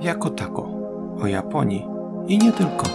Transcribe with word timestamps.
jako 0.00 0.30
tako, 0.30 0.62
o 1.22 1.26
Japonii 1.26 1.86
i 2.28 2.38
nie 2.38 2.52
tylko. 2.52 2.86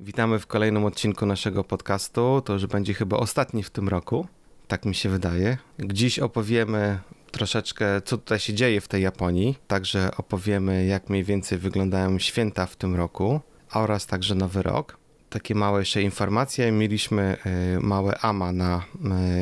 Witamy 0.00 0.38
w 0.38 0.46
kolejnym 0.46 0.84
odcinku 0.84 1.26
naszego 1.26 1.64
podcastu. 1.64 2.42
To 2.44 2.52
już 2.52 2.66
będzie 2.66 2.94
chyba 2.94 3.16
ostatni 3.16 3.62
w 3.62 3.70
tym 3.70 3.88
roku, 3.88 4.26
tak 4.68 4.84
mi 4.84 4.94
się 4.94 5.08
wydaje. 5.08 5.58
Dziś 5.78 6.18
opowiemy 6.18 6.98
troszeczkę, 7.30 8.02
co 8.02 8.18
tutaj 8.18 8.38
się 8.38 8.54
dzieje 8.54 8.80
w 8.80 8.88
tej 8.88 9.02
Japonii. 9.02 9.58
Także 9.66 10.10
opowiemy, 10.16 10.86
jak 10.86 11.10
mniej 11.10 11.24
więcej 11.24 11.58
wyglądają 11.58 12.18
święta 12.18 12.66
w 12.66 12.76
tym 12.76 12.96
roku 12.96 13.40
oraz 13.72 14.06
także 14.06 14.34
Nowy 14.34 14.62
Rok. 14.62 14.99
Takie 15.30 15.54
małe 15.54 15.80
jeszcze 15.80 16.02
informacje. 16.02 16.72
Mieliśmy 16.72 17.36
y, 17.76 17.80
małe 17.80 18.18
AMA 18.18 18.52
na 18.52 18.82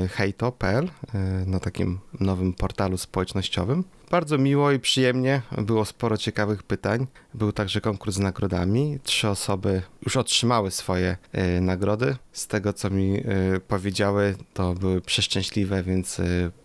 y, 0.05 0.09
hejto.pl, 0.09 0.85
y, 0.85 1.47
na 1.47 1.61
takim 1.61 1.99
nowym 2.21 2.53
portalu 2.53 2.97
społecznościowym. 2.97 3.85
Bardzo 4.11 4.39
miło 4.39 4.73
i 4.73 4.79
przyjemnie, 4.79 5.43
było 5.59 5.85
sporo 5.85 6.17
ciekawych 6.17 6.63
pytań. 6.63 7.07
Był 7.35 7.53
także 7.53 7.81
konkurs 7.81 8.15
z 8.15 8.19
nagrodami. 8.19 8.99
Trzy 9.03 9.29
osoby 9.29 9.83
już 10.03 10.17
otrzymały 10.17 10.71
swoje 10.71 11.17
nagrody. 11.61 12.17
Z 12.33 12.47
tego, 12.47 12.73
co 12.73 12.91
mi 12.91 13.23
powiedziały, 13.69 14.35
to 14.55 14.75
były 14.75 15.01
przeszczęśliwe, 15.01 15.83
więc 15.83 16.21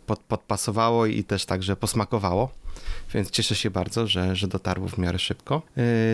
pod, 0.05 0.19
podpasowało 0.19 1.05
i 1.05 1.23
też 1.23 1.45
także 1.45 1.75
posmakowało 1.75 2.49
więc 3.13 3.31
cieszę 3.31 3.55
się 3.55 3.71
bardzo, 3.71 4.07
że, 4.07 4.35
że 4.35 4.47
dotarło 4.47 4.87
w 4.87 4.97
miarę 4.97 5.19
szybko. 5.19 5.61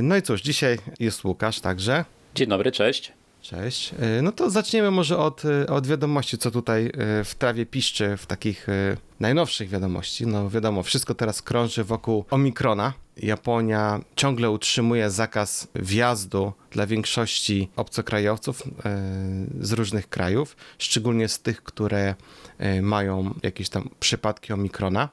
No 0.04 0.18
i 0.18 0.22
cóż, 0.22 0.42
dzisiaj 0.42 0.78
jest 1.00 1.24
Łukasz 1.24 1.60
także. 1.60 2.06
Dzień 2.36 2.50
dobry, 2.50 2.72
cześć. 2.72 3.14
Cześć. 3.42 3.92
E, 4.00 4.22
no 4.22 4.32
to 4.32 4.50
zaczniemy 4.50 4.92
może 4.92 5.18
od, 5.18 5.46
e, 5.46 5.68
od 5.68 5.88
wiadomości, 5.88 6.38
co 6.38 6.52
tutaj 6.52 6.86
e, 6.86 7.24
w 7.24 7.36
trawie 7.36 7.66
piszczy, 7.66 8.18
w 8.18 8.26
takich 8.26 8.68
najnowszych 9.20 9.70
wiadomości. 9.70 10.28
No 10.28 10.50
wiadomo, 10.50 10.84
wszystko 10.84 11.16
teraz 11.16 11.42
krąży 11.42 11.84
wokół 11.84 12.26
Omikrona. 12.30 12.94
Japonia 13.18 14.00
ciągle 14.16 14.50
utrzymuje 14.50 15.10
zakaz 15.10 15.68
wjazdu 15.76 16.54
dla 16.72 16.88
większości 16.88 17.70
obcokrajowców 17.76 18.64
z 19.62 19.72
różnych 19.72 20.10
krajów, 20.10 20.58
szczególnie 20.78 21.28
z 21.28 21.40
tych, 21.40 21.64
które 21.64 22.16
mają 22.82 23.34
jakieś 23.44 23.70
tam 23.70 23.90
przypadki 24.00 24.54
Omikrona. 24.54 25.10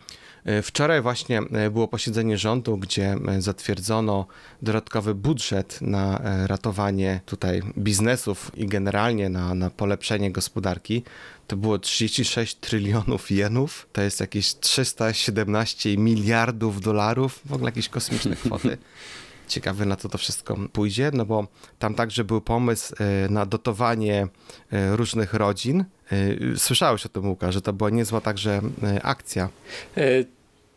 E, 0.47 0.63
wczoraj 0.63 1.03
właśnie 1.03 1.39
e, 1.39 1.71
było 1.71 1.89
posiedzenie 1.89 2.39
rządu, 2.39 2.79
gdzie 2.79 3.17
e, 3.29 3.43
zatwierdzono 3.43 4.27
dodatkowy 4.63 5.15
budżet 5.15 5.79
na 5.83 6.21
ratowanie 6.47 7.21
tutaj 7.27 7.63
biznesów 7.79 8.51
i 8.55 8.67
generalnie 8.67 9.29
na, 9.29 9.55
na 9.55 9.71
polepszenie 9.71 10.33
gospodarki. 10.33 11.03
To 11.47 11.57
było 11.57 11.79
36 11.79 12.55
trylionów 12.55 13.31
jenów, 13.31 13.87
to 13.93 14.03
jest 14.03 14.21
jakieś 14.21 14.55
317 14.55 15.97
miliardów 15.97 16.81
dolarów, 16.81 17.41
w 17.45 17.53
ogóle 17.53 17.69
jakieś 17.69 17.89
kosmiczne 17.89 18.37
kwoty. 18.45 18.79
Ciekawy 19.49 19.87
na 19.87 19.97
co 19.97 20.09
to 20.09 20.19
wszystko 20.19 20.57
pójdzie, 20.73 21.11
no 21.15 21.27
bo 21.27 21.47
tam 21.79 21.95
także 21.95 22.25
był 22.25 22.41
pomysł 22.41 22.95
na 23.31 23.47
dotowanie 23.47 24.29
różnych 24.73 25.35
rodzin. 25.35 25.85
Słyszałeś 26.57 27.07
o 27.07 27.09
tym, 27.09 27.29
Łukasz, 27.29 27.55
że 27.55 27.63
to 27.63 27.73
była 27.73 27.91
niezła 27.91 28.21
także 28.21 28.61
akcja. 29.03 29.49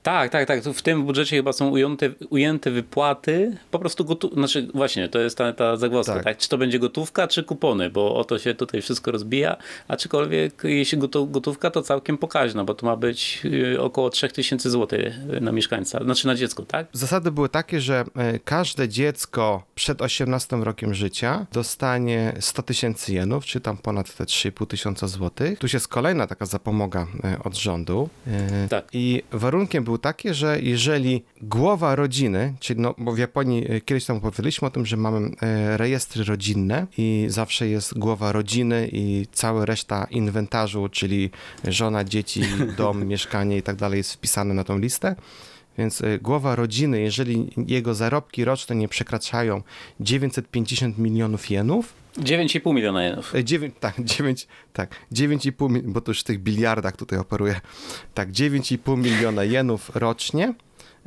Tak, 0.04 0.32
tak, 0.32 0.48
tak. 0.48 0.64
W 0.64 0.82
tym 0.82 1.06
budżecie 1.06 1.36
chyba 1.36 1.54
są 1.54 1.70
ujęte, 1.70 2.10
ujęte 2.30 2.72
wypłaty. 2.72 3.58
Po 3.72 3.80
prostu 3.80 4.06
gotówka. 4.06 4.36
Znaczy, 4.36 4.68
właśnie, 4.74 5.10
to 5.10 5.20
jest 5.20 5.38
ta, 5.38 5.54
ta 5.54 5.78
zagwozdka, 5.78 6.14
tak. 6.16 6.24
tak. 6.24 6.38
Czy 6.38 6.50
to 6.50 6.58
będzie 6.58 6.80
gotówka, 6.80 7.28
czy 7.28 7.44
kupony, 7.44 7.90
bo 7.90 8.16
o 8.16 8.24
to 8.24 8.40
się 8.40 8.56
tutaj 8.56 8.82
wszystko 8.82 9.12
rozbija. 9.12 9.58
Aczkolwiek, 9.88 10.64
jeśli 10.64 10.98
gotówka, 11.28 11.72
to 11.72 11.82
całkiem 11.82 12.18
pokaźna, 12.18 12.64
bo 12.64 12.74
to 12.74 12.86
ma 12.86 12.96
być 12.96 13.42
y, 13.46 13.82
około 13.82 14.10
3000 14.10 14.70
zł 14.70 15.00
na 15.42 15.52
mieszkańca, 15.52 16.04
znaczy 16.04 16.28
na 16.28 16.36
dziecko, 16.36 16.64
tak? 16.64 16.88
Zasady 16.94 17.32
były 17.32 17.50
takie, 17.50 17.82
że 17.82 18.06
e, 18.16 18.40
każde 18.40 18.90
dziecko 18.90 19.64
przed 19.76 20.02
18 20.02 20.56
rokiem 20.56 20.94
życia 20.94 21.46
dostanie 21.52 22.34
100 22.40 22.64
tysięcy 22.64 23.14
jenów, 23.14 23.46
czy 23.46 23.62
tam 23.62 23.78
ponad 23.78 24.16
te 24.16 24.24
3,5 24.24 24.68
tysiąca 24.68 25.08
złotych. 25.08 25.60
Tu 25.60 25.68
jest 25.74 25.88
kolejna 25.88 26.28
taka 26.28 26.46
zapomoga 26.46 27.08
e, 27.24 27.44
od 27.44 27.56
rządu. 27.56 28.10
Tak. 28.70 28.88
I 28.94 29.24
warunkiem 29.32 29.84
był 29.90 29.98
takie, 29.98 30.34
że 30.34 30.60
jeżeli 30.62 31.24
głowa 31.42 31.96
rodziny, 31.96 32.54
czyli 32.60 32.80
no, 32.80 32.96
bo 32.98 33.12
w 33.12 33.18
Japonii 33.18 33.72
e, 33.72 33.82
kiedyś 33.82 34.06
tam 34.06 34.18
opowiedzieliśmy 34.18 34.68
o 34.68 34.72
tym, 34.72 34.86
że 34.86 34.98
mamy 34.98 35.32
e, 35.42 35.78
rejestry 35.78 36.24
rodzinne 36.24 36.88
i 36.98 37.26
zawsze 37.30 37.68
jest 37.68 37.98
głowa 37.98 38.32
rodziny 38.32 38.90
i 38.92 39.28
cała 39.32 39.66
reszta 39.66 40.08
inwentarzu, 40.12 40.90
czyli 40.90 41.30
żona, 41.64 42.04
dzieci, 42.04 42.42
dom, 42.78 43.06
mieszkanie 43.06 43.58
i 43.58 43.62
tak 43.62 43.76
dalej 43.76 43.98
jest 43.98 44.14
wpisane 44.14 44.54
na 44.54 44.64
tą 44.64 44.78
listę. 44.78 45.16
Więc 45.78 46.02
e, 46.02 46.20
głowa 46.20 46.56
rodziny, 46.56 47.02
jeżeli 47.02 47.50
jego 47.68 47.96
zarobki 47.96 48.46
roczne 48.46 48.76
nie 48.76 48.88
przekraczają 48.88 49.62
950 50.00 50.98
milionów 50.98 51.50
jenów, 51.50 51.94
9,5 52.20 52.74
miliona 52.74 53.04
jenów. 53.04 53.34
9, 53.44 53.76
tak, 53.80 54.02
9, 54.02 54.48
tak, 54.74 54.96
9,5, 55.12 55.82
bo 55.82 56.02
to 56.02 56.12
już 56.12 56.20
w 56.20 56.24
tych 56.24 56.40
biliardach 56.40 56.98
tutaj 56.98 57.20
operuję. 57.20 57.62
Tak, 58.14 58.32
9,5 58.32 58.98
miliona 58.98 59.44
jenów 59.44 59.92
rocznie. 59.96 60.54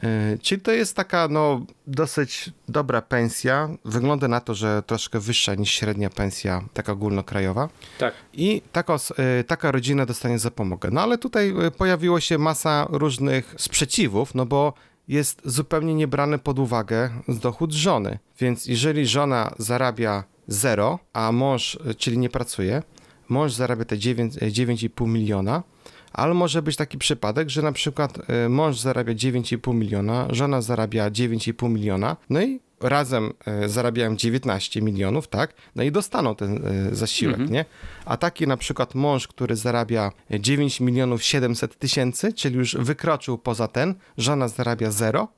E, 0.03 0.39
czyli 0.39 0.61
to 0.61 0.73
jest 0.73 0.97
taka 0.97 1.29
no, 1.29 1.67
dosyć 1.87 2.51
dobra 2.69 3.03
pensja. 3.03 3.69
Wygląda 3.85 4.29
na 4.29 4.41
to, 4.41 4.55
że 4.55 4.83
troszkę 4.87 5.21
wyższa 5.21 5.55
niż 5.55 5.71
średnia 5.71 6.11
pensja, 6.11 6.65
taka 6.73 6.93
ogólnokrajowa. 6.93 7.69
Tak. 7.99 8.15
I 8.33 8.63
taka, 8.73 8.97
e, 9.17 9.45
taka 9.45 9.71
rodzina 9.71 10.07
dostanie 10.07 10.39
zapomogę. 10.39 10.89
No 10.93 11.01
ale 11.01 11.19
tutaj 11.19 11.55
e, 11.67 11.71
pojawiło 11.71 12.21
się 12.21 12.39
masa 12.39 12.87
różnych 12.91 13.55
sprzeciwów, 13.59 14.35
no 14.35 14.47
bo 14.47 14.73
jest 15.09 15.43
zupełnie 15.45 15.95
niebrany 15.95 16.39
pod 16.39 16.59
uwagę 16.59 17.11
dochód 17.29 17.73
żony. 17.73 18.19
Więc 18.41 18.67
jeżeli 18.67 19.07
żona 19.07 19.55
zarabia 19.59 20.25
zero, 20.49 20.99
a 21.13 21.33
mąż, 21.33 21.79
czyli 21.99 22.19
nie 22.19 22.29
pracuje, 22.29 22.83
mąż 23.29 23.53
zarabia 23.53 23.85
te 23.85 23.97
9,5 23.97 25.09
miliona, 25.09 25.63
ale 26.13 26.35
może 26.35 26.63
być 26.63 26.77
taki 26.77 26.99
przypadek, 26.99 27.51
że 27.51 27.63
na 27.63 27.73
przykład 27.73 28.31
e, 28.31 28.49
mąż 28.49 28.79
zarabia 28.79 29.15
9,5 29.15 29.75
miliona, 29.75 30.27
żona 30.31 30.63
zarabia 30.63 31.11
9,5 31.11 31.71
miliona, 31.71 32.17
no 32.31 32.43
i 32.43 32.61
razem 32.81 33.33
e, 33.47 33.69
zarabiają 33.69 34.17
19 34.17 34.83
milionów, 34.83 35.29
tak? 35.29 35.55
No 35.75 35.83
i 35.83 35.93
dostaną 35.93 36.35
ten 36.35 36.67
e, 36.67 36.95
zasiłek, 36.95 37.35
mhm. 37.35 37.53
nie? 37.53 37.65
A 38.05 38.17
taki 38.17 38.47
na 38.47 38.57
przykład 38.57 38.95
mąż, 38.95 39.29
który 39.29 39.57
zarabia 39.57 40.13
9 40.31 40.81
milionów 40.81 41.23
700 41.23 41.79
tysięcy, 41.79 42.33
czyli 42.33 42.57
już 42.57 42.77
wykroczył 42.77 43.39
poza 43.39 43.69
ten, 43.69 43.95
żona 44.19 44.49
zarabia 44.49 44.91
zero, 44.91 45.29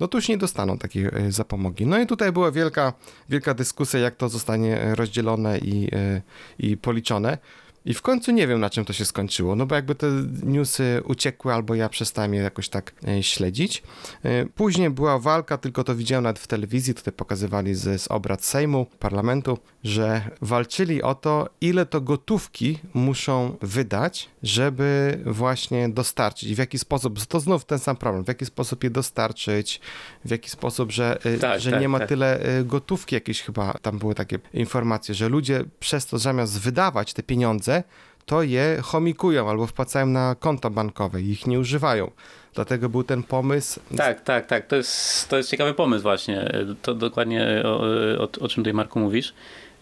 no 0.00 0.08
to 0.08 0.18
już 0.18 0.28
nie 0.28 0.38
dostaną 0.38 0.78
takiej 0.78 1.08
zapomogi. 1.28 1.86
No 1.86 1.98
i 1.98 2.06
tutaj 2.06 2.32
była 2.32 2.50
wielka, 2.50 2.92
wielka 3.28 3.54
dyskusja, 3.54 4.00
jak 4.00 4.16
to 4.16 4.28
zostanie 4.28 4.80
e, 4.80 4.94
rozdzielone 4.94 5.58
i, 5.58 5.88
e, 5.94 6.22
i 6.58 6.76
policzone. 6.76 7.38
I 7.84 7.94
w 7.94 8.02
końcu 8.02 8.32
nie 8.32 8.46
wiem, 8.46 8.60
na 8.60 8.70
czym 8.70 8.84
to 8.84 8.92
się 8.92 9.04
skończyło, 9.04 9.56
no 9.56 9.66
bo 9.66 9.74
jakby 9.74 9.94
te 9.94 10.06
newsy 10.42 11.02
uciekły, 11.04 11.52
albo 11.52 11.74
ja 11.74 11.88
przestałem 11.88 12.34
je 12.34 12.42
jakoś 12.42 12.68
tak 12.68 12.92
e, 13.08 13.22
śledzić. 13.22 13.82
E, 14.24 14.46
później 14.46 14.90
była 14.90 15.18
walka, 15.18 15.58
tylko 15.58 15.84
to 15.84 15.94
widziałem 15.94 16.24
nawet 16.24 16.38
w 16.38 16.46
telewizji, 16.46 16.94
tutaj 16.94 17.14
pokazywali 17.14 17.74
z, 17.74 18.02
z 18.02 18.08
obrad 18.08 18.44
Sejmu, 18.44 18.86
parlamentu, 18.98 19.58
że 19.84 20.30
walczyli 20.40 21.02
o 21.02 21.14
to, 21.14 21.48
ile 21.60 21.86
to 21.86 22.00
gotówki 22.00 22.78
muszą 22.94 23.56
wydać, 23.62 24.28
żeby 24.42 25.18
właśnie 25.26 25.88
dostarczyć 25.88 26.50
i 26.50 26.54
w 26.54 26.58
jaki 26.58 26.78
sposób, 26.78 27.26
to 27.26 27.40
znów 27.40 27.64
ten 27.64 27.78
sam 27.78 27.96
problem, 27.96 28.24
w 28.24 28.28
jaki 28.28 28.46
sposób 28.46 28.84
je 28.84 28.90
dostarczyć, 28.90 29.80
w 30.24 30.30
jaki 30.30 30.50
sposób, 30.50 30.92
że, 30.92 31.18
e, 31.24 31.38
tak, 31.38 31.60
że 31.60 31.70
tak, 31.70 31.80
nie 31.80 31.88
ma 31.88 31.98
tak. 31.98 32.08
tyle 32.08 32.40
gotówki 32.64 33.14
jakieś 33.14 33.42
chyba, 33.42 33.72
tam 33.82 33.98
były 33.98 34.14
takie 34.14 34.38
informacje, 34.54 35.14
że 35.14 35.28
ludzie 35.28 35.64
przez 35.80 36.06
to 36.06 36.18
zamiast 36.18 36.60
wydawać 36.60 37.14
te 37.14 37.22
pieniądze, 37.22 37.71
pieniądze, 37.72 37.82
to 38.26 38.42
je 38.42 38.78
chomikują 38.82 39.50
albo 39.50 39.66
wpłacają 39.66 40.06
na 40.06 40.34
konto 40.34 40.70
bankowe 40.70 41.22
i 41.22 41.30
ich 41.30 41.46
nie 41.46 41.58
używają. 41.58 42.10
Dlatego 42.54 42.88
był 42.88 43.04
ten 43.04 43.22
pomysł. 43.22 43.80
Tak, 43.96 44.24
tak, 44.24 44.46
tak. 44.46 44.66
To 44.66 44.76
jest, 44.76 45.28
to 45.28 45.36
jest 45.36 45.50
ciekawy 45.50 45.74
pomysł 45.74 46.02
właśnie. 46.02 46.52
To 46.82 46.94
dokładnie 46.94 47.62
o, 47.64 47.80
o, 48.18 48.28
o 48.40 48.48
czym 48.48 48.62
tutaj 48.62 48.74
Marku 48.74 49.00
mówisz. 49.00 49.34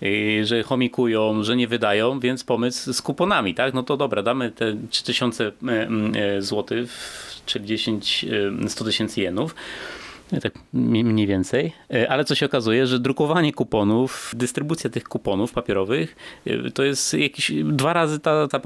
I, 0.02 0.40
że 0.44 0.62
chomikują, 0.62 1.42
że 1.42 1.56
nie 1.56 1.68
wydają, 1.68 2.20
więc 2.20 2.44
pomysł 2.44 2.92
z 2.92 3.02
kuponami, 3.02 3.54
tak? 3.54 3.74
No 3.74 3.82
to 3.82 3.96
dobra, 3.96 4.22
damy 4.22 4.50
te 4.50 4.76
3000 4.90 5.46
e, 5.46 5.52
e, 6.14 6.42
złotych, 6.42 6.90
czyli 7.46 7.66
10, 7.66 8.26
100 8.68 8.84
e, 8.84 8.86
tysięcy 8.86 9.20
jenów 9.20 9.54
tak 10.40 10.52
mniej 10.72 11.26
więcej. 11.26 11.72
E, 11.94 12.10
ale 12.10 12.24
co 12.24 12.34
się 12.34 12.46
okazuje, 12.46 12.86
że 12.86 12.98
drukowanie 12.98 13.52
kuponów, 13.52 14.32
dystrybucja 14.36 14.90
tych 14.90 15.04
kuponów 15.04 15.52
papierowych 15.52 16.16
e, 16.46 16.70
to 16.70 16.82
jest 16.82 17.14
jakieś 17.14 17.52
dwa 17.64 17.92
razy 17.92 18.18
ta, 18.18 18.48
ta 18.48 18.60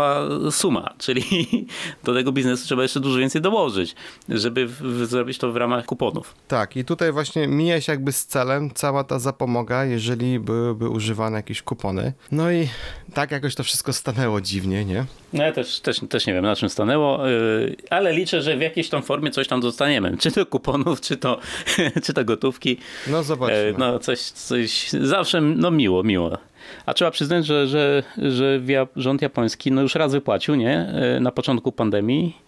suma, 0.51 0.95
czyli 1.05 1.67
do 2.05 2.15
tego 2.15 2.33
biznesu 2.33 2.67
trzeba 2.67 2.83
jeszcze 2.83 3.01
dużo 3.01 3.19
więcej 3.19 3.43
dołożyć, 3.43 3.95
żeby 4.29 4.67
w, 4.67 5.07
zrobić 5.07 5.39
to 5.39 5.53
w 5.53 5.57
ramach 5.57 5.87
kuponów. 5.87 6.35
Tak, 6.49 6.77
i 6.77 6.85
tutaj 6.85 7.13
właśnie 7.13 7.49
mija 7.49 7.81
się 7.81 7.93
jakby 7.93 8.13
z 8.13 8.27
celem 8.27 8.71
cała 8.75 9.05
ta 9.05 9.19
zapomoga, 9.19 9.85
jeżeli 9.85 10.41
byłyby 10.41 10.89
używane 10.89 11.37
jakieś 11.37 11.63
kupony. 11.63 12.13
No 12.33 12.53
i 12.53 12.69
tak 13.15 13.31
jakoś 13.31 13.55
to 13.55 13.65
wszystko 13.65 13.93
stanęło 13.93 14.41
dziwnie, 14.41 14.85
nie? 14.85 15.05
No 15.33 15.43
ja 15.43 15.53
też, 15.53 15.81
też, 15.81 16.01
też 16.09 16.27
nie 16.27 16.33
wiem 16.35 16.45
na 16.45 16.57
czym 16.57 16.69
stanęło, 16.69 17.27
yy, 17.27 17.77
ale 17.91 18.13
liczę, 18.13 18.43
że 18.43 18.57
w 18.57 18.61
jakiejś 18.61 18.89
tam 18.89 19.03
formie 19.03 19.31
coś 19.31 19.49
tam 19.49 19.61
dostaniemy. 19.61 20.17
Czy 20.19 20.33
to 20.33 20.47
kuponów, 20.47 21.01
czy 21.01 21.17
to, 21.17 21.39
czy 22.05 22.13
to 22.13 22.25
gotówki. 22.25 22.77
No 23.07 23.23
zobaczmy. 23.23 23.57
Yy, 23.57 23.75
no 23.79 23.99
coś, 23.99 24.21
coś 24.21 24.91
zawsze 24.91 25.41
no 25.41 25.71
miło, 25.71 26.03
miło. 26.03 26.39
A 26.87 26.95
trzeba 26.95 27.11
przyznać, 27.11 27.47
że, 27.47 27.67
że, 27.67 28.03
że 28.17 28.61
rząd 28.97 29.23
japoński 29.23 29.73
no 29.73 29.83
już 29.83 29.95
raz 29.95 30.13
wypłacił, 30.13 30.55
nie? 30.55 30.95
Yy, 31.15 31.21
na 31.21 31.33
początku 31.33 31.73
pandemii 31.73 32.45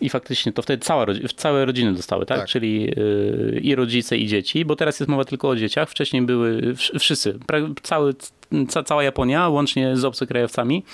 i 0.00 0.08
faktycznie 0.08 0.52
to 0.52 0.62
wtedy 0.62 0.84
cała, 0.84 1.06
całe 1.36 1.64
rodziny 1.64 1.92
dostały, 1.92 2.26
tak? 2.26 2.38
tak. 2.38 2.48
Czyli 2.48 2.82
yy, 2.82 3.60
i 3.62 3.74
rodzice, 3.74 4.16
i 4.16 4.26
dzieci, 4.26 4.64
bo 4.64 4.76
teraz 4.76 5.00
jest 5.00 5.10
mowa 5.10 5.24
tylko 5.24 5.48
o 5.48 5.56
dzieciach. 5.56 5.90
Wcześniej 5.90 6.22
były 6.22 6.74
wszyscy, 6.98 7.38
cały, 7.82 8.14
ca, 8.68 8.82
cała 8.82 9.02
Japonia, 9.02 9.48
łącznie 9.48 9.96
z 9.96 10.04
obcokrajowcami 10.04 10.84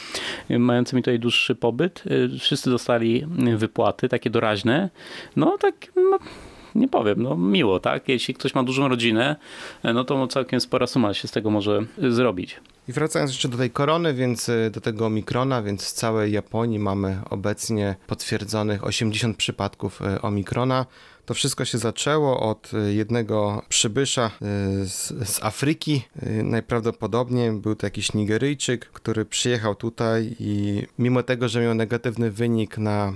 yy, 0.48 0.58
mającymi 0.58 1.02
tutaj 1.02 1.18
dłuższy 1.18 1.54
pobyt. 1.54 2.02
Yy, 2.06 2.38
wszyscy 2.38 2.70
dostali 2.70 3.26
wypłaty 3.56 4.08
takie 4.08 4.30
doraźne. 4.30 4.90
No 5.36 5.58
tak. 5.58 5.74
No, 5.96 6.18
nie 6.74 6.88
powiem, 6.88 7.22
no 7.22 7.36
miło, 7.36 7.80
tak? 7.80 8.08
Jeśli 8.08 8.34
ktoś 8.34 8.54
ma 8.54 8.62
dużą 8.62 8.88
rodzinę, 8.88 9.36
yy, 9.84 9.94
no 9.94 10.04
to 10.04 10.26
całkiem 10.26 10.60
spora 10.60 10.86
suma 10.86 11.14
się 11.14 11.28
z 11.28 11.30
tego 11.30 11.50
może 11.50 11.82
zrobić. 11.98 12.60
I 12.88 12.92
wracając 12.92 13.30
jeszcze 13.30 13.48
do 13.48 13.58
tej 13.58 13.70
korony, 13.70 14.14
więc 14.14 14.48
y, 14.48 14.70
do 14.72 14.80
tego 14.80 15.06
omikrona, 15.06 15.62
więc 15.62 15.84
w 15.84 15.92
całej 15.92 16.32
Japonii 16.32 16.78
mamy 16.78 17.18
obecnie 17.30 17.96
potwierdzonych 18.06 18.84
80 18.84 19.36
przypadków 19.36 20.00
omikrona. 20.22 20.86
To 21.30 21.34
wszystko 21.34 21.64
się 21.64 21.78
zaczęło 21.78 22.40
od 22.40 22.74
y, 22.74 22.94
jednego 22.94 23.62
przybysza 23.68 24.30
z, 24.84 25.28
z, 25.28 25.42
Afryki. 25.42 26.02
Najprawdopodobniej 26.44 27.52
był 27.52 27.74
to 27.74 27.86
jakiś 27.86 28.14
Nigeryjczyk, 28.14 28.86
który 28.86 29.24
przyjechał 29.24 29.74
tutaj 29.74 30.36
i 30.40 30.82
mimo 30.98 31.22
tego, 31.22 31.48
że 31.48 31.60
miał 31.60 31.74
negatywny 31.74 32.30
wynik 32.30 32.78
na 32.78 33.12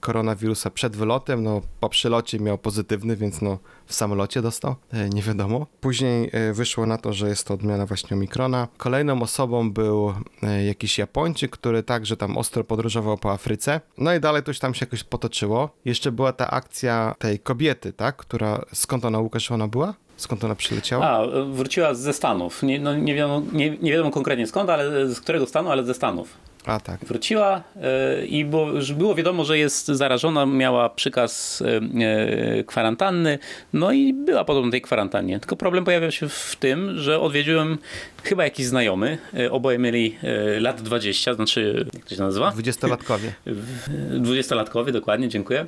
koronawirusa 0.00 0.70
przed 0.70 0.96
wylotem, 0.96 1.42
no 1.42 1.60
po 1.80 1.88
przylocie 1.88 2.40
miał 2.40 2.58
pozytywny, 2.58 3.16
więc 3.16 3.42
no 3.42 3.58
w 3.86 3.94
samolocie 3.94 4.42
dostał, 4.42 4.74
e, 4.92 5.08
nie 5.08 5.22
wiadomo. 5.22 5.66
Później 5.80 6.30
e, 6.32 6.52
wyszło 6.52 6.86
na 6.86 6.98
to, 6.98 7.12
że 7.12 7.28
jest 7.28 7.46
to 7.46 7.54
odmiana 7.54 7.86
właśnie 7.86 8.16
Omikrona. 8.16 8.68
Kolejną 8.76 9.22
osobą 9.22 9.72
był 9.72 10.14
e, 10.42 10.64
jakiś 10.64 10.98
Japończyk, 10.98 11.50
który 11.50 11.82
także 11.82 12.16
tam 12.16 12.38
ostro 12.38 12.64
podróżował 12.64 13.18
po 13.18 13.32
Afryce. 13.32 13.80
No 13.98 14.14
i 14.14 14.20
dalej 14.20 14.42
to 14.42 14.52
tam 14.60 14.74
się 14.74 14.86
jakoś 14.86 15.04
potoczyło. 15.04 15.70
Jeszcze 15.84 16.12
była 16.12 16.32
ta 16.32 16.50
akcja 16.50 17.14
tej 17.18 17.38
kobiety, 17.38 17.92
tak, 17.92 18.16
która, 18.16 18.64
skąd 18.72 19.04
ona, 19.04 19.18
Łukasz, 19.18 19.50
ona 19.50 19.68
była? 19.68 19.94
Skąd 20.16 20.44
ona 20.44 20.54
przyleciała? 20.54 21.06
A, 21.06 21.26
wróciła 21.50 21.94
ze 21.94 22.12
Stanów. 22.12 22.62
Nie, 22.62 22.80
no, 22.80 22.96
nie, 22.96 23.14
wiadomo, 23.14 23.46
nie, 23.52 23.70
nie 23.70 23.92
wiadomo 23.92 24.10
konkretnie 24.10 24.46
skąd, 24.46 24.70
ale 24.70 25.08
z 25.08 25.20
którego 25.20 25.46
stanu, 25.46 25.70
ale 25.70 25.84
ze 25.84 25.94
Stanów. 25.94 26.43
A, 26.64 26.80
tak. 26.80 27.00
Wróciła 27.04 27.62
e, 27.82 28.26
i 28.26 28.44
było, 28.44 28.66
było 28.96 29.14
wiadomo, 29.14 29.44
że 29.44 29.58
jest 29.58 29.86
zarażona, 29.86 30.46
miała 30.46 30.88
przykaz 30.88 31.62
e, 31.62 31.80
e, 32.58 32.64
kwarantanny, 32.64 33.38
no 33.72 33.92
i 33.92 34.12
była 34.12 34.44
podobno 34.44 34.70
tej 34.70 34.82
kwarantannie. 34.82 35.40
Tylko 35.40 35.56
problem 35.56 35.84
pojawiał 35.84 36.10
się 36.10 36.28
w 36.28 36.56
tym, 36.60 36.98
że 36.98 37.20
odwiedziłem 37.20 37.78
chyba 38.22 38.44
jakiś 38.44 38.66
znajomy, 38.66 39.18
oboje 39.50 39.78
mieli 39.78 40.18
lat 40.60 40.82
20, 40.82 41.34
znaczy, 41.34 41.86
jak 41.94 42.04
to 42.04 42.14
się 42.14 42.22
nazywa? 42.22 42.50
Dwudziestolatkowie. 42.50 43.32
Dwudziestolatkowie, 44.10 44.92
dokładnie, 44.92 45.28
dziękuję. 45.28 45.66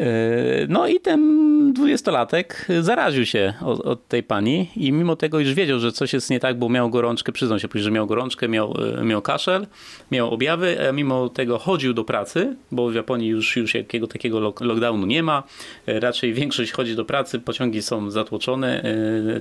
E, 0.00 0.66
no 0.68 0.88
i 0.88 1.00
ten 1.00 1.72
dwudziestolatek 1.72 2.66
zaraził 2.80 3.26
się 3.26 3.54
od, 3.64 3.80
od, 3.80 4.08
tej 4.08 4.22
pani 4.22 4.68
i 4.76 4.92
mimo 4.92 5.16
tego 5.16 5.40
już 5.40 5.54
wiedział, 5.54 5.78
że 5.78 5.92
coś 5.92 6.12
jest 6.12 6.30
nie 6.30 6.40
tak, 6.40 6.58
bo 6.58 6.68
miał 6.68 6.90
gorączkę, 6.90 7.32
przyznał 7.32 7.58
się 7.58 7.68
później, 7.68 7.84
że 7.84 7.90
miał 7.90 8.06
gorączkę, 8.06 8.48
miał, 8.48 8.74
e, 9.00 9.04
miał 9.04 9.22
kaszel, 9.22 9.66
miał 10.10 10.30
objawy, 10.34 10.88
a 10.88 10.92
mimo 10.92 11.28
tego 11.28 11.58
chodził 11.58 11.94
do 11.94 12.04
pracy, 12.04 12.56
bo 12.72 12.90
w 12.90 12.94
Japonii 12.94 13.28
już, 13.28 13.56
już 13.56 13.74
jakiego 13.74 14.06
takiego 14.06 14.40
lockdownu 14.40 15.06
nie 15.06 15.22
ma. 15.22 15.42
E, 15.86 16.00
raczej 16.00 16.34
większość 16.34 16.72
chodzi 16.72 16.96
do 16.96 17.04
pracy, 17.04 17.40
pociągi 17.40 17.82
są 17.82 18.10
zatłoczone, 18.10 18.82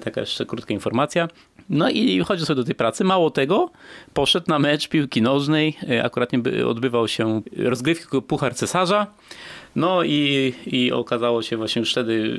taka 0.03 0.21
jeszcze 0.21 0.45
krótka 0.45 0.73
informacja. 0.73 1.27
No 1.69 1.89
i 1.89 2.19
chodzi 2.19 2.45
sobie 2.45 2.55
do 2.55 2.63
tej 2.63 2.75
pracy. 2.75 3.03
Mało 3.03 3.31
tego, 3.31 3.71
poszedł 4.13 4.45
na 4.49 4.59
mecz 4.59 4.87
piłki 4.87 5.21
nożnej, 5.21 5.77
akurat 6.03 6.29
odbywał 6.67 7.07
się 7.07 7.41
rozgrywki 7.57 8.21
Puchar 8.27 8.55
Cesarza. 8.55 9.07
No 9.75 10.03
i, 10.03 10.53
i 10.65 10.91
okazało 10.91 11.41
się 11.41 11.57
właśnie 11.57 11.79
już 11.79 11.91
wtedy 11.91 12.37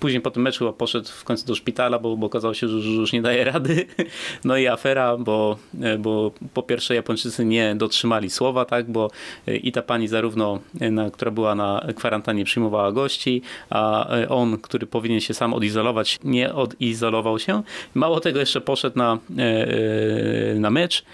Później 0.00 0.20
po 0.20 0.30
tym 0.30 0.42
meczu 0.42 0.72
poszedł 0.72 1.08
w 1.08 1.24
końcu 1.24 1.46
do 1.46 1.54
szpitala, 1.54 1.98
bo, 1.98 2.16
bo 2.16 2.26
okazało 2.26 2.54
się, 2.54 2.68
że, 2.68 2.80
że 2.80 2.90
już 2.90 3.12
nie 3.12 3.22
daje 3.22 3.44
rady. 3.44 3.86
No 4.44 4.56
i 4.56 4.66
afera, 4.66 5.16
bo, 5.16 5.58
bo 5.98 6.32
po 6.54 6.62
pierwsze 6.62 6.94
Japończycy 6.94 7.44
nie 7.44 7.74
dotrzymali 7.74 8.30
słowa, 8.30 8.64
tak, 8.64 8.90
bo 8.90 9.10
i 9.46 9.72
ta 9.72 9.82
pani 9.82 10.08
zarówno, 10.08 10.58
na, 10.74 11.10
która 11.10 11.30
była 11.30 11.54
na 11.54 11.86
kwarantannie 11.96 12.44
przyjmowała 12.44 12.92
gości, 12.92 13.42
a 13.70 14.08
on, 14.28 14.58
który 14.58 14.86
powinien 14.86 15.20
się 15.20 15.34
sam 15.34 15.54
odizolować, 15.54 16.18
nie 16.24 16.54
odizolował 16.54 17.38
się. 17.38 17.62
Mało 17.94 18.20
tego 18.20 18.40
jeszcze 18.40 18.60
poszedł 18.60 18.98
na, 18.98 19.18
e, 19.38 20.54
na 20.54 20.70
mecz. 20.70 21.04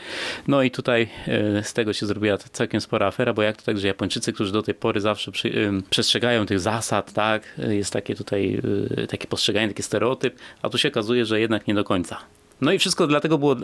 No 0.49 0.63
i 0.63 0.71
tutaj 0.71 1.09
e, 1.29 1.63
z 1.63 1.73
tego 1.73 1.93
się 1.93 2.07
zrobiła 2.07 2.39
całkiem 2.39 2.81
spora 2.81 3.07
afera, 3.07 3.33
bo 3.33 3.43
jak 3.43 3.57
to 3.57 3.63
tak, 3.63 3.79
że 3.79 3.87
Japończycy, 3.87 4.33
którzy 4.33 4.53
do 4.53 4.63
tej 4.63 4.75
pory 4.75 5.01
zawsze 5.01 5.33
przy, 5.33 5.49
e, 5.49 5.83
przestrzegają 5.91 6.47
tych 6.47 6.61
zasad, 6.61 7.13
tak, 7.13 7.61
jest 7.69 7.93
takie 7.93 8.15
tutaj 8.15 8.61
takie 9.09 9.29
postrzeganie, 9.29 9.69
taki 9.69 9.83
stereotyp, 9.83 10.39
a 10.63 10.69
tu 10.69 10.79
się 10.79 10.89
okazuje, 10.89 11.25
że 11.25 11.41
jednak 11.41 11.67
nie 11.67 11.75
do 11.75 11.85
końca. 11.85 12.19
No 12.61 12.73
i 12.73 12.79
wszystko 12.79 13.07
dlatego 13.07 13.39
było, 13.39 13.53
y, 13.53 13.57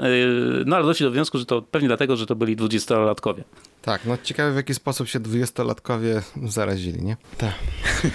no 0.67 0.77
ale 0.77 0.85
doszli 0.85 1.05
do 1.05 1.11
wniosku, 1.11 1.39
że 1.39 1.47
to 1.47 1.63
pewnie 1.63 1.89
dlatego, 1.89 2.17
że 2.17 2.27
to 2.27 2.37
byli 2.37 2.57
dwudziestolatkowie. 2.57 3.45
Tak, 3.83 4.05
no 4.05 4.19
ciekawe 4.23 4.53
w 4.53 4.57
jaki 4.57 4.75
sposób 4.75 5.09
się 5.09 5.21
dwudziestolatkowie 5.21 6.23
zarazili, 6.45 7.03
nie? 7.03 7.17
Tak. 7.39 7.55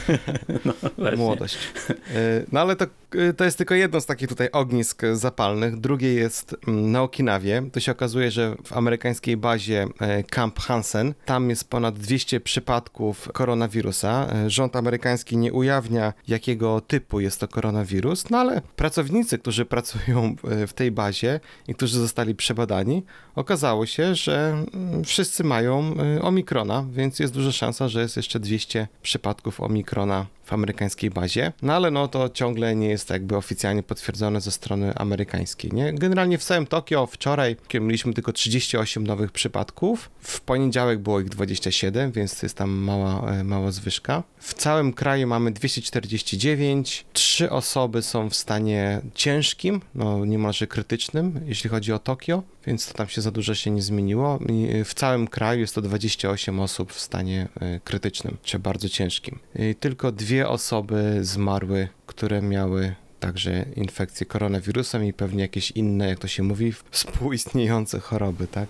no, 0.65 0.73
Młodość. 1.17 1.57
E, 1.89 2.43
no 2.51 2.59
ale 2.59 2.75
to, 2.75 2.85
e, 3.11 3.33
to 3.33 3.45
jest 3.45 3.57
tylko 3.57 3.75
jedno 3.75 4.01
z 4.01 4.05
takich 4.05 4.29
tutaj 4.29 4.49
ognisk 4.51 5.01
zapalnych. 5.13 5.79
Drugie 5.79 6.13
jest 6.13 6.55
mm, 6.67 6.91
na 6.91 7.03
Okinawie. 7.03 7.63
To 7.71 7.79
się 7.79 7.91
okazuje, 7.91 8.31
że 8.31 8.55
w 8.63 8.73
amerykańskiej 8.73 9.37
bazie 9.37 9.87
e, 9.99 10.23
Camp 10.23 10.59
Hansen, 10.59 11.13
tam 11.25 11.49
jest 11.49 11.69
ponad 11.69 11.99
200 11.99 12.39
przypadków 12.39 13.29
koronawirusa. 13.33 14.27
Rząd 14.47 14.75
amerykański 14.75 15.37
nie 15.37 15.53
ujawnia, 15.53 16.13
jakiego 16.27 16.81
typu 16.81 17.19
jest 17.19 17.39
to 17.39 17.47
koronawirus, 17.47 18.29
no 18.29 18.37
ale 18.37 18.61
pracownicy, 18.75 19.39
którzy 19.39 19.65
pracują 19.65 20.35
w 20.67 20.73
tej 20.73 20.91
bazie 20.91 21.39
i 21.67 21.75
którzy 21.75 21.99
zostali 21.99 22.35
przebadani, 22.35 23.03
okazało 23.35 23.85
się, 23.85 24.15
że 24.15 24.63
mm, 24.73 25.03
wszyscy 25.03 25.43
mają 25.43 25.54
y, 25.61 26.21
omikrona, 26.21 26.85
więc 26.91 27.19
jest 27.19 27.33
duża 27.33 27.51
szansa, 27.51 27.87
że 27.87 28.01
jest 28.01 28.17
jeszcze 28.17 28.39
200 28.39 28.87
przypadków 29.01 29.61
omikrona 29.61 30.25
w 30.45 30.53
amerykańskiej 30.53 31.09
bazie, 31.09 31.51
no 31.61 31.73
ale 31.73 31.91
no 31.91 32.07
to 32.07 32.29
ciągle 32.29 32.75
nie 32.75 32.89
jest 32.89 33.09
jakby 33.09 33.37
oficjalnie 33.37 33.83
potwierdzone 33.83 34.41
ze 34.41 34.51
strony 34.51 34.95
amerykańskiej, 34.95 35.71
nie? 35.73 35.93
Generalnie 35.93 36.37
w 36.37 36.43
całym 36.43 36.67
Tokio 36.67 37.05
wczoraj 37.05 37.55
mieliśmy 37.73 38.13
tylko 38.13 38.33
38 38.33 39.07
nowych 39.07 39.31
przypadków, 39.31 40.09
w 40.21 40.41
poniedziałek 40.41 40.99
było 40.99 41.19
ich 41.19 41.29
27, 41.29 42.11
więc 42.11 42.43
jest 42.43 42.57
tam 42.57 42.69
mała, 42.69 43.31
e, 43.31 43.43
mała 43.43 43.71
zwyżka. 43.71 44.23
W 44.37 44.53
całym 44.53 44.93
kraju 44.93 45.27
mamy 45.27 45.51
249, 45.51 47.05
trzy 47.13 47.51
osoby 47.51 48.01
są 48.01 48.29
w 48.29 48.35
stanie 48.35 49.01
ciężkim, 49.13 49.81
no 49.95 50.25
niemalże 50.25 50.67
krytycznym, 50.67 51.41
jeśli 51.45 51.69
chodzi 51.69 51.93
o 51.93 51.99
Tokio, 51.99 52.43
więc 52.67 52.87
to 52.87 52.93
tam 52.93 53.07
się 53.07 53.21
za 53.21 53.31
dużo 53.31 53.55
się 53.55 53.71
nie 53.71 53.81
zmieniło. 53.81 54.39
I 54.49 54.83
w 54.83 54.93
całym 54.93 55.27
kraju 55.27 55.44
jest 55.53 55.75
to 55.75 55.81
28 55.81 56.59
osób 56.59 56.93
w 56.93 56.99
stanie 56.99 57.47
e, 57.61 57.79
krytystycznym, 57.79 58.37
czy 58.43 58.59
bardzo 58.59 58.89
ciężkim. 58.89 59.39
I 59.55 59.75
tylko 59.75 60.11
dwie 60.11 60.49
osoby 60.49 61.19
zmarły, 61.21 61.87
które 62.05 62.41
miały 62.41 62.95
także 63.19 63.65
infekcję 63.75 64.25
koronawirusem 64.25 65.05
i 65.05 65.13
pewnie 65.13 65.41
jakieś 65.41 65.71
inne, 65.71 66.07
jak 66.07 66.19
to 66.19 66.27
się 66.27 66.43
mówi, 66.43 66.73
współistniejące 66.91 67.99
choroby, 67.99 68.47
tak? 68.47 68.69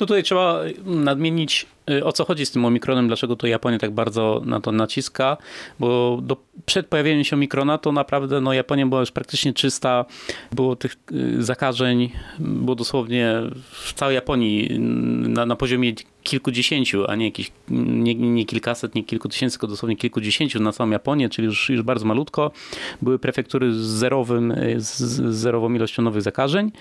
No 0.00 0.06
tutaj 0.06 0.22
trzeba 0.22 0.60
nadmienić, 0.84 1.66
y, 1.90 2.04
o 2.04 2.12
co 2.12 2.24
chodzi 2.24 2.46
z 2.46 2.50
tym 2.50 2.64
omikronem, 2.64 3.06
dlaczego 3.06 3.36
to 3.36 3.46
Japonia 3.46 3.78
tak 3.78 3.90
bardzo 3.90 4.42
na 4.44 4.60
to 4.60 4.72
naciska, 4.72 5.36
bo 5.78 6.18
do, 6.22 6.36
przed 6.66 6.86
pojawieniem 6.86 7.24
się 7.24 7.36
omikrona 7.36 7.78
to 7.78 7.92
naprawdę 7.92 8.40
no, 8.40 8.52
Japonia 8.52 8.86
była 8.86 9.00
już 9.00 9.10
praktycznie 9.10 9.52
czysta, 9.52 10.04
było 10.52 10.76
tych 10.76 10.96
y, 11.12 11.44
zakażeń, 11.44 12.10
było 12.38 12.74
dosłownie 12.74 13.34
w 13.72 13.92
całej 13.92 14.14
Japonii 14.14 14.80
na, 15.28 15.46
na 15.46 15.56
poziomie 15.56 15.92
kilkudziesięciu, 16.22 17.04
a 17.10 17.14
nie 17.14 17.24
jakieś, 17.24 17.52
nie, 17.68 18.14
nie 18.14 18.44
kilkaset, 18.44 18.94
nie 18.94 19.04
kilku 19.04 19.28
tysięcy, 19.28 19.54
tylko 19.54 19.66
dosłownie 19.66 19.96
kilkudziesięciu 19.96 20.60
na 20.60 20.72
całą 20.72 20.90
Japonię, 20.90 21.28
czyli 21.28 21.46
już, 21.46 21.70
już 21.70 21.82
bardzo 21.82 22.06
malutko. 22.06 22.50
Były 23.02 23.18
prefektury 23.18 23.74
z 23.74 23.76
zerowym, 23.76 24.54
z, 24.76 24.98
z 24.98 25.34
zerową 25.34 25.74
ilością 25.74 26.02
nowych 26.02 26.22
zakażeń 26.22 26.72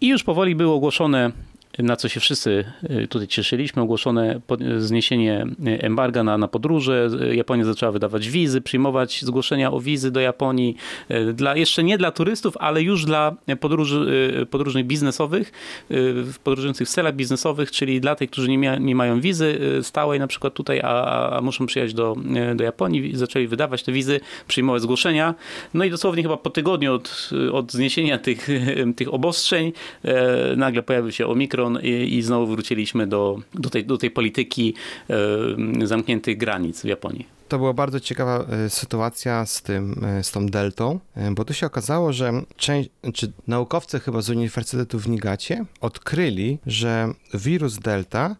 i 0.00 0.08
już 0.08 0.24
powoli 0.24 0.54
były 0.54 0.74
ogłoszone 0.74 1.32
na 1.78 1.96
co 1.96 2.08
się 2.08 2.20
wszyscy 2.20 2.64
y, 2.90 3.08
tutaj 3.08 3.28
cieszyliśmy, 3.28 3.82
ogłoszone 3.82 4.40
zniesienie 4.78 5.46
embarga 5.64 6.24
na, 6.24 6.38
na 6.38 6.48
podróże. 6.48 7.08
Japonia 7.32 7.64
zaczęła 7.64 7.92
wydawać 7.92 8.28
wizy, 8.28 8.60
przyjmować 8.60 9.22
zgłoszenia 9.24 9.72
o 9.72 9.80
wizy 9.80 10.10
do 10.10 10.20
Japonii, 10.20 10.76
y, 11.10 11.32
dla, 11.32 11.56
jeszcze 11.56 11.82
nie 11.82 11.98
dla 11.98 12.10
turystów, 12.10 12.56
ale 12.56 12.82
już 12.82 13.04
dla 13.04 13.36
podróży, 13.60 14.30
y, 14.42 14.46
podróżnych 14.46 14.86
biznesowych, 14.86 15.52
podróżujących 16.44 16.88
w 16.88 16.90
celach 16.90 17.14
biznesowych, 17.14 17.70
czyli 17.70 18.00
dla 18.00 18.14
tych, 18.14 18.30
którzy 18.30 18.48
nie, 18.48 18.58
mia, 18.58 18.76
nie 18.76 18.94
mają 18.94 19.20
wizy 19.20 19.58
stałej 19.82 20.20
na 20.20 20.26
przykład 20.26 20.54
tutaj, 20.54 20.80
a, 20.80 21.30
a 21.36 21.40
muszą 21.40 21.66
przyjechać 21.66 21.94
do, 21.94 22.16
do 22.54 22.64
Japonii, 22.64 23.16
zaczęli 23.16 23.46
wydawać 23.46 23.82
te 23.82 23.92
wizy, 23.92 24.20
przyjmować 24.48 24.82
zgłoszenia. 24.82 25.34
No 25.74 25.84
i 25.84 25.90
dosłownie 25.90 26.22
chyba 26.22 26.36
po 26.36 26.50
tygodniu 26.50 26.94
od, 26.94 27.30
od 27.52 27.72
zniesienia 27.72 28.18
tych, 28.18 28.48
tych 28.96 29.14
obostrzeń 29.14 29.72
nagle 30.56 30.82
pojawił 30.82 31.12
się 31.12 31.26
omikron, 31.26 31.65
i, 31.82 32.16
i 32.16 32.22
znowu 32.22 32.46
wróciliśmy 32.46 33.06
do, 33.06 33.40
do, 33.54 33.70
tej, 33.70 33.84
do 33.84 33.98
tej 33.98 34.10
polityki 34.10 34.74
e, 35.10 35.86
zamkniętych 35.86 36.36
granic 36.38 36.82
w 36.82 36.84
Japonii. 36.84 37.35
To 37.48 37.58
była 37.58 37.72
bardzo 37.72 38.00
ciekawa 38.00 38.38
e, 38.38 38.70
sytuacja 38.70 39.46
z 39.46 39.62
tym, 39.62 40.04
e, 40.04 40.24
z 40.24 40.30
tą 40.30 40.46
deltą, 40.46 41.00
e, 41.14 41.30
bo 41.30 41.44
tu 41.44 41.54
się 41.54 41.66
okazało, 41.66 42.12
że 42.12 42.32
część, 42.56 42.90
czy 43.14 43.32
naukowcy 43.46 44.00
chyba 44.00 44.20
z 44.22 44.30
Uniwersytetu 44.30 44.98
w 44.98 45.08
Nigacie 45.08 45.64
odkryli, 45.80 46.58
że 46.66 47.12
wirus 47.34 47.78
delta, 47.78 48.36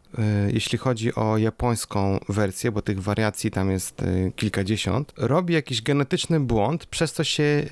jeśli 0.48 0.78
chodzi 0.78 1.14
o 1.14 1.38
japońską 1.38 2.18
wersję, 2.28 2.72
bo 2.72 2.82
tych 2.82 3.02
wariacji 3.02 3.50
tam 3.50 3.70
jest 3.70 4.02
kilkadziesiąt, 4.36 5.12
robi 5.16 5.54
jakiś 5.54 5.82
genetyczny 5.82 6.40
błąd, 6.40 6.86
przez 6.86 7.12
co 7.12 7.24
się 7.24 7.66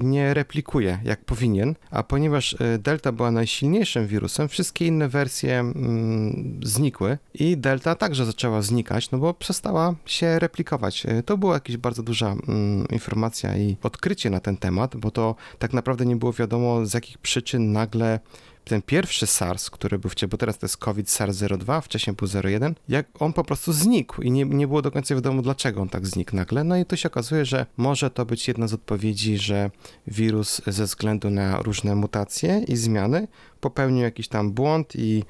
nie 0.00 0.34
replikuje 0.34 0.98
jak 1.04 1.24
powinien, 1.24 1.74
a 1.90 2.02
ponieważ 2.02 2.56
delta 2.78 3.12
była 3.12 3.30
najsilniejszym 3.30 4.06
wirusem, 4.06 4.48
wszystkie 4.48 4.86
inne 4.86 5.08
wersje 5.08 5.58
mm, 5.58 6.60
znikły 6.62 7.18
i 7.34 7.56
delta 7.56 7.94
także 7.94 8.26
zaczęła 8.26 8.62
znikać, 8.62 9.10
no 9.10 9.18
bo 9.18 9.34
przestała 9.34 9.94
się 10.06 10.38
replikować 10.38 10.75
E, 11.04 11.22
to 11.22 11.38
była 11.38 11.54
jakaś 11.54 11.76
bardzo 11.76 12.02
duża 12.02 12.26
mm, 12.48 12.88
informacja 12.88 13.56
i 13.56 13.76
odkrycie 13.82 14.30
na 14.30 14.40
ten 14.40 14.56
temat, 14.56 14.96
bo 14.96 15.10
to 15.10 15.34
tak 15.58 15.72
naprawdę 15.72 16.06
nie 16.06 16.16
było 16.16 16.32
wiadomo 16.32 16.86
z 16.86 16.94
jakich 16.94 17.18
przyczyn 17.18 17.72
nagle 17.72 18.20
ten 18.68 18.82
pierwszy 18.82 19.26
SARS, 19.26 19.70
który 19.70 19.98
był 19.98 20.10
wcześniej, 20.10 20.28
bo 20.28 20.36
teraz 20.36 20.58
to 20.58 20.66
jest 20.66 20.76
COVID 20.76 21.08
SARS-02, 21.08 21.80
wcześniej 21.80 22.16
był 22.16 22.28
01, 22.44 22.74
jak 22.88 23.06
on 23.18 23.32
po 23.32 23.44
prostu 23.44 23.72
znikł 23.72 24.22
i 24.22 24.30
nie, 24.30 24.44
nie 24.44 24.66
było 24.66 24.82
do 24.82 24.90
końca 24.90 25.14
wiadomo, 25.14 25.42
dlaczego 25.42 25.82
on 25.82 25.88
tak 25.88 26.06
znikł 26.06 26.36
nagle. 26.36 26.64
No 26.64 26.76
i 26.76 26.84
to 26.84 26.96
się 26.96 27.08
okazuje, 27.08 27.44
że 27.44 27.66
może 27.76 28.10
to 28.10 28.26
być 28.26 28.48
jedna 28.48 28.68
z 28.68 28.74
odpowiedzi, 28.74 29.38
że 29.38 29.70
wirus 30.06 30.62
ze 30.66 30.84
względu 30.84 31.30
na 31.30 31.62
różne 31.62 31.94
mutacje 31.94 32.64
i 32.68 32.76
zmiany 32.76 33.28
popełnił 33.70 34.02
jakiś 34.02 34.28
tam 34.28 34.52
błąd 34.52 34.92
i 34.96 35.24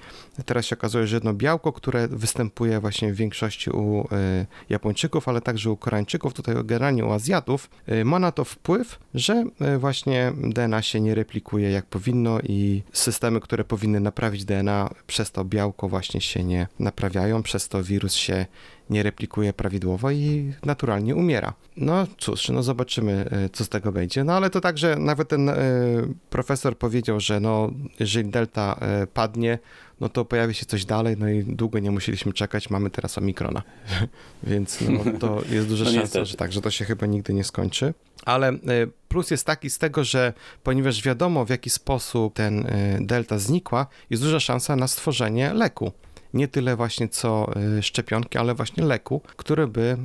teraz 0.46 0.64
się 0.64 0.76
okazuje, 0.76 1.06
że 1.06 1.16
jedno 1.16 1.34
białko, 1.34 1.72
które 1.72 2.08
występuje 2.08 2.80
właśnie 2.80 3.12
w 3.12 3.16
większości 3.16 3.70
u 3.70 4.00
y, 4.00 4.06
Japończyków, 4.68 5.28
ale 5.28 5.40
także 5.40 5.70
u 5.70 5.76
Koreańczyków, 5.76 6.34
tutaj 6.34 6.54
generalnie 6.64 7.04
u 7.04 7.12
Azjatów, 7.12 7.70
y, 7.88 8.04
ma 8.04 8.18
na 8.18 8.32
to 8.32 8.44
wpływ, 8.44 8.98
że 9.14 9.44
y, 9.74 9.78
właśnie 9.78 10.32
DNA 10.42 10.82
się 10.82 11.00
nie 11.00 11.14
replikuje 11.14 11.70
jak 11.70 11.86
powinno 11.86 12.40
i 12.40 12.82
systemy, 12.92 13.40
które 13.40 13.64
powinny 13.64 14.00
naprawić 14.00 14.44
DNA 14.44 14.90
przez 15.06 15.30
to 15.30 15.44
białko 15.44 15.88
właśnie 15.88 16.20
się 16.20 16.44
nie 16.44 16.66
naprawiają, 16.78 17.42
przez 17.42 17.68
to 17.68 17.82
wirus 17.82 18.14
się 18.14 18.46
nie 18.90 19.02
replikuje 19.02 19.52
prawidłowo 19.52 20.10
i 20.10 20.52
naturalnie 20.64 21.14
umiera. 21.16 21.54
No 21.76 22.06
cóż, 22.18 22.48
no 22.48 22.62
zobaczymy, 22.62 23.28
e, 23.30 23.48
co 23.48 23.64
z 23.64 23.68
tego 23.68 23.92
będzie. 23.92 24.24
No 24.24 24.32
ale 24.32 24.50
to 24.50 24.60
także 24.60 24.96
nawet 24.96 25.28
ten 25.28 25.48
y, 25.48 25.54
profesor 26.30 26.78
powiedział, 26.78 27.20
że 27.20 27.40
no, 27.40 27.70
jeżeli 28.00 28.30
delta 28.30 28.80
y, 29.02 29.06
padnie, 29.06 29.58
no 30.00 30.08
to 30.08 30.24
pojawi 30.24 30.54
się 30.54 30.66
coś 30.66 30.84
dalej, 30.84 31.16
no 31.18 31.28
i 31.28 31.44
długo 31.44 31.78
nie 31.78 31.90
musieliśmy 31.90 32.32
czekać, 32.32 32.70
mamy 32.70 32.90
teraz 32.90 33.18
omikrona. 33.18 33.62
Więc 34.42 34.78
no, 34.80 35.18
to 35.18 35.42
jest 35.50 35.68
duża 35.68 35.84
no 35.84 35.90
szansa, 35.90 36.24
że 36.24 36.36
tak, 36.36 36.52
że 36.52 36.60
to 36.60 36.70
się 36.70 36.84
chyba 36.84 37.06
nigdy 37.06 37.34
nie 37.34 37.44
skończy. 37.44 37.94
Ale 38.24 38.52
plus 39.08 39.30
jest 39.30 39.46
taki 39.46 39.70
z 39.70 39.78
tego, 39.78 40.04
że 40.04 40.32
ponieważ 40.62 41.02
wiadomo 41.02 41.44
w 41.44 41.50
jaki 41.50 41.70
sposób 41.70 42.34
ten 42.34 42.66
delta 43.00 43.38
znikła, 43.38 43.86
jest 44.10 44.22
duża 44.22 44.40
szansa 44.40 44.76
na 44.76 44.88
stworzenie 44.88 45.54
leku 45.54 45.92
nie 46.36 46.48
tyle 46.48 46.76
właśnie 46.76 47.08
co 47.08 47.50
y, 47.78 47.82
szczepionki, 47.82 48.38
ale 48.38 48.54
właśnie 48.54 48.84
leku, 48.84 49.20
który 49.36 49.66
by 49.66 49.96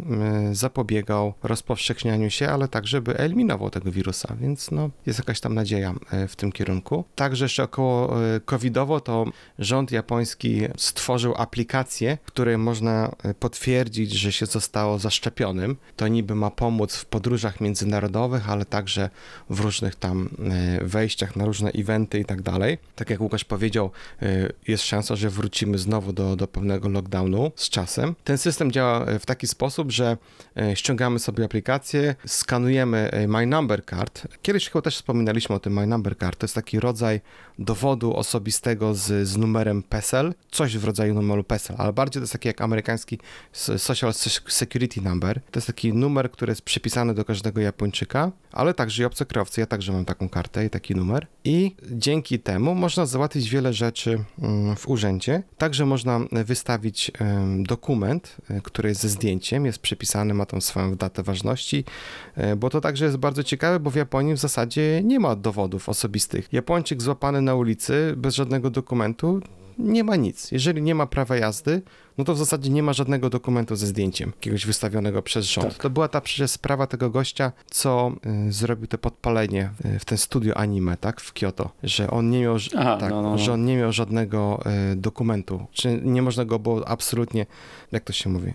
y, 0.52 0.56
zapobiegał 0.56 1.34
rozpowszechnianiu 1.44 2.30
się, 2.30 2.50
ale 2.50 2.68
także 2.68 3.02
by 3.02 3.18
eliminował 3.18 3.70
tego 3.70 3.92
wirusa, 3.92 4.36
więc 4.42 4.72
no, 4.72 4.90
jest 5.06 5.20
jakaś 5.20 5.40
tam 5.40 5.56
nadzieja 5.56 5.94
y, 6.14 6.28
w 6.28 6.36
tym 6.36 6.52
kierunku. 6.52 7.04
Także 7.16 7.46
jeszcze 7.46 7.64
około 7.64 8.16
covidowo 8.46 9.00
to 9.00 9.26
rząd 9.60 9.92
japoński 9.92 10.62
stworzył 10.78 11.34
aplikację, 11.38 12.18
w 12.24 12.28
której 12.28 12.58
można 12.58 13.16
potwierdzić, 13.40 14.12
że 14.12 14.32
się 14.32 14.46
zostało 14.46 15.00
zaszczepionym. 15.00 15.78
To 15.96 16.08
niby 16.08 16.36
ma 16.36 16.52
pomóc 16.52 16.96
w 16.96 17.06
podróżach 17.06 17.62
międzynarodowych, 17.62 18.50
ale 18.50 18.66
także 18.66 19.10
w 19.50 19.60
różnych 19.60 19.96
tam 19.96 20.30
wejściach 20.82 21.36
na 21.36 21.46
różne 21.46 21.72
eventy 21.72 22.20
i 22.20 22.26
tak 22.26 22.42
dalej. 22.42 22.78
Tak 22.96 23.10
jak 23.10 23.22
Łukasz 23.22 23.44
powiedział, 23.44 23.92
jest 24.68 24.84
szansa, 24.84 25.16
że 25.16 25.30
wrócimy 25.30 25.78
znowu 25.78 26.14
do 26.14 26.21
do, 26.22 26.36
do 26.36 26.48
pewnego 26.48 26.90
lockdownu 26.90 27.52
z 27.56 27.70
czasem. 27.70 28.16
Ten 28.24 28.38
system 28.38 28.72
działa 28.72 29.06
e, 29.06 29.20
w 29.20 29.26
taki 29.26 29.48
sposób, 29.48 29.92
że 29.92 30.18
e, 30.58 30.76
ściągamy 30.76 31.20
sobie 31.20 31.46
aplikację, 31.46 32.16
skanujemy 32.26 33.12
e, 33.12 33.28
My 33.28 33.46
Number 33.46 33.86
Card. 33.86 34.28
Kiedyś 34.42 34.70
chyba 34.70 34.82
też 34.82 34.96
wspominaliśmy 34.96 35.56
o 35.56 35.60
tym 35.60 35.74
My 35.74 35.88
Number 35.88 36.18
Card. 36.18 36.40
To 36.40 36.46
jest 36.46 36.56
taki 36.56 36.80
rodzaj 36.80 37.22
dowodu 37.60 38.16
osobistego 38.16 38.94
z, 38.94 39.28
z 39.28 39.38
numerem 39.38 39.84
PESEL, 39.84 40.34
coś 40.52 40.78
w 40.78 40.84
rodzaju 40.84 41.14
numeru 41.14 41.44
PESEL, 41.44 41.76
ale 41.80 41.94
bardziej 41.94 42.20
to 42.20 42.24
jest 42.24 42.34
taki 42.34 42.48
jak 42.48 42.62
amerykański 42.62 43.20
Social 43.78 44.14
Security 44.48 45.02
Number. 45.02 45.42
To 45.52 45.58
jest 45.58 45.68
taki 45.68 45.94
numer, 45.94 46.32
który 46.32 46.52
jest 46.52 46.62
przypisany 46.62 47.14
do 47.14 47.26
każdego 47.26 47.62
Japończyka, 47.62 48.32
ale 48.52 48.74
także 48.74 49.04
i 49.04 49.06
obcokrajowcy. 49.06 49.62
Ja 49.62 49.68
także 49.68 49.92
mam 49.92 50.06
taką 50.06 50.30
kartę 50.30 50.66
i 50.66 50.70
taki 50.70 50.96
numer. 50.96 51.28
I 51.44 51.76
dzięki 51.92 52.40
temu 52.40 52.76
można 52.76 53.06
załatwić 53.06 53.50
wiele 53.50 53.74
rzeczy 53.74 54.24
mm, 54.40 54.76
w 54.76 54.88
urzędzie. 54.88 55.44
Także 55.58 55.86
można 55.86 56.01
można 56.06 56.20
wystawić 56.46 57.12
dokument, 57.60 58.38
e, 58.50 58.62
który 58.62 58.90
jest 58.90 59.02
ze 59.02 59.10
zdjęciem, 59.10 59.66
jest 59.66 59.80
przypisany, 59.80 60.34
ma 60.34 60.46
tą 60.46 60.62
swoją 60.62 60.96
datę 60.96 61.24
ważności, 61.24 61.84
e, 62.36 62.56
bo 62.56 62.70
to 62.70 62.82
także 62.82 63.06
jest 63.06 63.18
bardzo 63.18 63.44
ciekawe, 63.44 63.80
bo 63.80 63.90
w 63.90 63.96
Japonii 63.96 64.34
w 64.34 64.40
zasadzie 64.40 65.02
nie 65.04 65.20
ma 65.20 65.36
dowodów 65.36 65.90
osobistych. 65.90 66.54
Japończyk 66.54 67.02
złapany 67.02 67.42
na 67.42 67.56
ulicy 67.56 68.14
bez 68.18 68.36
żadnego 68.36 68.70
dokumentu 68.70 69.42
nie 69.84 70.04
ma 70.04 70.16
nic. 70.16 70.52
Jeżeli 70.52 70.82
nie 70.82 70.96
ma 70.96 71.06
prawa 71.06 71.38
jazdy, 71.38 71.82
no 72.18 72.24
to 72.24 72.34
w 72.34 72.38
zasadzie 72.38 72.70
nie 72.70 72.84
ma 72.84 72.94
żadnego 72.94 73.30
dokumentu 73.30 73.76
ze 73.76 73.88
zdjęciem 73.88 74.32
jakiegoś 74.36 74.66
wystawionego 74.66 75.22
przez 75.22 75.46
rząd. 75.46 75.68
Tak. 75.68 75.84
To 75.84 75.90
była 75.90 76.08
ta 76.08 76.22
przecież 76.22 76.52
sprawa 76.52 76.88
tego 76.88 77.10
gościa, 77.10 77.52
co 77.70 78.12
y, 78.48 78.52
zrobił 78.52 78.88
to 78.88 78.98
podpalenie 78.98 79.70
y, 79.86 80.00
w 80.00 80.06
ten 80.06 80.18
studio 80.18 80.58
anime, 80.58 80.98
tak, 80.98 81.22
w 81.22 81.34
Kyoto, 81.34 81.70
że 81.84 82.10
on 82.10 82.30
nie 82.30 82.42
miał, 82.42 82.58
Aha, 82.78 82.98
tak, 83.00 83.10
no, 83.10 83.22
no, 83.22 83.32
no. 83.32 83.38
że 83.38 83.54
on 83.54 83.66
nie 83.66 83.78
miał 83.78 83.92
żadnego 83.92 84.64
y, 84.92 84.96
dokumentu, 84.96 85.66
czy 85.72 86.02
nie 86.04 86.22
można 86.22 86.46
go 86.46 86.60
było 86.60 86.88
absolutnie, 86.88 87.46
jak 87.92 88.04
to 88.04 88.14
się 88.14 88.30
mówi? 88.30 88.54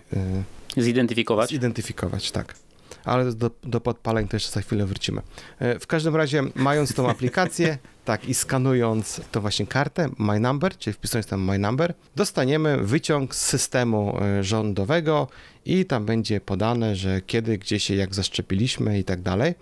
Y, 0.77 0.81
zidentyfikować? 0.81 1.49
Zidentyfikować, 1.49 2.31
tak 2.31 2.66
ale 3.03 3.33
do, 3.33 3.51
do 3.63 3.81
podpaleń 3.81 4.27
to 4.27 4.35
jeszcze 4.35 4.51
za 4.51 4.61
chwilę 4.61 4.85
wrócimy. 4.85 5.21
Y, 5.61 5.79
w 5.79 5.87
każdym 5.87 6.15
razie, 6.15 6.43
mając 6.55 6.93
tą 6.93 7.09
aplikację, 7.09 7.77
Tak, 8.07 8.29
i 8.29 8.33
skanując 8.33 9.21
to 9.31 9.41
właśnie 9.41 9.67
kartę 9.67 10.09
My 10.17 10.39
Number, 10.39 10.77
czyli 10.77 10.93
wpisując 10.93 11.27
tam 11.27 11.43
My 11.43 11.59
Number, 11.59 11.93
dostaniemy 12.15 12.77
wyciąg 12.77 13.35
z 13.35 13.45
systemu 13.45 14.17
e, 14.21 14.43
rządowego 14.43 15.27
i 15.65 15.85
tam 15.85 16.05
będzie 16.05 16.41
podane, 16.41 16.95
że 16.95 17.21
kiedy, 17.21 17.57
gdzie 17.57 17.79
się, 17.79 17.95
jak 17.95 18.15
zaszczepiliśmy 18.15 18.99
i 18.99 19.03
tak 19.03 19.21
dalej. 19.21 19.53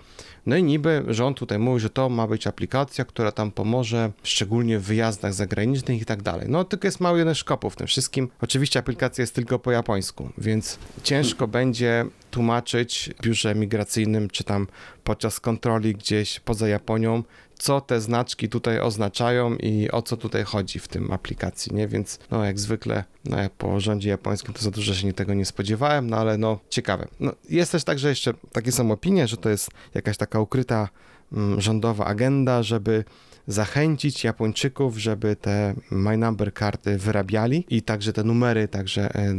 No 0.46 0.56
i 0.56 0.64
niby 0.64 1.06
rząd 1.08 1.38
tutaj 1.38 1.60
mówi, 1.60 1.80
że 1.80 1.90
to 1.90 2.10
ma 2.10 2.28
być 2.28 2.48
aplikacja, 2.48 3.06
która 3.06 3.32
tam 3.32 3.52
pomoże, 3.52 4.12
szczególnie 4.24 4.80
w 4.80 4.84
wyjazdach 4.84 5.34
zagranicznych 5.34 6.02
i 6.02 6.06
tak 6.06 6.22
dalej. 6.22 6.48
No 6.50 6.64
tylko 6.64 6.88
jest 6.88 7.00
mały 7.00 7.20
jeden 7.20 7.36
szkopu 7.36 7.70
w 7.70 7.76
tym 7.76 7.88
wszystkim. 7.88 8.30
Oczywiście 8.42 8.80
aplikacja 8.80 9.22
jest 9.22 9.36
tylko 9.36 9.60
po 9.60 9.72
japońsku, 9.72 10.30
więc 10.38 10.80
ciężko 11.04 11.48
będzie 11.48 12.06
tłumaczyć 12.36 13.10
w 13.20 13.22
biurze 13.22 13.56
migracyjnym, 13.56 14.30
czy 14.30 14.44
tam 14.44 14.68
podczas 15.04 15.40
kontroli 15.40 15.94
gdzieś 15.94 16.40
poza 16.40 16.68
Japonią, 16.68 17.24
co 17.60 17.82
te 17.82 18.02
znaczki 18.02 18.50
tutaj 18.50 18.80
oznaczają 18.80 19.56
i 19.56 19.92
o 19.92 20.02
co 20.02 20.18
tutaj 20.18 20.44
chodzi 20.44 20.80
w 20.80 20.88
tym 20.88 21.12
aplikacji, 21.14 21.76
nie? 21.76 21.88
Więc 21.88 22.20
no 22.32 22.46
jak 22.46 22.60
zwykle, 22.60 23.04
no 23.26 23.38
jak 23.38 23.52
po 23.52 23.80
rządzie 23.80 24.10
japońskim 24.10 24.54
to 24.54 24.62
za 24.62 24.72
dużo 24.72 24.94
się 24.94 25.14
tego 25.14 25.34
nie 25.34 25.46
spodziewałem, 25.46 26.10
no 26.10 26.18
ale 26.18 26.38
no 26.38 26.60
ciekawe. 26.70 27.08
No, 27.20 27.32
jest 27.50 27.72
też 27.72 27.84
tak, 27.84 28.00
że 28.00 28.10
jeszcze 28.10 28.34
takie 28.52 28.72
są 28.72 28.92
opinie, 28.92 29.28
że 29.28 29.38
to 29.38 29.50
jest 29.50 29.70
jakaś 29.94 30.18
taka 30.18 30.40
ukryta 30.40 30.90
mm, 31.34 31.62
rządowa 31.62 32.06
agenda, 32.06 32.64
żeby 32.64 33.04
zachęcić 33.48 34.24
Japończyków, 34.24 34.98
żeby 34.98 35.36
te 35.36 35.74
My 35.92 36.18
Number 36.18 36.54
karty 36.54 36.98
wyrabiali 36.98 37.66
i 37.70 37.82
także 37.82 38.14
te 38.14 38.24
numery 38.24 38.68
także 38.68 39.02
e, 39.16 39.20
e, 39.20 39.36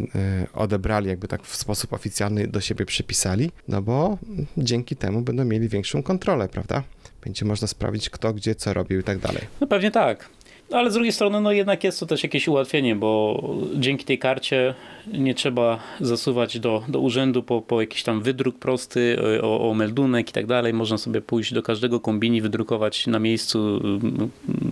odebrali, 0.53 1.09
jakby 1.09 1.29
tak 1.29 1.43
w 1.43 1.57
sposób 1.57 1.93
oficjalny 1.93 2.47
do 2.47 2.61
siebie 2.61 2.87
przypisali, 2.87 3.51
no 3.69 3.83
bo 3.83 4.19
dzięki 4.59 4.97
temu 4.97 5.23
będą 5.23 5.45
mieli 5.45 5.69
większą 5.69 6.03
kontrolę, 6.03 6.49
prawda? 6.49 6.83
Będzie 7.25 7.45
można 7.45 7.69
sprawdzić, 7.69 8.11
kto 8.11 8.35
gdzie 8.35 8.55
co 8.55 8.75
robił 8.75 9.01
i 9.01 9.03
tak 9.03 9.19
dalej. 9.19 9.43
No 9.61 9.67
pewnie 9.67 9.91
tak. 9.91 10.29
No, 10.71 10.77
ale 10.77 10.91
z 10.91 10.95
drugiej 10.95 11.13
strony, 11.13 11.41
no 11.41 11.53
jednak 11.53 11.85
jest 11.85 12.01
to 12.01 12.07
też 12.07 12.23
jakieś 12.23 12.49
ułatwienie, 12.49 12.97
bo 12.97 13.43
dzięki 13.75 14.05
tej 14.05 14.19
karcie 14.19 14.75
nie 15.13 15.35
trzeba 15.35 15.79
zasuwać 16.01 16.59
do, 16.59 16.83
do 16.89 17.01
urzędu 17.01 17.43
po, 17.43 17.63
po 17.63 17.81
jakiś 17.81 18.03
tam 18.03 18.23
wydruk 18.23 18.59
prosty, 18.59 19.19
o, 19.43 19.71
o 19.71 19.75
meldunek 19.75 20.31
i 20.31 20.33
tak 20.33 20.47
dalej. 20.47 20.73
Można 20.73 20.99
sobie 20.99 21.21
pójść 21.21 21.53
do 21.53 21.63
każdego 21.63 22.01
kombini, 22.01 22.41
wydrukować 22.41 23.07
na 23.07 23.19
miejscu. 23.19 23.81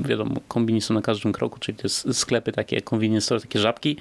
Wiadomo, 0.09 0.35
kombini 0.49 0.81
są 0.81 0.95
na 0.95 1.03
każdym 1.03 1.33
kroku, 1.33 1.61
czyli 1.61 1.79
jest 1.83 2.19
sklepy 2.19 2.53
takie, 2.53 2.81
convenience 2.81 3.25
store, 3.25 3.41
takie 3.41 3.59
żabki. 3.59 3.97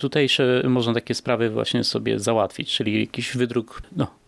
Tutejsze 0.00 0.62
można 0.68 0.94
takie 0.94 1.14
sprawy 1.14 1.50
właśnie 1.50 1.84
sobie 1.84 2.18
załatwić, 2.18 2.76
czyli 2.76 3.00
jakiś 3.00 3.36
wydruk, 3.36 3.82
no 3.96 4.25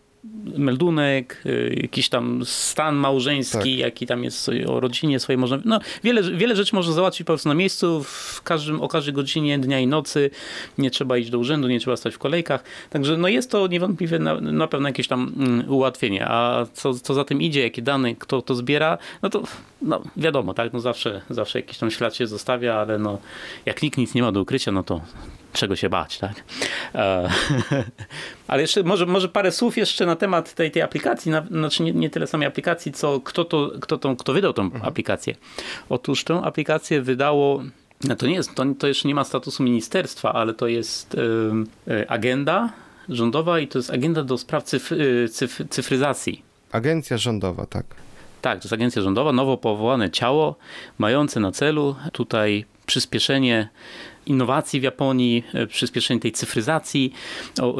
meldunek, 0.57 1.41
y, 1.45 1.79
jakiś 1.81 2.09
tam 2.09 2.41
stan 2.45 2.95
małżeński, 2.95 3.57
tak. 3.57 3.79
jaki 3.79 4.07
tam 4.07 4.23
jest 4.23 4.51
o 4.67 4.79
rodzinie 4.79 5.19
swojej 5.19 5.37
można, 5.37 5.59
no 5.65 5.79
wiele, 6.03 6.21
wiele 6.21 6.55
rzeczy 6.55 6.75
można 6.75 6.93
załatwić 6.93 7.19
po 7.19 7.33
prostu 7.33 7.49
na 7.49 7.55
miejscu, 7.55 8.03
w 8.03 8.41
każdym, 8.43 8.81
o 8.81 8.87
każdej 8.87 9.13
godzinie 9.13 9.59
dnia 9.59 9.79
i 9.79 9.87
nocy, 9.87 10.29
nie 10.77 10.91
trzeba 10.91 11.17
iść 11.17 11.29
do 11.29 11.39
urzędu, 11.39 11.67
nie 11.67 11.79
trzeba 11.79 11.97
stać 11.97 12.15
w 12.15 12.19
kolejkach, 12.19 12.63
także 12.89 13.17
no 13.17 13.27
jest 13.27 13.51
to 13.51 13.67
niewątpliwie 13.67 14.19
na, 14.19 14.41
na 14.41 14.67
pewno 14.67 14.89
jakieś 14.89 15.07
tam 15.07 15.33
mm, 15.37 15.69
ułatwienie, 15.69 16.25
a 16.27 16.65
co, 16.73 16.93
co 16.93 17.13
za 17.13 17.23
tym 17.23 17.41
idzie, 17.41 17.61
jakie 17.61 17.81
dane, 17.81 18.15
kto 18.15 18.41
to 18.41 18.55
zbiera, 18.55 18.97
no 19.21 19.29
to 19.29 19.43
no 19.81 20.01
wiadomo, 20.17 20.53
tak, 20.53 20.73
no 20.73 20.79
zawsze, 20.79 21.21
zawsze 21.29 21.59
jakiś 21.59 21.77
tam 21.77 21.91
ślad 21.91 22.15
się 22.15 22.27
zostawia, 22.27 22.75
ale 22.75 22.99
no 22.99 23.17
jak 23.65 23.81
nikt 23.81 23.97
nic 23.97 24.13
nie 24.13 24.21
ma 24.21 24.31
do 24.31 24.41
ukrycia, 24.41 24.71
no 24.71 24.83
to 24.83 25.01
czego 25.53 25.75
się 25.75 25.89
bać, 25.89 26.17
tak? 26.17 26.43
E, 26.95 27.29
ale 28.47 28.61
jeszcze 28.61 28.83
może, 28.83 29.05
może 29.05 29.29
parę 29.29 29.51
słów 29.51 29.77
jeszcze 29.77 30.05
na 30.05 30.15
temat 30.15 30.53
tej, 30.53 30.71
tej 30.71 30.81
aplikacji, 30.81 31.31
na, 31.31 31.45
znaczy 31.51 31.83
nie, 31.83 31.91
nie 31.91 32.09
tyle 32.09 32.27
samej 32.27 32.47
aplikacji, 32.47 32.91
co 32.91 33.19
kto, 33.19 33.45
to, 33.45 33.71
kto, 33.81 33.97
tą, 33.97 34.15
kto 34.15 34.33
wydał 34.33 34.53
tą 34.53 34.61
mhm. 34.61 34.85
aplikację. 34.85 35.35
Otóż 35.89 36.23
tę 36.23 36.41
aplikację 36.43 37.01
wydało 37.01 37.63
no 38.03 38.15
to 38.15 38.27
nie 38.27 38.33
jest, 38.33 38.55
to, 38.55 38.65
to 38.79 38.87
jeszcze 38.87 39.07
nie 39.07 39.15
ma 39.15 39.23
statusu 39.23 39.63
ministerstwa, 39.63 40.33
ale 40.33 40.53
to 40.53 40.67
jest 40.67 41.15
y, 41.87 42.09
agenda 42.09 42.69
rządowa 43.09 43.59
i 43.59 43.67
to 43.67 43.79
jest 43.79 43.91
agenda 43.91 44.23
do 44.23 44.37
spraw 44.37 44.63
cyf, 44.63 44.91
cyf, 45.31 45.61
cyfryzacji. 45.69 46.43
Agencja 46.71 47.17
rządowa, 47.17 47.65
tak. 47.65 47.85
Tak, 48.41 48.59
to 48.59 48.65
jest 48.65 48.73
agencja 48.73 49.01
rządowa, 49.01 49.31
nowo 49.31 49.57
powołane 49.57 50.11
ciało, 50.11 50.55
mające 50.97 51.39
na 51.39 51.51
celu 51.51 51.95
tutaj 52.11 52.65
przyspieszenie 52.85 53.69
innowacji 54.29 54.79
w 54.79 54.83
Japonii, 54.83 55.43
e, 55.53 55.67
przyspieszenie 55.67 56.19
tej 56.19 56.31
cyfryzacji 56.31 57.13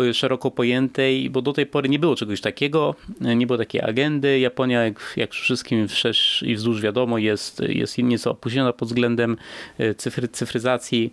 e, 0.09 0.13
szeroko 0.13 0.51
pojętej, 0.51 1.29
bo 1.29 1.41
do 1.41 1.53
tej 1.53 1.65
pory 1.65 1.89
nie 1.89 1.99
było 1.99 2.15
czegoś 2.15 2.41
takiego, 2.41 2.95
e, 3.21 3.35
nie 3.35 3.47
było 3.47 3.57
takiej 3.57 3.81
agendy. 3.81 4.39
Japonia, 4.39 4.83
jak, 4.83 5.13
jak 5.17 5.33
wszystkim 5.33 5.87
wszerz 5.87 6.43
i 6.47 6.55
wzdłuż 6.55 6.81
wiadomo, 6.81 7.17
jest, 7.17 7.59
jest 7.59 7.97
nieco 7.97 8.31
opóźniona 8.31 8.73
pod 8.73 8.87
względem 8.87 9.37
cyfry, 9.97 10.27
cyfryzacji 10.27 11.11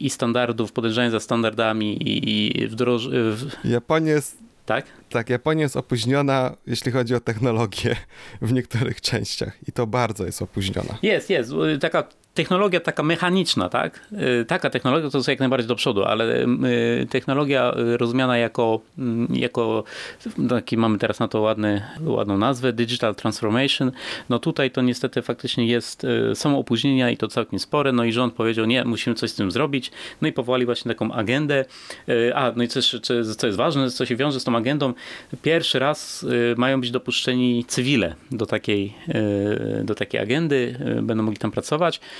i 0.00 0.10
standardów, 0.10 0.72
podążania 0.72 1.10
za 1.10 1.20
standardami 1.20 1.98
i 2.00 2.66
wdroż... 2.68 3.08
Japonia 3.64 4.12
jest 4.12 4.46
tak? 4.66 4.86
Tak, 5.10 5.30
Japonia 5.30 5.62
jest 5.62 5.76
opóźniona, 5.76 6.56
jeśli 6.66 6.92
chodzi 6.92 7.14
o 7.14 7.20
technologię 7.20 7.96
w 8.42 8.52
niektórych 8.52 9.00
częściach 9.10 9.56
i 9.68 9.72
to 9.72 9.86
bardzo 9.86 10.26
jest 10.26 10.42
opóźniona. 10.42 10.98
Jest, 11.02 11.30
jest. 11.30 11.52
Taka 11.80 12.08
technologia 12.36 12.80
taka 12.80 13.02
mechaniczna, 13.02 13.68
tak? 13.68 14.00
Y, 14.40 14.44
taka 14.44 14.70
technologia 14.70 15.10
to 15.10 15.18
jest 15.18 15.28
jak 15.28 15.40
najbardziej 15.40 15.68
do 15.68 15.74
przodu, 15.74 16.04
ale 16.04 16.44
y, 16.44 17.06
technologia 17.10 17.72
rozumiana 17.76 18.38
jako, 18.38 18.80
mm, 18.98 19.28
jako 19.34 19.84
taki 20.48 20.76
mamy 20.76 20.98
teraz 20.98 21.20
na 21.20 21.28
to 21.28 21.40
ładny, 21.40 21.82
ładną 22.00 22.38
nazwę, 22.38 22.72
digital 22.72 23.14
transformation, 23.14 23.92
no 24.28 24.38
tutaj 24.38 24.70
to 24.70 24.82
niestety 24.82 25.22
faktycznie 25.22 25.66
jest, 25.66 26.04
y, 26.04 26.34
są 26.34 26.58
opóźnienia 26.58 27.10
i 27.10 27.16
to 27.16 27.28
całkiem 27.28 27.58
spore, 27.58 27.92
no 27.92 28.04
i 28.04 28.12
rząd 28.12 28.34
powiedział, 28.34 28.66
nie, 28.66 28.84
musimy 28.84 29.16
coś 29.16 29.30
z 29.30 29.34
tym 29.34 29.50
zrobić, 29.50 29.90
no 30.22 30.28
i 30.28 30.32
powołali 30.32 30.66
właśnie 30.66 30.88
taką 30.88 31.12
agendę, 31.12 31.64
a, 32.34 32.52
no 32.56 32.62
i 32.62 32.68
co, 32.68 32.80
co 33.36 33.46
jest 33.46 33.56
ważne, 33.56 33.90
co 33.90 34.06
się 34.06 34.16
wiąże 34.16 34.40
z 34.40 34.44
tą 34.44 34.56
agendą, 34.56 34.92
pierwszy 35.42 35.78
raz 35.78 36.26
mają 36.56 36.80
być 36.80 36.90
dopuszczeni 36.90 37.64
cywile 37.64 38.14
do 38.30 38.46
takiej, 38.46 38.94
do 39.84 39.94
takiej 39.94 40.20
agendy, 40.20 40.78
będą 41.02 41.22
mogli 41.22 41.38
tam 41.38 41.50
pracować, 41.50 42.00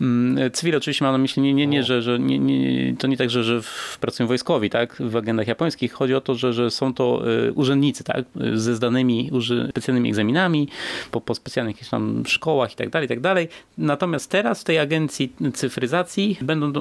Mm, 0.00 0.50
cywile 0.50 0.78
oczywiście 0.78 1.04
mam 1.04 1.14
na 1.14 1.18
myśli 1.18 1.42
nie, 1.42 1.54
nie, 1.54 1.66
nie 1.66 1.82
że, 1.82 2.02
że 2.02 2.18
nie, 2.18 2.38
nie, 2.38 2.96
to 2.96 3.06
nie 3.06 3.16
tak, 3.16 3.30
że, 3.30 3.44
że 3.44 3.60
pracują 4.00 4.26
wojskowi, 4.26 4.70
tak, 4.70 4.96
w 5.00 5.16
agendach 5.16 5.46
japońskich. 5.46 5.92
Chodzi 5.92 6.14
o 6.14 6.20
to, 6.20 6.34
że, 6.34 6.52
że 6.52 6.70
są 6.70 6.94
to 6.94 7.22
y, 7.48 7.52
urzędnicy, 7.52 8.04
tak, 8.04 8.24
ze 8.54 8.74
zdanymi 8.74 9.30
specjalnymi 9.70 10.08
egzaminami, 10.08 10.68
po, 11.10 11.20
po 11.20 11.34
specjalnych 11.34 11.88
tam 11.88 12.22
szkołach 12.26 12.72
i 12.72 12.76
tak 12.76 12.90
dalej, 12.90 13.06
i 13.06 13.08
tak 13.08 13.20
dalej. 13.20 13.48
Natomiast 13.78 14.30
teraz 14.30 14.60
w 14.60 14.64
tej 14.64 14.78
agencji 14.78 15.32
cyfryzacji 15.54 16.38
będą, 16.40 16.72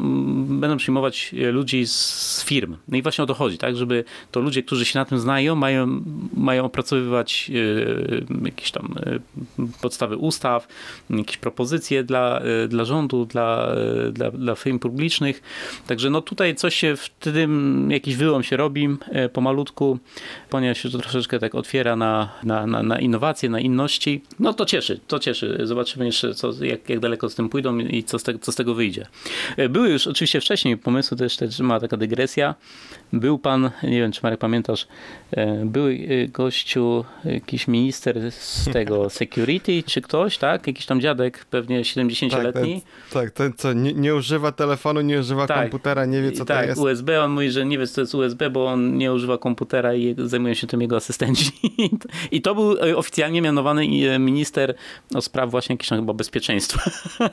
będą 0.60 0.78
przyjmować 0.78 1.36
ludzi 1.52 1.88
z 1.88 2.44
firm. 2.46 2.76
No 2.88 2.98
i 2.98 3.02
właśnie 3.02 3.24
o 3.24 3.28
to 3.28 3.34
chodzi, 3.34 3.58
tak, 3.58 3.76
żeby 3.76 4.04
to 4.32 4.40
ludzie, 4.40 4.64
którzy 4.64 4.86
się 4.86 5.00
na 5.00 5.06
tym 5.06 5.20
znają, 5.20 5.56
mają, 5.56 6.04
mają 6.34 6.66
opracowywać 6.66 7.52
y, 7.56 8.26
jakieś 8.46 8.72
tam 8.72 8.96
y, 9.08 9.20
podstawy 9.82 10.18
ustaw, 10.18 10.68
jakieś 11.10 11.38
propozycje 11.38 12.04
dla, 12.04 12.42
dla 12.68 12.86
rządu, 12.86 13.05
dla, 13.08 13.76
dla, 14.12 14.32
dla 14.32 14.56
firm 14.56 14.80
publicznych. 14.80 15.42
Także 15.88 16.10
no 16.10 16.22
tutaj 16.22 16.56
coś 16.56 16.76
się 16.76 16.96
w 16.96 17.10
tym, 17.10 17.92
jakiś 17.92 18.16
wyłom 18.16 18.44
się 18.44 18.58
robi 18.58 18.88
e, 19.10 19.30
pomalutku, 19.30 20.00
ponieważ 20.50 20.84
się 20.84 20.90
to 20.90 20.98
troszeczkę 20.98 21.40
tak 21.40 21.56
otwiera 21.56 21.96
na, 21.96 22.30
na, 22.44 22.68
na, 22.68 22.84
na 22.84 23.00
innowacje, 23.00 23.50
na 23.50 23.60
inności. 23.60 24.22
No 24.40 24.54
to 24.54 24.66
cieszy, 24.66 25.00
to 25.08 25.20
cieszy. 25.20 25.60
Zobaczymy 25.64 26.06
jeszcze, 26.06 26.34
co, 26.34 26.64
jak, 26.64 26.90
jak 26.90 27.00
daleko 27.00 27.30
z 27.30 27.36
tym 27.36 27.50
pójdą 27.50 27.78
i 27.78 28.04
co 28.04 28.20
z, 28.20 28.24
te, 28.24 28.40
co 28.40 28.52
z 28.52 28.56
tego 28.56 28.76
wyjdzie. 28.76 29.08
E, 29.58 29.70
były 29.70 29.90
już 29.90 30.08
oczywiście 30.08 30.42
wcześniej 30.42 30.78
pomysły, 30.78 31.18
też, 31.18 31.38
też 31.38 31.60
ma 31.60 31.80
taka 31.80 31.98
dygresja. 31.98 32.56
Był 33.14 33.40
pan, 33.40 33.72
nie 33.84 34.00
wiem 34.00 34.12
czy 34.12 34.20
Marek 34.24 34.40
pamiętasz, 34.40 34.88
e, 35.32 35.66
był 35.66 35.86
gościu, 36.30 37.06
jakiś 37.26 37.68
minister 37.68 38.32
z 38.32 38.66
tego 38.74 39.10
security, 39.10 39.84
czy 39.84 40.02
ktoś, 40.02 40.38
tak? 40.38 40.68
Jakiś 40.68 40.86
tam 40.86 41.02
dziadek, 41.02 41.46
pewnie 41.46 41.82
70-letni. 41.82 42.82
Tak, 42.82 43.24
tak, 43.24 43.32
ten 43.32 43.54
co 43.58 43.74
nie, 43.74 43.94
nie, 43.94 44.16
używa 44.16 44.52
telefonu, 44.52 45.02
nie 45.02 45.20
używa 45.20 45.48
tak. 45.48 45.62
komputera, 45.62 46.06
nie 46.06 46.22
wie 46.22 46.32
co 46.32 46.46
tak, 46.46 46.64
to 46.64 46.70
jest. 46.70 46.82
USB, 46.82 47.24
on 47.24 47.32
mówi, 47.32 47.52
że 47.52 47.66
nie 47.66 47.78
wie 47.78 47.88
co 47.88 47.96
to 47.96 48.02
jest 48.02 48.16
USB, 48.16 48.50
bo 48.50 48.66
on 48.66 48.98
nie 48.98 49.14
używa 49.14 49.38
komputera 49.38 49.94
i 49.94 50.16
zajmują 50.18 50.54
się 50.54 50.68
tym 50.68 50.82
jego 50.82 50.96
asystenci. 50.96 51.52
I 52.32 52.42
to 52.42 52.56
był 52.56 52.78
e, 52.78 52.98
oficjalnie 52.98 53.42
mianowany 53.42 53.84
e, 53.84 54.20
minister 54.20 54.76
o 55.16 55.22
spraw 55.22 55.52
właśnie 55.52 55.74
jakiegoś 55.74 56.00
chyba 56.00 56.14
bezpieczeństwa. 56.14 56.82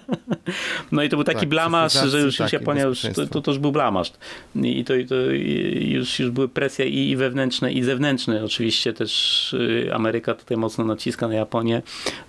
No 0.92 1.02
i 1.02 1.08
to 1.08 1.16
był 1.16 1.24
taki 1.24 1.40
tak, 1.40 1.48
blamasz, 1.48 1.92
że 1.92 2.20
już, 2.20 2.38
już 2.38 2.52
Japonia, 2.52 2.82
już, 2.82 3.02
to, 3.30 3.40
to, 3.40 3.50
już 3.50 3.58
był 3.58 3.72
blamasz. 3.72 4.12
I 4.62 4.84
to, 4.84 4.94
i 4.94 5.06
to 5.06 5.14
już, 5.70 6.18
już 6.18 6.30
były 6.30 6.48
presje 6.48 6.88
i 6.88 7.16
wewnętrzne 7.16 7.72
i 7.72 7.82
zewnętrzne. 7.82 8.44
Oczywiście 8.44 8.92
też 8.92 9.54
e, 9.88 9.94
Ameryka 9.94 10.34
tutaj 10.34 10.56
mocno 10.56 10.84
naciska 10.84 11.28
na 11.28 11.34
Japonię. 11.34 11.82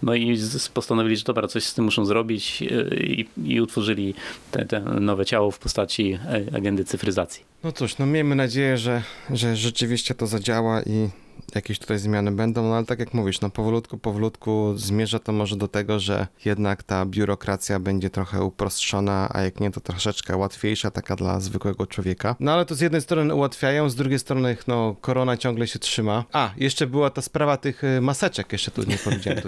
No 0.03 0.15
i 0.15 0.37
postanowili, 0.73 1.17
że 1.17 1.23
dobra, 1.23 1.47
coś 1.47 1.63
z 1.63 1.73
tym 1.73 1.85
muszą 1.85 2.05
zrobić 2.05 2.61
i, 2.61 3.25
i 3.45 3.61
utworzyli 3.61 4.13
te, 4.51 4.65
te 4.65 4.79
nowe 4.79 5.25
ciało 5.25 5.51
w 5.51 5.59
postaci 5.59 6.13
e, 6.13 6.55
agendy 6.55 6.85
cyfryzacji. 6.85 7.43
No 7.63 7.71
cóż, 7.71 7.97
no 7.97 8.05
miejmy 8.05 8.35
nadzieję, 8.35 8.77
że, 8.77 9.03
że 9.29 9.55
rzeczywiście 9.55 10.15
to 10.15 10.27
zadziała 10.27 10.81
i 10.81 11.09
jakieś 11.55 11.79
tutaj 11.79 11.99
zmiany 11.99 12.31
będą, 12.31 12.63
no 12.63 12.75
ale 12.75 12.85
tak 12.85 12.99
jak 12.99 13.13
mówisz, 13.13 13.41
no 13.41 13.49
powolutku, 13.49 13.97
powolutku 13.97 14.73
zmierza 14.75 15.19
to 15.19 15.31
może 15.31 15.55
do 15.55 15.67
tego, 15.67 15.99
że 15.99 16.27
jednak 16.45 16.83
ta 16.83 17.05
biurokracja 17.05 17.79
będzie 17.79 18.09
trochę 18.09 18.43
uproszczona, 18.43 19.29
a 19.33 19.41
jak 19.41 19.59
nie, 19.59 19.71
to 19.71 19.81
troszeczkę 19.81 20.37
łatwiejsza, 20.37 20.91
taka 20.91 21.15
dla 21.15 21.39
zwykłego 21.39 21.87
człowieka. 21.87 22.35
No 22.39 22.53
ale 22.53 22.65
to 22.65 22.75
z 22.75 22.81
jednej 22.81 23.01
strony 23.01 23.35
ułatwiają, 23.35 23.89
z 23.89 23.95
drugiej 23.95 24.19
strony, 24.19 24.57
no 24.67 24.95
korona 25.01 25.37
ciągle 25.37 25.67
się 25.67 25.79
trzyma. 25.79 26.25
A, 26.33 26.51
jeszcze 26.57 26.87
była 26.87 27.09
ta 27.09 27.21
sprawa 27.21 27.57
tych 27.57 27.83
y, 27.83 28.01
maseczek, 28.01 28.51
jeszcze 28.51 28.71
tu 28.71 28.83
nie 28.83 28.97
powiedziałem, 28.97 29.41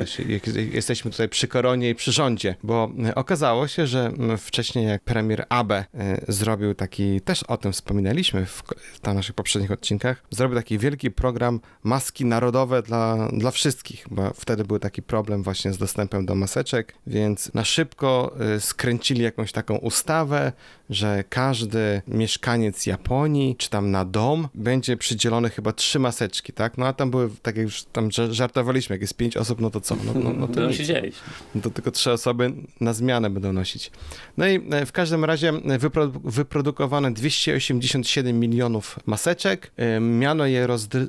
jesteśmy 0.71 1.11
tutaj 1.11 1.29
przy 1.29 1.47
koronie 1.47 1.89
i 1.89 1.95
przy 1.95 2.11
rządzie, 2.11 2.55
bo 2.63 2.91
y, 3.09 3.15
okazało 3.15 3.67
się, 3.67 3.87
że 3.87 4.11
y, 4.33 4.37
wcześniej 4.37 4.85
jak 4.87 5.03
premier 5.03 5.45
Abe 5.49 5.85
y, 5.95 6.25
zrobił 6.27 6.73
taki, 6.73 7.21
też 7.21 7.43
o 7.43 7.57
tym 7.57 7.71
wspominaliśmy 7.71 8.45
w, 8.45 8.63
w 9.03 9.13
naszych 9.13 9.35
poprzednich 9.35 9.71
odcinkach, 9.71 10.23
zrobił 10.29 10.57
taki 10.57 10.77
wielki 10.77 11.11
program 11.11 11.59
maski 11.85 12.25
narodowe 12.25 12.81
dla, 12.81 13.29
dla 13.33 13.51
wszystkich, 13.51 14.05
bo 14.11 14.33
wtedy 14.33 14.63
był 14.63 14.79
taki 14.79 15.01
problem 15.01 15.43
właśnie 15.43 15.73
z 15.73 15.77
dostępem 15.77 16.25
do 16.25 16.35
maseczek, 16.35 16.93
więc 17.07 17.53
na 17.53 17.65
szybko 17.65 18.35
y, 18.55 18.59
skręcili 18.59 19.21
jakąś 19.23 19.51
taką 19.51 19.75
ustawę, 19.75 20.51
że 20.89 21.23
każdy 21.29 22.01
mieszkaniec 22.07 22.85
Japonii, 22.85 23.55
czy 23.55 23.69
tam 23.69 23.91
na 23.91 24.05
dom, 24.05 24.47
będzie 24.55 24.97
przydzielony 24.97 25.49
chyba 25.49 25.71
trzy 25.73 25.99
maseczki, 25.99 26.53
tak? 26.53 26.77
No 26.77 26.87
a 26.87 26.93
tam 26.93 27.11
były, 27.11 27.29
tak 27.41 27.55
jak 27.55 27.63
już 27.63 27.83
tam 27.83 28.09
ża- 28.09 28.31
żartowaliśmy, 28.31 28.93
jak 28.93 29.01
jest 29.01 29.17
pięć 29.17 29.37
osób, 29.37 29.61
no 29.61 29.69
to 29.69 29.81
co? 29.81 29.95
No, 29.95 30.13
no, 30.13 30.33
no 30.33 30.47
to 30.47 30.53
Będą 30.53 30.73
się 30.73 30.85
dzielić. 30.85 31.15
No 31.55 31.61
to 31.61 31.69
tylko 31.69 31.91
trzy 31.91 32.11
osoby 32.11 32.53
na 32.81 32.93
zmianę 32.93 33.29
będą 33.29 33.53
nosić. 33.53 33.91
No 34.37 34.47
i 34.47 34.61
e, 34.71 34.85
w 34.85 34.91
każdym 34.91 35.25
razie 35.25 35.53
wypro, 35.79 36.07
wyprodukowano 36.23 37.11
287 37.11 38.39
milionów 38.39 38.99
maseczek. 39.05 39.71
E, 39.77 39.99
Miano 39.99 40.45
je 40.45 40.67
rozdy, 40.67 41.07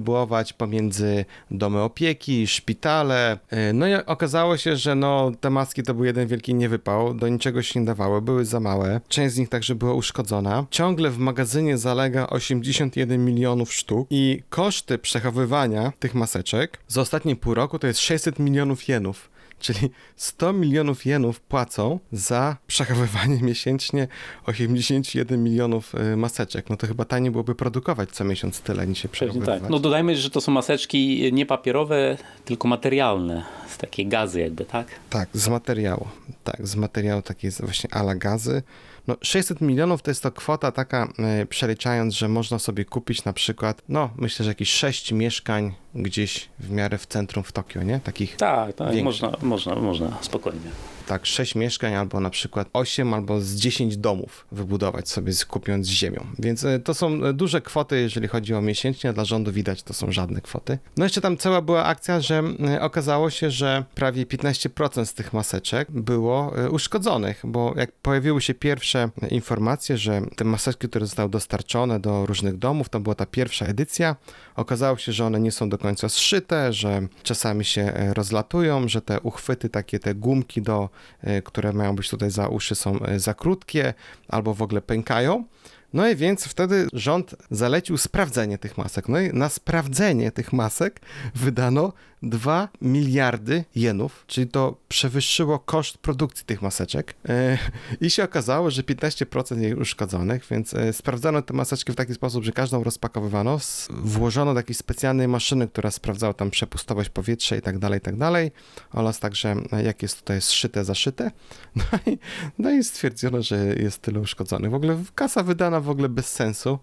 rozdystrybuować 0.00 0.52
pomiędzy 0.52 1.24
domy 1.50 1.80
opieki, 1.80 2.46
szpitale. 2.46 3.38
E, 3.50 3.72
No 3.72 3.88
i 3.88 3.94
okazało 3.94 4.56
się, 4.56 4.76
że 4.76 4.94
no, 4.94 5.32
te 5.40 5.50
maski 5.50 5.82
to 5.82 5.94
był 5.94 6.04
jeden 6.04 6.26
wielki 6.26 6.54
niewypał, 6.54 7.14
do 7.14 7.28
niczego 7.28 7.62
się 7.62 7.80
nie 7.80 7.86
dawały, 7.86 8.22
były 8.22 8.44
za 8.44 8.60
małe. 8.60 9.00
Część 9.08 9.34
z 9.34 9.38
nich 9.38 9.48
także 9.48 9.74
była 9.74 9.94
uszkodzona. 9.94 10.66
Ciągle 10.70 11.10
w 11.10 11.18
magazynie 11.18 11.78
zalega 11.78 12.26
81 12.26 13.24
milionów 13.24 13.72
sztuk 13.74 14.06
i 14.10 14.42
koszty 14.50 14.98
przechowywania 14.98 15.92
tych 15.98 16.14
maseczek 16.14 16.78
za 16.88 17.00
ostatnie 17.00 17.36
pół 17.36 17.54
roku 17.54 17.78
to 17.78 17.86
jest 17.86 18.00
600 18.00 18.38
milionów 18.38 18.88
jenów. 18.88 19.30
Czyli 19.60 19.90
100 20.16 20.52
milionów 20.52 21.06
jenów 21.06 21.40
płacą 21.40 21.98
za 22.12 22.56
przechowywanie 22.66 23.42
miesięcznie 23.50 24.08
81 24.46 25.42
milionów 25.44 25.94
y, 25.94 26.16
maseczek. 26.16 26.70
No 26.70 26.76
to 26.76 26.86
chyba 26.86 27.04
taniej 27.04 27.30
byłoby 27.30 27.54
produkować 27.54 28.10
co 28.10 28.24
miesiąc 28.24 28.60
tyle 28.60 28.86
niż 28.86 28.98
się 28.98 29.08
Pewnie 29.08 29.28
przechowywać. 29.28 29.60
tak. 29.60 29.70
No 29.70 29.78
dodajmy, 29.78 30.16
że 30.16 30.30
to 30.30 30.40
są 30.40 30.52
maseczki 30.52 31.30
nie 31.32 31.46
papierowe, 31.46 32.16
tylko 32.44 32.68
materialne. 32.68 33.44
Z 33.68 33.78
takiej 33.78 34.06
gazy 34.06 34.40
jakby, 34.40 34.64
tak? 34.64 34.86
Tak, 35.10 35.28
z 35.32 35.48
materiału. 35.48 36.08
Tak, 36.44 36.66
z 36.66 36.76
materiału 36.76 37.22
takiej 37.22 37.50
właśnie 37.50 37.94
ala 37.94 38.14
gazy. 38.14 38.62
No 39.06 39.16
600 39.22 39.60
milionów 39.60 40.02
to 40.02 40.10
jest 40.10 40.22
to 40.22 40.32
kwota 40.32 40.72
taka, 40.72 41.08
y, 41.42 41.46
przeliczając, 41.46 42.14
że 42.14 42.28
można 42.28 42.58
sobie 42.58 42.84
kupić 42.84 43.24
na 43.24 43.32
przykład, 43.32 43.82
no 43.88 44.10
myślę, 44.16 44.44
że 44.44 44.50
jakieś 44.50 44.70
6 44.72 45.12
mieszkań 45.12 45.74
gdzieś 45.94 46.48
w 46.58 46.70
miarę 46.70 46.98
w 46.98 47.06
centrum 47.06 47.44
w 47.44 47.52
Tokio, 47.52 47.82
nie? 47.82 48.00
Takich 48.00 48.36
Tak, 48.36 48.72
tak. 48.72 48.94
Większe. 48.94 49.04
Można, 49.04 49.32
można, 49.42 49.74
można, 49.74 50.18
spokojnie. 50.20 50.70
tak 51.06 51.26
6 51.26 51.54
mieszkań 51.54 51.94
albo 51.94 52.20
na 52.20 52.30
przykład 52.30 52.68
8 52.72 53.14
albo 53.14 53.40
z 53.40 53.54
10 53.54 53.96
domów 53.96 54.46
wybudować 54.52 55.08
sobie 55.08 55.32
kupiąc 55.48 55.86
ziemią. 55.86 56.26
Więc 56.38 56.64
e, 56.64 56.78
to 56.78 56.94
są 56.94 57.24
e, 57.24 57.32
duże 57.32 57.60
kwoty, 57.60 58.00
jeżeli 58.00 58.28
chodzi 58.28 58.54
o 58.54 58.60
miesięcznie, 58.60 59.12
dla 59.12 59.24
rządu 59.24 59.52
widać 59.52 59.82
to 59.82 59.94
są 59.94 60.12
żadne 60.12 60.40
kwoty. 60.40 60.78
No 60.96 61.04
jeszcze 61.04 61.20
tam 61.20 61.36
cała 61.36 61.62
była 61.62 61.84
akcja, 61.84 62.20
że 62.20 62.42
e, 62.68 62.82
okazało 62.82 63.30
się, 63.30 63.50
że 63.50 63.84
prawie 63.94 64.26
15% 64.26 65.04
z 65.04 65.14
tych 65.14 65.32
maseczek 65.32 65.90
było 65.90 66.52
uszkodzonych, 66.70 67.42
bo 67.44 67.74
jak 67.76 67.92
pojawiły 67.92 68.42
się 68.42 68.54
pierwsze 68.54 69.10
informacje, 69.30 69.98
że 69.98 70.22
te 70.36 70.44
maseczki, 70.44 70.88
które 70.88 71.06
zostały 71.06 71.28
dostarczone 71.28 72.00
do 72.00 72.26
różnych 72.26 72.56
domów, 72.58 72.88
to 72.88 73.00
była 73.00 73.14
ta 73.14 73.26
pierwsza 73.26 73.66
edycja, 73.66 74.16
okazało 74.56 74.96
się, 74.96 75.12
że 75.12 75.26
one 75.26 75.40
nie 75.40 75.52
są 75.52 75.68
do 75.68 75.78
końca 75.80 76.08
zszyte, 76.08 76.72
że 76.72 77.06
czasami 77.22 77.64
się 77.64 77.82
e, 77.82 78.14
rozlatują, 78.14 78.88
że 78.88 79.02
te 79.02 79.20
uchwyty, 79.20 79.68
takie 79.68 79.98
te 79.98 80.14
gumki, 80.14 80.62
do, 80.62 80.88
e, 81.20 81.42
które 81.42 81.72
mają 81.72 81.96
być 81.96 82.08
tutaj 82.08 82.30
za 82.30 82.48
uszy, 82.48 82.74
są 82.74 83.00
e, 83.00 83.20
za 83.20 83.34
krótkie 83.34 83.94
albo 84.28 84.54
w 84.54 84.62
ogóle 84.62 84.82
pękają. 84.82 85.44
No 85.92 86.08
i 86.08 86.16
więc 86.16 86.44
wtedy 86.44 86.88
rząd 86.92 87.34
zalecił 87.50 87.98
sprawdzenie 87.98 88.58
tych 88.58 88.78
masek. 88.78 89.08
No 89.08 89.20
i 89.20 89.32
na 89.32 89.48
sprawdzenie 89.48 90.30
tych 90.30 90.52
masek 90.52 91.00
wydano 91.34 91.92
2 92.22 92.68
miliardy 92.82 93.64
jenów, 93.74 94.24
czyli 94.26 94.46
to 94.46 94.76
przewyższyło 94.88 95.58
koszt 95.58 95.98
produkcji 95.98 96.46
tych 96.46 96.62
maseczek. 96.62 97.14
E, 97.28 97.58
I 98.00 98.10
się 98.10 98.24
okazało, 98.24 98.70
że 98.70 98.82
15% 98.82 99.60
jej 99.60 99.74
uszkodzonych, 99.74 100.46
więc 100.50 100.74
e, 100.74 100.92
sprawdzano 100.92 101.42
te 101.42 101.54
maseczki 101.54 101.92
w 101.92 101.96
taki 101.96 102.14
sposób, 102.14 102.44
że 102.44 102.52
każdą 102.52 102.84
rozpakowywano, 102.84 103.58
włożono 103.90 104.54
do 104.54 104.60
jakiejś 104.60 104.78
specjalnej 104.78 105.28
maszyny, 105.28 105.68
która 105.68 105.90
sprawdzała 105.90 106.34
tam 106.34 106.50
przepustowość 106.50 107.10
powietrza 107.10 107.56
i 107.56 107.62
tak 107.62 107.78
dalej, 107.78 107.98
i 107.98 108.02
tak 108.02 108.16
dalej, 108.16 108.52
oraz 108.92 109.20
także 109.20 109.56
e, 109.72 109.82
jak 109.82 110.02
jest 110.02 110.20
tutaj 110.20 110.40
zszyte, 110.40 110.84
zaszyte. 110.84 111.30
No 111.76 112.12
i, 112.12 112.18
no 112.58 112.70
i 112.70 112.84
stwierdzono, 112.84 113.42
że 113.42 113.74
jest 113.74 114.02
tyle 114.02 114.20
uszkodzonych. 114.20 114.70
W 114.70 114.74
ogóle 114.74 115.02
kasa 115.14 115.42
wydana 115.42 115.79
w 115.80 115.90
ogóle 115.90 116.08
bez 116.08 116.32
sensu 116.32 116.78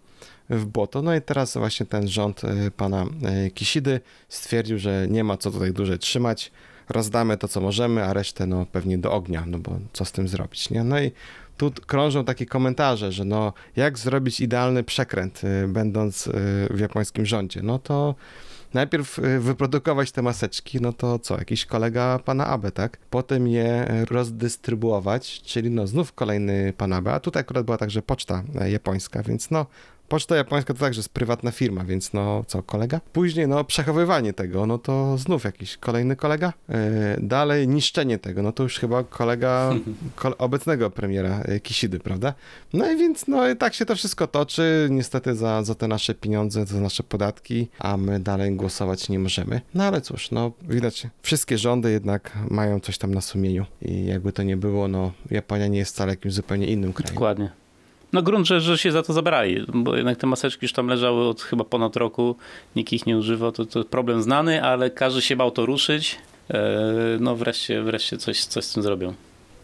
w 0.50 0.66
błoto. 0.66 1.02
No 1.02 1.16
i 1.16 1.22
teraz 1.22 1.58
właśnie 1.58 1.86
ten 1.86 2.08
rząd 2.08 2.44
e, 2.44 2.72
pana 2.72 3.06
e, 3.24 3.50
Kisidy 3.50 4.00
stwierdził, 4.30 4.80
że 4.80 5.08
nie 5.10 5.24
ma 5.24 5.38
co 5.38 5.52
tutaj 5.52 5.74
dłużej 5.74 6.00
trzymać, 6.00 6.52
rozdamy 6.90 7.38
to, 7.38 7.48
co 7.48 7.62
możemy, 7.62 8.04
a 8.04 8.14
resztę 8.14 8.48
no 8.48 8.66
pewnie 8.72 8.98
do 8.98 9.12
ognia, 9.12 9.44
no 9.48 9.60
bo 9.60 9.80
co 9.94 10.06
z 10.06 10.12
tym 10.12 10.28
zrobić, 10.28 10.70
nie? 10.70 10.84
No 10.84 11.00
i 11.00 11.12
tu 11.58 11.72
krążą 11.86 12.26
takie 12.26 12.46
komentarze, 12.46 13.12
że 13.12 13.26
no 13.26 13.54
jak 13.76 13.98
zrobić 13.98 14.40
idealny 14.40 14.84
przekręt, 14.84 15.42
e, 15.44 15.68
będąc 15.68 16.30
w 16.70 16.80
japońskim 16.80 17.26
rządzie? 17.26 17.62
No 17.64 17.80
to 17.80 18.16
najpierw 18.74 19.20
e, 19.20 19.40
wyprodukować 19.40 20.12
te 20.12 20.22
maseczki, 20.22 20.82
no 20.82 20.94
to 20.94 21.20
co, 21.20 21.38
jakiś 21.38 21.66
kolega 21.66 22.20
pana 22.20 22.48
Abe, 22.48 22.72
tak? 22.72 22.98
Potem 23.10 23.48
je 23.48 23.88
rozdystrybuować, 24.10 25.42
czyli 25.42 25.70
no 25.70 25.88
znów 25.88 26.14
kolejny 26.14 26.74
pan 26.78 26.94
Abe, 26.94 27.14
a 27.14 27.20
tutaj 27.20 27.42
akurat 27.42 27.66
była 27.66 27.78
także 27.78 28.02
poczta 28.02 28.44
e, 28.62 28.72
japońska, 28.72 29.24
więc 29.24 29.52
no 29.52 29.66
Poczta 30.08 30.36
japońska 30.36 30.74
to 30.74 30.80
także 30.80 31.00
jest 31.00 31.10
prywatna 31.10 31.52
firma, 31.52 31.86
więc 31.86 32.14
no 32.14 32.44
co, 32.48 32.64
kolega? 32.64 33.02
Później 33.14 33.48
no 33.48 33.64
przechowywanie 33.64 34.34
tego, 34.34 34.66
no 34.66 34.78
to 34.78 35.18
znów 35.18 35.44
jakiś 35.44 35.78
kolejny 35.78 36.16
kolega. 36.16 36.54
Yy, 36.70 36.76
dalej 37.18 37.68
niszczenie 37.68 38.20
tego, 38.20 38.42
no 38.44 38.52
to 38.52 38.64
już 38.64 38.80
chyba 38.80 39.04
kolega 39.04 39.74
ko 40.16 40.38
obecnego 40.38 40.90
premiera 40.90 41.44
yy, 41.48 41.60
Kisidy, 41.60 42.00
prawda? 42.00 42.34
No 42.74 42.92
i 42.92 42.98
więc 42.98 43.28
no 43.28 43.50
i 43.50 43.56
tak 43.56 43.74
się 43.74 43.86
to 43.86 43.96
wszystko 43.96 44.28
toczy, 44.28 44.88
niestety 44.92 45.36
za, 45.36 45.64
za 45.64 45.76
te 45.76 45.88
nasze 45.88 46.14
pieniądze, 46.14 46.66
za 46.66 46.80
nasze 46.80 47.04
podatki, 47.04 47.68
a 47.80 47.98
my 47.98 48.20
dalej 48.20 48.56
głosować 48.56 49.10
nie 49.10 49.20
możemy. 49.20 49.62
No 49.74 49.84
ale 49.84 50.02
cóż, 50.02 50.32
no 50.32 50.52
widać, 50.62 51.08
wszystkie 51.22 51.58
rządy 51.58 51.92
jednak 51.92 52.38
mają 52.50 52.80
coś 52.80 52.98
tam 52.98 53.14
na 53.14 53.22
sumieniu 53.22 53.66
i 53.82 54.06
jakby 54.06 54.34
to 54.34 54.44
nie 54.44 54.58
było, 54.58 54.88
no 54.88 55.12
Japonia 55.32 55.68
nie 55.68 55.80
jest 55.80 55.94
wcale 55.94 56.12
jakimś 56.12 56.34
zupełnie 56.34 56.68
innym 56.68 56.94
krajem. 56.94 57.16
Dokładnie. 57.16 57.67
No 58.14 58.22
grunt, 58.22 58.48
że, 58.48 58.62
że 58.62 58.78
się 58.78 58.92
za 58.92 59.04
to 59.04 59.14
zabrali, 59.14 59.66
bo 59.74 59.96
jednak 59.96 60.18
te 60.18 60.28
maseczki 60.28 60.66
już 60.66 60.74
tam 60.74 60.88
leżały 60.88 61.28
od 61.28 61.42
chyba 61.42 61.64
ponad 61.64 61.96
roku, 61.96 62.36
nikt 62.76 62.94
ich 62.94 63.06
nie 63.06 63.18
używał, 63.18 63.52
to, 63.52 63.66
to 63.66 63.84
problem 63.84 64.22
znany, 64.22 64.64
ale 64.64 64.90
każdy 64.90 65.22
się 65.22 65.36
bał 65.36 65.52
to 65.52 65.66
ruszyć. 65.66 66.18
E, 66.50 66.62
No 67.20 67.36
wreszcie, 67.36 67.82
wreszcie 67.82 68.18
coś, 68.18 68.46
coś 68.46 68.66
z 68.66 68.74
tym 68.74 68.84
zrobią. 68.84 69.14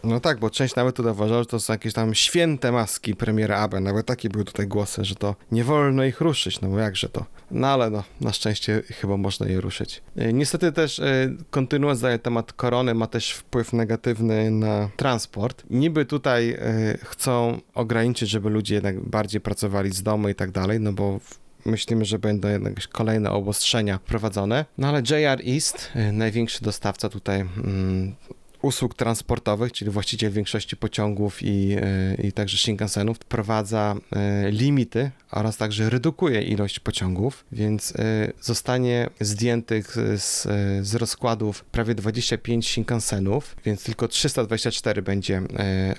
No 0.03 0.19
tak, 0.19 0.39
bo 0.39 0.49
część 0.49 0.75
nawet 0.75 0.99
uważała, 0.99 1.41
że 1.41 1.45
to 1.45 1.59
są 1.59 1.73
jakieś 1.73 1.93
tam 1.93 2.13
święte 2.13 2.71
maski 2.71 3.15
premiera 3.15 3.57
Abe. 3.57 3.79
Nawet 3.79 4.05
takie 4.05 4.29
były 4.29 4.45
tutaj 4.45 4.67
głosy, 4.67 5.05
że 5.05 5.15
to 5.15 5.35
nie 5.51 5.63
wolno 5.63 6.03
ich 6.03 6.21
ruszyć, 6.21 6.61
no 6.61 6.69
bo 6.69 6.79
jakże 6.79 7.09
to. 7.09 7.25
No 7.51 7.67
ale 7.67 7.89
no, 7.89 8.03
na 8.21 8.33
szczęście 8.33 8.81
chyba 8.89 9.17
można 9.17 9.47
je 9.47 9.61
ruszyć. 9.61 10.01
E, 10.15 10.33
Niestety 10.33 10.71
też, 10.71 10.99
e, 10.99 11.29
kontynuując 11.49 12.01
dalej 12.01 12.19
temat 12.19 12.53
korony, 12.53 12.93
ma 12.93 13.07
też 13.07 13.31
wpływ 13.31 13.73
negatywny 13.73 14.51
na 14.51 14.89
transport. 14.97 15.63
Niby 15.69 16.05
tutaj 16.05 16.51
e, 16.51 16.57
chcą 17.03 17.61
ograniczyć, 17.73 18.29
żeby 18.29 18.49
ludzie 18.49 18.75
jednak 18.75 18.99
bardziej 18.99 19.41
pracowali 19.41 19.91
z 19.91 20.03
domu 20.03 20.29
i 20.29 20.35
tak 20.35 20.51
dalej, 20.51 20.79
no 20.79 20.93
bo 20.93 21.19
Myślimy, 21.65 22.05
że 22.05 22.19
będą 22.19 22.49
jakieś 22.49 22.87
kolejne 22.87 23.31
obostrzenia 23.31 23.97
wprowadzone. 23.97 24.65
No 24.77 24.87
ale 24.87 24.99
JR 24.99 25.41
East, 25.47 25.91
największy 26.11 26.63
dostawca 26.63 27.09
tutaj 27.09 27.41
mm, 27.41 28.15
usług 28.63 28.95
transportowych, 28.95 29.71
czyli 29.71 29.91
właściciel 29.91 30.31
większości 30.31 30.77
pociągów 30.77 31.41
i, 31.41 31.75
e, 31.81 32.27
i 32.27 32.31
także 32.31 32.57
Shinkansenów, 32.57 33.17
wprowadza 33.17 33.95
e, 34.11 34.51
limity 34.51 35.11
oraz 35.31 35.57
także 35.57 35.89
redukuje 35.89 36.41
ilość 36.41 36.79
pociągów, 36.79 37.45
więc 37.51 37.93
e, 37.95 38.31
zostanie 38.41 39.09
zdjętych 39.19 39.95
z, 40.17 40.41
z 40.87 40.95
rozkładów 40.95 41.65
prawie 41.65 41.95
25 41.95 42.67
Shinkansenów, 42.67 43.55
więc 43.65 43.83
tylko 43.83 44.07
324 44.07 45.01
będzie 45.01 45.41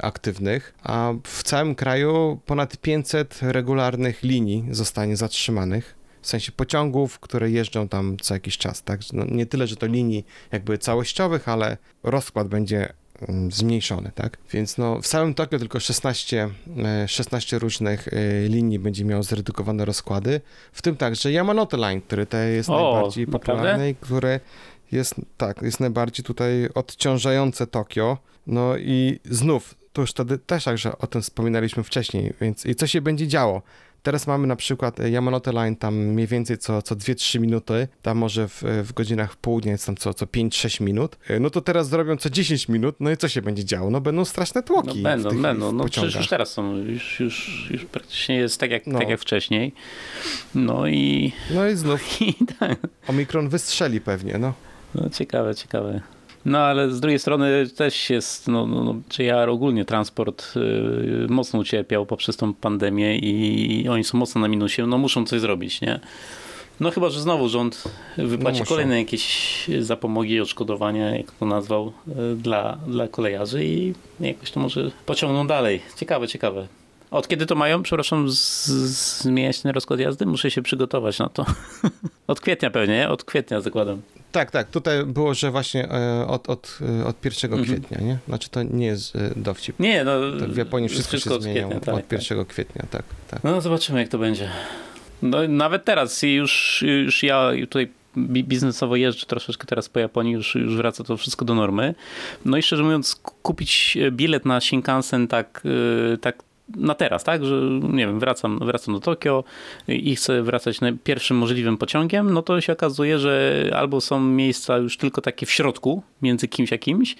aktywnych, 0.00 0.74
a 0.82 1.12
w 1.24 1.42
całym 1.42 1.74
kraju 1.74 2.40
ponad 2.46 2.76
500 2.76 3.38
regularnych 3.42 4.22
linii 4.22 4.64
zostanie 4.70 5.16
zatrzymanych 5.16 6.03
w 6.24 6.28
sensie 6.28 6.52
pociągów, 6.52 7.18
które 7.18 7.50
jeżdżą 7.50 7.88
tam 7.88 8.16
co 8.20 8.34
jakiś 8.34 8.58
czas, 8.58 8.82
tak? 8.82 9.00
No, 9.12 9.24
nie 9.28 9.46
tyle, 9.46 9.66
że 9.66 9.76
to 9.76 9.86
linii 9.86 10.24
jakby 10.52 10.78
całościowych, 10.78 11.48
ale 11.48 11.76
rozkład 12.02 12.48
będzie 12.48 12.92
mm, 13.28 13.52
zmniejszony, 13.52 14.10
tak? 14.14 14.38
Więc 14.52 14.78
no, 14.78 15.00
w 15.00 15.06
całym 15.06 15.34
Tokio 15.34 15.58
tylko 15.58 15.80
16, 15.80 16.48
e, 16.84 17.08
16 17.08 17.58
różnych 17.58 18.08
e, 18.08 18.48
linii 18.48 18.78
będzie 18.78 19.04
miało 19.04 19.22
zredukowane 19.22 19.84
rozkłady, 19.84 20.40
w 20.72 20.82
tym 20.82 20.96
także 20.96 21.32
Yamanote 21.32 21.76
Line, 21.76 22.00
który 22.00 22.26
to 22.26 22.36
jest 22.36 22.70
O, 22.70 22.92
najbardziej 22.92 23.26
naprawdę? 23.26 23.52
popularny 23.52 23.90
i 23.90 23.94
który 23.94 24.40
jest, 24.92 25.14
tak, 25.36 25.62
jest 25.62 25.80
najbardziej 25.80 26.24
tutaj 26.24 26.68
odciążające 26.74 27.66
Tokio. 27.66 28.18
No 28.46 28.76
i 28.76 29.20
znów, 29.24 29.74
to 29.92 30.00
już 30.00 30.10
wtedy 30.10 30.38
też 30.38 30.64
także 30.64 30.98
o 30.98 31.06
tym 31.06 31.22
wspominaliśmy 31.22 31.82
wcześniej, 31.82 32.32
więc 32.40 32.66
i 32.66 32.74
co 32.74 32.86
się 32.86 33.00
będzie 33.00 33.28
działo? 33.28 33.62
Teraz 34.04 34.26
mamy 34.26 34.46
na 34.46 34.56
przykład 34.56 35.00
e, 35.00 35.10
Yamanote 35.10 35.52
Line 35.52 35.76
tam 35.76 35.94
mniej 35.94 36.26
więcej 36.26 36.58
co, 36.58 36.82
co 36.82 36.94
2-3 36.96 37.40
minuty, 37.40 37.88
tam 38.02 38.18
może 38.18 38.48
w, 38.48 38.62
w 38.62 38.92
godzinach 38.92 39.32
w 39.32 39.36
południe 39.36 39.72
jest 39.72 39.86
tam 39.86 39.96
co, 39.96 40.14
co 40.14 40.26
5-6 40.26 40.82
minut, 40.82 41.16
E, 41.28 41.40
no 41.40 41.50
to 41.50 41.60
teraz 41.60 41.88
zrobią 41.88 42.16
co 42.16 42.30
10 42.30 42.68
minut, 42.68 42.96
no 43.00 43.10
i 43.10 43.16
co 43.16 43.28
się 43.28 43.42
będzie 43.42 43.64
działo? 43.64 43.90
No 43.90 44.00
będą 44.00 44.24
straszne 44.24 44.60
No 44.60 44.66
tłoki 44.66 44.98
w 44.98 45.02
będą, 45.02 45.30
tych 45.30 45.40
będą. 45.40 45.72
No 45.72 45.84
przecież 45.84 46.14
już 46.14 46.28
teraz 46.28 46.50
są, 46.50 46.76
już, 46.76 47.20
już, 47.20 47.68
już 47.70 47.84
praktycznie 47.84 48.36
jest 48.36 48.60
tak 48.60 48.70
jak, 48.70 48.86
No. 48.86 48.98
tak 48.98 49.08
jak 49.08 49.20
wcześniej. 49.20 49.72
No 50.54 50.86
i, 50.86 51.32
No 51.54 51.68
i 51.68 51.76
znów 51.76 52.20
i 52.22 52.34
tak. 52.58 52.78
Omikron 53.08 53.48
wystrzeli 53.48 54.00
pewnie, 54.00 54.38
no. 54.38 54.52
No, 54.94 55.10
ciekawe, 55.10 55.54
ciekawe. 55.54 56.00
No 56.44 56.58
ale 56.58 56.90
z 56.90 57.00
drugiej 57.00 57.18
strony 57.18 57.66
też 57.76 58.10
jest, 58.10 58.48
no, 58.48 58.66
no, 58.66 58.84
no 58.84 58.94
czy 59.08 59.24
ja 59.24 59.44
ogólnie 59.44 59.84
transport 59.84 60.52
y, 60.56 61.26
mocno 61.28 61.60
ucierpiał 61.60 62.06
poprzez 62.06 62.36
tą 62.36 62.54
pandemię 62.54 63.18
i, 63.18 63.88
oni 63.88 64.04
są 64.04 64.18
mocno 64.18 64.40
na 64.40 64.48
minusie, 64.48 64.86
no 64.86 64.98
muszą 64.98 65.26
coś 65.26 65.40
zrobić, 65.40 65.80
nie? 65.80 66.00
No 66.80 66.90
chyba, 66.90 67.10
że 67.10 67.20
znowu 67.20 67.48
rząd 67.48 67.84
wypłaci 68.16 68.58
muszą. 68.58 68.68
kolejne 68.68 68.98
jakieś 68.98 69.66
zapomogi, 69.80 70.40
odszkodowania, 70.40 71.16
jak 71.16 71.32
to 71.32 71.46
nazwał, 71.46 71.92
y, 72.32 72.36
dla, 72.36 72.78
dla 72.86 73.08
kolejarzy 73.08 73.64
i 73.64 73.94
jakoś 74.20 74.50
to 74.50 74.60
może 74.60 74.90
pociągną 75.06 75.46
dalej. 75.46 75.80
Ciekawe, 75.96 76.28
ciekawe. 76.28 76.66
Od 77.10 77.28
kiedy 77.28 77.46
to 77.46 77.54
mają, 77.54 77.82
przepraszam, 77.82 78.26
zmieniać 78.28 79.60
ten 79.60 79.72
rozkład 79.72 80.00
jazdy? 80.00 80.26
Muszę 80.26 80.50
się 80.50 80.62
przygotować 80.62 81.18
na 81.18 81.28
to. 81.28 81.46
Od 82.26 82.40
kwietnia 82.40 82.70
pewnie, 82.70 82.94
nie? 82.94 83.08
Od 83.08 83.24
kwietnia 83.24 83.60
zakładam. 83.60 84.02
Tak, 84.34 84.50
tak. 84.50 84.70
Tutaj 84.70 85.04
było, 85.06 85.34
że 85.34 85.50
właśnie 85.50 85.88
e, 85.90 86.26
od, 86.26 86.48
od, 86.50 86.78
e, 87.00 87.06
od 87.06 87.24
1 87.24 87.52
Mhm. 87.52 87.64
kwietnia, 87.64 88.00
nie? 88.06 88.18
Znaczy 88.28 88.50
to 88.50 88.62
nie 88.62 88.86
jest 88.86 89.16
e, 89.16 89.30
dowcip. 89.36 89.80
Nie, 89.80 90.04
no. 90.04 90.12
To 90.38 90.48
w 90.48 90.56
Japonii 90.56 90.88
wszystko, 90.88 91.18
się 91.18 91.30
od 91.34 91.42
zmienia 91.42 91.60
kwietnia, 91.68 91.80
tak, 91.80 91.94
od 91.94 92.12
1 92.12 92.44
kwietnia, 92.44 92.82
tak, 92.90 93.02
tak. 93.30 93.44
No 93.44 93.60
zobaczymy, 93.60 94.00
jak 94.00 94.08
to 94.08 94.18
będzie. 94.18 94.48
No 95.22 95.48
nawet 95.48 95.84
teraz 95.84 96.22
już, 96.22 96.84
już 97.04 97.22
ja 97.22 97.50
tutaj 97.60 97.88
bi- 98.16 98.44
biznesowo 98.44 98.96
jeżdżę 98.96 99.26
troszeczkę 99.26 99.66
teraz 99.66 99.88
po 99.88 100.00
Japonii, 100.00 100.32
już, 100.32 100.54
już 100.54 100.76
wraca 100.76 101.04
to 101.04 101.16
wszystko 101.16 101.44
do 101.44 101.54
normy. 101.54 101.94
No 102.44 102.56
i 102.56 102.62
szczerze 102.62 102.82
mówiąc, 102.82 103.16
ku- 103.16 103.34
kupić 103.42 103.98
bilet 104.10 104.44
na 104.44 104.60
Shinkansen 104.60 105.28
tak, 105.28 105.62
tak 106.20 106.42
na 106.68 106.94
teraz, 106.94 107.24
tak, 107.24 107.44
że 107.44 107.60
nie 107.82 108.06
wiem, 108.06 108.20
wracam, 108.20 108.58
wracam 108.58 108.94
do 108.94 109.00
Tokio 109.00 109.44
i 109.88 110.16
chcę 110.16 110.42
wracać 110.42 110.78
pierwszym 111.04 111.36
możliwym 111.36 111.78
pociągiem, 111.78 112.32
no 112.32 112.42
to 112.42 112.60
się 112.60 112.72
okazuje, 112.72 113.18
że 113.18 113.64
albo 113.76 114.00
są 114.00 114.20
miejsca 114.20 114.78
już 114.78 114.96
tylko 114.96 115.20
takie 115.20 115.46
w 115.46 115.50
środku, 115.50 116.02
między 116.22 116.48
kimś 116.48 116.72
a 116.72 116.78
kimś, 116.78 117.16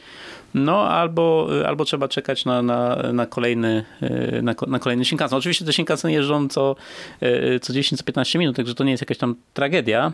no 0.55 0.89
albo, 0.89 1.49
albo 1.67 1.85
trzeba 1.85 2.09
czekać 2.09 2.45
na, 2.45 2.63
na, 2.63 2.97
na 3.13 3.27
kolejny 3.27 3.85
e, 4.01 4.43
na, 4.43 4.55
na 4.67 4.79
kolejny 4.79 5.05
Shinkansen. 5.05 5.39
Oczywiście 5.39 5.65
te 5.65 5.73
Shinkansen 5.73 6.11
jeżdżą 6.11 6.49
co, 6.49 6.77
e, 7.21 7.61
co 7.61 7.73
10-15 7.73 8.39
minut, 8.39 8.57
także 8.57 8.75
to 8.75 8.85
nie 8.85 8.91
jest 8.91 9.03
jakaś 9.03 9.19
tam 9.19 9.35
tragedia, 9.55 10.13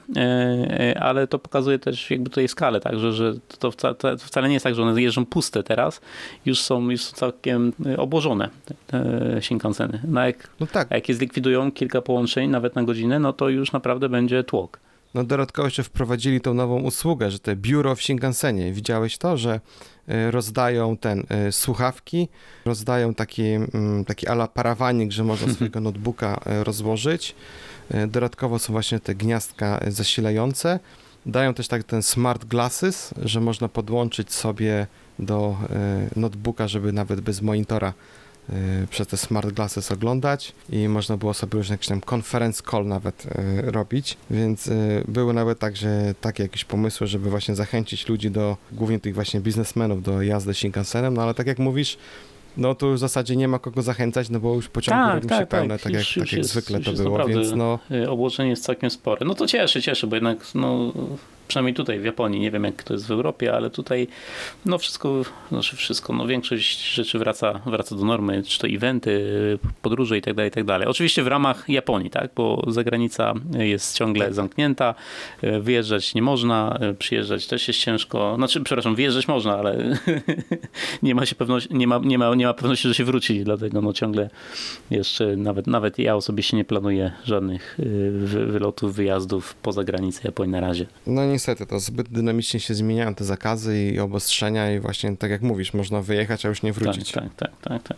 ale 1.01 1.27
to 1.27 1.39
pokazuje 1.39 1.79
też 1.79 2.11
jakby 2.11 2.31
tutaj 2.31 2.49
skalę, 2.49 2.81
także, 2.81 3.13
że 3.13 3.35
to 3.59 3.71
wca, 3.71 3.95
to 3.95 4.17
wcale 4.19 4.49
nie 4.49 4.55
jest 4.55 4.65
tak, 4.65 4.75
że 4.75 4.83
one 4.83 5.03
jeżdżą 5.03 5.27
puste 5.27 5.63
teraz, 5.63 6.01
już 6.47 6.61
są, 6.61 6.91
już 6.91 7.03
są 7.03 7.17
całkiem 7.17 7.73
obłożone 7.97 8.49
te, 8.87 9.43
Shinkanseny. 9.43 10.01
No 10.09 10.27
jak, 10.27 10.49
No 10.61 10.67
tak, 10.67 10.93
a 10.93 10.95
jak 10.95 11.09
je 11.09 11.15
zlikwidują 11.15 11.73
kilka 11.73 12.03
połączeń, 12.03 12.51
nawet 12.51 12.77
na 12.77 12.83
godzinę, 12.83 13.19
no 13.19 13.33
to 13.33 13.49
już 13.49 13.73
naprawdę 13.73 14.09
będzie 14.09 14.45
tłok. 14.45 14.81
No 15.15 15.25
dodatkowo 15.25 15.67
jeszcze 15.67 15.83
wprowadzili 15.83 16.41
tą 16.41 16.55
nową 16.55 16.81
usługę, 16.81 17.31
że 17.31 17.39
te 17.39 17.57
biuro 17.57 17.95
w 17.95 18.03
Shinkansenie. 18.03 18.73
Widziałeś 18.73 19.19
to, 19.19 19.37
że 19.37 19.61
e, 20.09 20.31
rozdają 20.31 20.97
ten 20.97 21.25
e, 21.29 21.53
słuchawki, 21.53 22.29
rozdają 22.65 23.15
taki, 23.15 23.43
mm, 23.43 24.05
taki 24.05 24.29
ala 24.29 24.49
parawanik, 24.49 25.13
że 25.13 25.25
można 25.25 25.53
swojego 25.55 25.81
notebooka 25.81 26.41
e, 26.47 26.65
rozłożyć. 26.65 27.35
Dodatkowo 28.09 28.59
są 28.59 28.73
właśnie 28.73 29.01
te 29.01 29.15
gniazdka 29.15 29.81
zasilające. 29.89 30.81
Dają 31.27 31.55
też 31.55 31.69
tak 31.69 31.85
ten 31.85 32.03
smart 32.03 32.45
glasses, 32.45 33.15
że 33.23 33.41
można 33.41 33.69
podłączyć 33.69 34.33
sobie 34.33 34.87
do 35.19 35.57
notebooka, 36.17 36.69
żeby 36.69 36.93
nawet 36.93 37.21
bez 37.21 37.43
monitora 37.43 37.93
przez 38.91 39.09
te 39.09 39.17
smart 39.17 39.51
glasses 39.51 39.93
oglądać 39.93 40.53
i 40.71 40.89
można 40.89 41.17
było 41.17 41.35
sobie 41.35 41.59
już 41.59 41.69
jakiś 41.69 41.89
tam 41.89 42.01
conference 42.15 42.63
call 42.71 42.87
nawet 42.87 43.27
e, 43.27 43.71
robić, 43.71 44.17
więc 44.31 44.69
e, 44.69 44.75
były 45.09 45.33
nawet 45.35 45.59
także 45.59 46.15
takie 46.21 46.43
jakieś 46.43 46.65
pomysły, 46.65 47.07
żeby 47.07 47.31
właśnie 47.31 47.55
zachęcić 47.55 48.09
ludzi 48.09 48.31
do, 48.31 48.57
głównie 48.73 49.01
tych 49.01 49.15
właśnie 49.15 49.41
biznesmenów 49.41 50.03
do 50.03 50.23
jazdy 50.23 50.55
Shinkansenem, 50.55 51.15
no 51.15 51.23
ale 51.23 51.35
tak 51.35 51.47
jak 51.47 51.59
mówisz, 51.59 51.99
no 52.57 52.75
to 52.75 52.87
już 52.87 52.97
w 52.97 53.01
zasadzie 53.01 53.37
nie 53.37 53.49
ma 53.49 53.59
kogo 53.59 53.83
zachęcać, 53.83 54.31
no 54.31 54.41
bo 54.41 54.55
już 54.55 54.69
pociągi 54.69 55.01
Tak, 55.03 55.15
robią 55.15 55.29
tak, 55.29 55.41
się 55.41 55.47
pełne, 55.47 55.75
tak. 55.75 55.83
tak, 55.83 55.93
Już- 55.93 56.17
jak, 56.17 56.25
tak 56.25 56.33
jak 56.33 56.39
jest- 56.39 56.51
zwykle 56.51 56.81
to 56.81 56.93
było, 56.93 57.25
więc 57.27 57.53
no 57.57 57.79
Y, 57.91 58.11
obłożenie 58.11 58.51
jest 58.51 58.65
całkiem 58.65 58.91
spore. 58.91 59.27
No 59.27 59.35
to 59.35 59.47
cieszy, 59.47 59.83
cieszy, 59.83 60.07
bo 60.07 60.17
jednak 60.17 60.39
no, 60.55 60.93
przynajmniej 61.51 61.75
tutaj 61.75 61.99
w 62.01 62.05
Japonii, 62.05 62.41
nie 62.41 62.51
wiem 62.51 62.65
jak 62.65 62.83
to 62.83 62.95
jest 62.95 63.07
w 63.07 63.11
Europie, 63.11 63.55
ale 63.55 63.71
tutaj 63.71 64.09
no 64.67 64.79
wszystko, 64.79 65.23
znaczy 65.49 65.77
wszystko, 65.77 66.13
no 66.13 66.27
większość 66.27 66.95
rzeczy 66.95 67.19
wraca, 67.19 67.61
wraca 67.67 67.97
do 67.97 68.05
normy, 68.05 68.43
czy 68.43 68.59
to 68.59 68.67
eventy, 68.67 69.21
podróże 69.83 70.19
i 70.19 70.23
tak 70.23 70.35
dalej, 70.35 70.49
i 70.49 70.53
tak 70.53 70.65
dalej. 70.65 70.89
Oczywiście 70.89 71.23
w 71.23 71.27
ramach 71.27 71.69
Japonii, 71.69 72.11
tak, 72.11 72.31
bo 72.37 72.65
zagranica 72.69 73.35
jest 73.59 73.97
ciągle 73.97 74.33
zamknięta, 74.35 74.95
y, 75.45 75.61
wyjeżdżać 75.61 76.15
nie 76.15 76.23
można, 76.23 76.79
przyjeżdżać 76.99 77.47
też 77.47 77.69
jest 77.69 77.81
ciężko, 77.81 78.35
znaczy 78.37 78.61
przepraszam, 78.61 78.95
wyjeżdżać 78.95 79.29
można, 79.29 79.59
ale 79.59 79.97
nie 81.03 81.15
ma 81.15 81.27
się 81.27 81.35
pewności, 81.35 81.75
nie 81.75 81.87
ma, 81.87 81.99
nie 82.05 82.19
ma, 82.19 82.35
nie 82.35 82.47
ma 82.47 82.55
pewności, 82.55 82.89
że 82.89 82.95
się 82.95 83.05
wróci, 83.05 83.45
dlatego 83.45 83.81
no 83.81 83.93
ciągle 83.93 84.31
jeszcze 84.91 85.37
nawet, 85.37 85.67
nawet 85.67 85.99
ja 85.99 86.17
osobiście 86.17 86.57
nie 86.57 86.65
planuję 86.65 87.13
żadnych 87.25 87.81
y, 87.81 88.11
wy- 88.13 88.47
wylotów, 88.47 88.95
wyjazdów 88.95 89.55
poza 89.55 89.85
granicę 89.85 90.21
Japonii 90.25 90.53
na 90.53 90.61
razie. 90.61 90.87
No 91.07 91.23
niestety, 91.41 91.67
to 91.67 91.81
zbyt 91.81 92.09
dynamicznie 92.09 92.61
się 92.61 92.75
zmieniają 92.75 93.15
te 93.15 93.25
zakazy 93.25 93.83
i 93.83 93.99
obostrzenia 93.99 94.75
i 94.75 94.81
właśnie 94.81 95.17
tak 95.17 95.31
jak 95.31 95.43
mówisz, 95.43 95.75
można 95.75 96.03
wyjechać, 96.03 96.47
a 96.47 96.49
już 96.49 96.63
nie 96.63 96.73
wrócić. 96.73 97.13
Tak, 97.13 97.25
tak, 97.25 97.37
tak, 97.37 97.61
tak, 97.61 97.83
tak. 97.83 97.97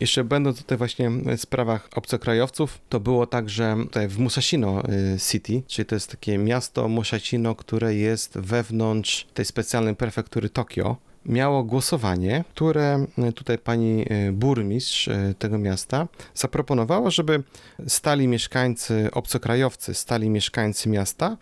Jeszcze 0.00 0.24
będąc 0.24 0.58
tutaj 0.58 0.78
właśnie 0.78 1.10
w 1.10 1.40
sprawach 1.40 1.88
obcokrajowców, 1.94 2.78
to 2.88 3.00
było 3.00 3.26
tak, 3.26 3.50
że 3.50 3.76
tutaj 3.82 4.08
w 4.08 4.18
Musashino 4.18 4.82
y, 4.88 5.18
City, 5.30 5.62
czyli 5.66 5.86
to 5.86 5.94
jest 5.94 6.10
takie 6.10 6.38
miasto 6.38 6.88
Musashino, 6.88 7.54
które 7.54 7.94
jest 7.94 8.38
wewnątrz 8.38 9.26
tej 9.34 9.44
specjalnej 9.44 9.96
prefektury 9.96 10.48
Tokio, 10.48 10.96
miało 11.26 11.64
głosowanie, 11.64 12.44
które 12.54 13.06
y, 13.28 13.32
tutaj 13.32 13.58
pani 13.58 14.04
y, 14.28 14.32
burmistrz 14.32 15.08
y, 15.08 15.34
tego 15.38 15.58
miasta 15.58 16.08
zaproponowała, 16.34 17.10
żeby 17.10 17.42
stali 17.86 18.28
mieszkańcy, 18.28 19.08
obcokrajowcy, 19.12 19.94
stali 19.94 20.30
mieszkańcy 20.30 20.88
miasta 20.88 21.36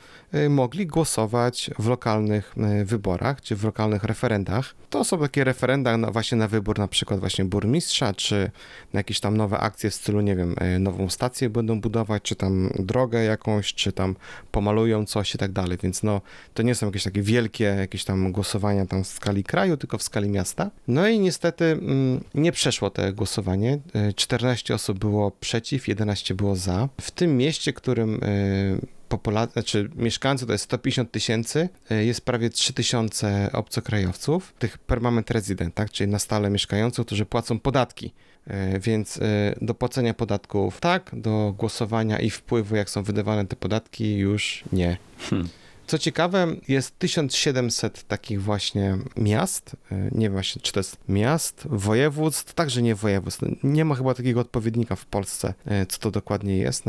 mogli 0.51 0.87
głosować 0.87 1.71
w 1.79 1.89
lokalnych 1.89 2.55
wyborach, 2.85 3.41
czy 3.41 3.57
w 3.57 3.65
lokalnych 3.65 4.05
referendach. 4.05 4.75
To 4.91 5.05
są 5.05 5.19
takie 5.19 5.45
referenda 5.45 5.97
na, 5.97 6.11
właśnie 6.11 6.39
na 6.39 6.49
wybór 6.49 6.79
na 6.79 6.89
przykład 6.89 7.21
właśnie 7.21 7.45
burmistrza, 7.45 8.15
czy 8.15 8.51
na 8.93 9.01
jakieś 9.01 9.21
tam 9.21 9.37
nowe 9.37 9.59
akcje 9.59 9.91
w 9.91 9.95
stylu, 9.95 10.21
nie 10.21 10.37
wiem, 10.37 10.57
nową 10.81 11.09
stację 11.09 11.51
będą 11.51 11.81
budować, 11.81 12.23
czy 12.23 12.37
tam 12.37 12.71
drogę 12.79 13.25
jakąś, 13.25 13.75
czy 13.75 13.93
tam 13.93 14.17
pomalują 14.51 15.07
coś 15.07 15.35
i 15.35 15.39
tak 15.39 15.53
dalej, 15.53 15.79
więc 15.83 16.03
no 16.03 16.21
to 16.55 16.63
nie 16.63 16.75
są 16.75 16.87
jakieś 16.87 17.05
takie 17.05 17.23
wielkie 17.23 17.65
jakieś 17.65 18.05
tam 18.05 18.33
głosowania 18.33 18.87
tam 18.87 19.05
w 19.05 19.07
skali 19.07 19.45
kraju, 19.45 19.66
tylko 19.77 19.99
w 19.99 20.03
skali 20.03 20.29
miasta. 20.29 20.71
No 20.89 21.09
i 21.09 21.19
niestety 21.19 21.65
mm, 21.65 22.25
nie 22.35 22.53
przeszło 22.53 22.91
to 22.91 23.13
głosowanie. 23.13 23.79
Y, 24.11 24.15
14 24.15 24.75
osób 24.75 24.99
było 24.99 25.31
przeciw, 25.31 25.89
11 25.89 26.35
było 26.35 26.57
za. 26.57 26.89
W 27.01 27.11
tym 27.11 27.37
mieście, 27.37 27.73
którym 27.73 28.25
y, 28.25 28.87
populacja, 29.09 29.53
znaczy 29.53 29.91
mieszkańców 29.97 30.47
to 30.47 30.53
jest 30.53 30.65
150 30.65 31.11
tysięcy, 31.11 31.69
y, 31.91 32.05
jest 32.05 32.21
prawie 32.21 32.51
3 32.51 32.73
tysiące 32.73 33.51
obcokrajowców, 33.53 34.55
tych 34.59 34.79
permanent 34.79 35.31
resident, 35.31 35.75
tak, 35.75 35.91
czyli 35.91 36.11
na 36.11 36.19
stale 36.19 36.51
mieszkających, 36.51 37.07
którzy 37.07 37.27
płacą 37.27 37.59
podatki. 37.59 38.13
Więc 38.81 39.21
do 39.61 39.75
płacenia 39.75 40.15
podatków 40.15 40.81
tak, 40.81 41.11
do 41.13 41.55
głosowania 41.59 42.21
i 42.21 42.31
wpływu, 42.31 42.77
jak 42.77 42.91
są 42.91 43.03
wydawane 43.03 43.47
te 43.47 43.57
podatki, 43.57 44.17
już 44.17 44.65
nie. 44.73 44.97
Hmm. 45.19 45.49
Co 45.87 45.99
ciekawe, 45.99 46.47
jest 46.69 46.99
1700 46.99 48.05
takich 48.09 48.43
właśnie 48.43 48.99
miast. 49.17 49.77
E, 49.93 50.09
Nie 50.13 50.21
wiem 50.27 50.33
właśnie, 50.33 50.63
czy 50.63 50.73
to 50.73 50.81
jest 50.81 50.97
miast, 51.09 51.63
województw, 51.71 52.55
także 52.55 52.83
nie 52.83 52.95
województw. 52.95 53.43
Nie 53.63 53.85
ma 53.85 53.95
chyba 53.95 54.15
takiego 54.15 54.41
odpowiednika 54.41 54.97
w 54.97 55.07
Polsce, 55.07 55.55
e, 55.67 55.87
co 55.87 55.99
to 55.99 56.11
dokładnie 56.11 56.57
jest, 56.57 56.85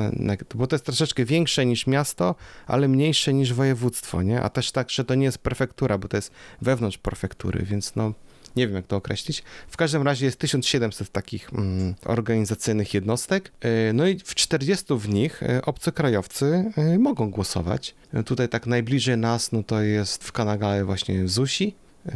bo 0.55 0.67
to 0.67 0.75
jest 0.75 0.85
troszeczkę 0.85 1.25
większe 1.25 1.65
niż 1.65 1.87
miasto, 1.87 2.35
ale 2.67 2.87
mniejsze 2.87 3.33
niż 3.33 3.53
województwo, 3.53 4.21
nie? 4.21 4.41
A 4.41 4.49
też 4.49 4.71
tak, 4.71 4.89
że 4.89 5.05
to 5.05 5.15
nie 5.15 5.25
jest 5.25 5.37
prefektura, 5.37 5.97
bo 5.97 6.07
to 6.07 6.17
jest 6.17 6.31
wewnątrz 6.61 6.97
prefektury, 6.97 7.65
więc 7.65 7.95
no 7.95 8.13
nie 8.57 8.67
wiem 8.67 8.75
jak 8.75 8.87
to 8.87 8.95
określić. 8.95 9.43
W 9.67 9.77
każdym 9.77 10.03
razie 10.03 10.25
jest 10.25 10.39
1700 10.39 11.11
takich 11.11 11.53
mm, 11.53 11.95
organizacyjnych 12.05 12.93
jednostek, 12.93 13.51
e, 13.61 13.93
no 13.93 14.07
i 14.07 14.19
w 14.19 14.35
40 14.35 14.85
w 14.89 15.09
nich 15.09 15.43
e, 15.43 15.61
obcokrajowcy 15.61 16.71
e, 16.77 16.99
mogą 16.99 17.31
głosować. 17.31 17.95
Tutaj 18.25 18.49
tak 18.49 18.67
najbliżej 18.67 19.17
nas, 19.17 19.51
no 19.51 19.63
to 19.63 19.81
jest 19.81 20.23
w 20.23 20.31
Kanagale 20.31 20.85
właśnie 20.85 21.27
Zusi, 21.27 21.75
E, 22.07 22.11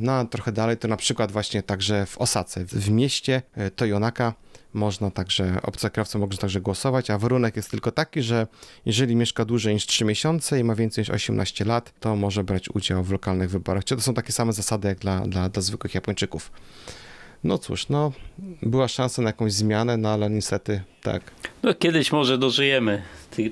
no 0.00 0.12
a 0.12 0.24
trochę 0.24 0.52
dalej 0.52 0.76
to 0.76 0.88
na 0.88 0.96
przykład 0.96 1.32
właśnie 1.32 1.62
także 1.62 2.06
w 2.06 2.18
Osace, 2.18 2.64
w 2.64 2.90
mieście 2.90 3.42
Toyonaka 3.76 4.34
można 4.74 5.10
także, 5.10 5.62
obcokrajowcy 5.62 6.18
mogą 6.18 6.36
także 6.36 6.60
głosować, 6.60 7.10
a 7.10 7.18
warunek 7.18 7.56
jest 7.56 7.70
tylko 7.70 7.92
taki, 7.92 8.22
że 8.22 8.46
jeżeli 8.86 9.16
mieszka 9.16 9.44
dłużej 9.44 9.74
niż 9.74 9.86
3 9.86 10.04
miesiące 10.04 10.60
i 10.60 10.64
ma 10.64 10.74
więcej 10.74 11.02
niż 11.02 11.10
18 11.10 11.64
lat, 11.64 11.92
to 12.00 12.16
może 12.16 12.44
brać 12.44 12.68
udział 12.74 13.04
w 13.04 13.10
lokalnych 13.10 13.50
wyborach. 13.50 13.84
Czy 13.84 13.96
to 13.96 14.02
są 14.02 14.14
takie 14.14 14.32
same 14.32 14.52
zasady 14.52 14.88
jak 14.88 14.98
dla, 14.98 15.20
dla, 15.20 15.48
dla 15.48 15.62
zwykłych 15.62 15.94
Japończyków. 15.94 16.50
No 17.44 17.58
cóż, 17.58 17.88
no 17.88 18.12
była 18.62 18.88
szansa 18.88 19.22
na 19.22 19.28
jakąś 19.28 19.52
zmianę, 19.52 19.96
no 19.96 20.08
ale 20.08 20.30
niestety 20.30 20.80
tak. 21.02 21.22
No, 21.62 21.74
kiedyś 21.74 22.12
może 22.12 22.38
dożyjemy 22.38 23.02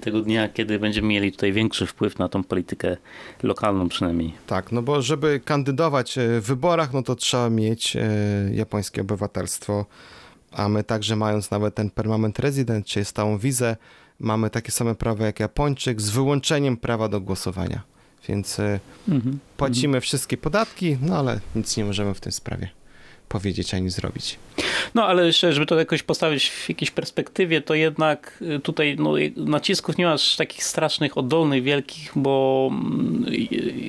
tego 0.01 0.21
dnia, 0.21 0.49
kiedy 0.49 0.79
będziemy 0.79 1.09
mieli 1.09 1.33
tutaj 1.33 1.53
większy 1.53 1.87
wpływ 1.87 2.19
na 2.19 2.29
tą 2.29 2.45
politykę 2.45 2.97
lokalną 3.43 3.89
przynajmniej. 3.89 4.35
Tak, 4.47 4.73
no 4.73 4.83
bo 4.83 5.03
żeby 5.03 5.41
kandydować 5.45 6.19
e, 6.19 6.41
w 6.41 6.45
wyborach, 6.45 6.93
no 6.93 7.03
to 7.03 7.15
trzeba 7.15 7.51
mieć 7.51 7.97
e, 7.97 8.01
japońskie 8.53 9.01
obywatelstwo, 9.01 9.87
a 10.53 10.69
my 10.69 10.85
także 10.85 11.17
mając 11.17 11.51
nawet 11.51 11.75
ten 11.75 11.91
permanent 11.91 12.39
resident, 12.39 12.87
czyli 12.87 13.05
stałą 13.05 13.39
wizę, 13.39 13.77
mamy 14.21 14.51
takie 14.51 14.73
same 14.73 14.95
prawa 14.95 15.27
jak 15.27 15.41
Japończyk, 15.41 16.01
z 16.01 16.11
wyłączeniem 16.11 16.77
prawa 16.77 17.09
do 17.09 17.21
głosowania. 17.21 17.83
Więc 18.29 18.61
e, 18.61 18.81
Mhm. 19.09 19.39
płacimy 19.57 20.01
wszystkie 20.01 20.37
podatki, 20.37 20.97
no 21.01 21.19
ale 21.19 21.41
nic 21.57 21.77
nie 21.77 21.85
możemy 21.85 22.15
w 22.15 22.21
tej 22.21 22.33
sprawie 22.33 22.69
powiedzieć 23.33 23.75
ani 23.75 23.91
zrobić. 23.91 24.39
No 24.95 25.07
ale 25.07 25.27
jeszcze, 25.27 25.53
żeby 25.53 25.67
to 25.67 25.79
jakoś 25.79 26.03
postawić 26.03 26.51
w 26.51 26.69
jakiejś 26.69 26.91
perspektywie, 26.91 27.61
to 27.61 27.75
jednak 27.75 28.43
y, 28.57 28.61
tutaj 28.61 28.97
no, 28.99 29.19
y, 29.19 29.33
nacisków 29.37 29.99
nie 29.99 30.05
masz 30.05 30.37
takich 30.37 30.65
strasznych, 30.65 31.19
oddolnych, 31.19 31.63
wielkich, 31.63 32.13
bo 32.17 32.69
mm, 32.73 33.25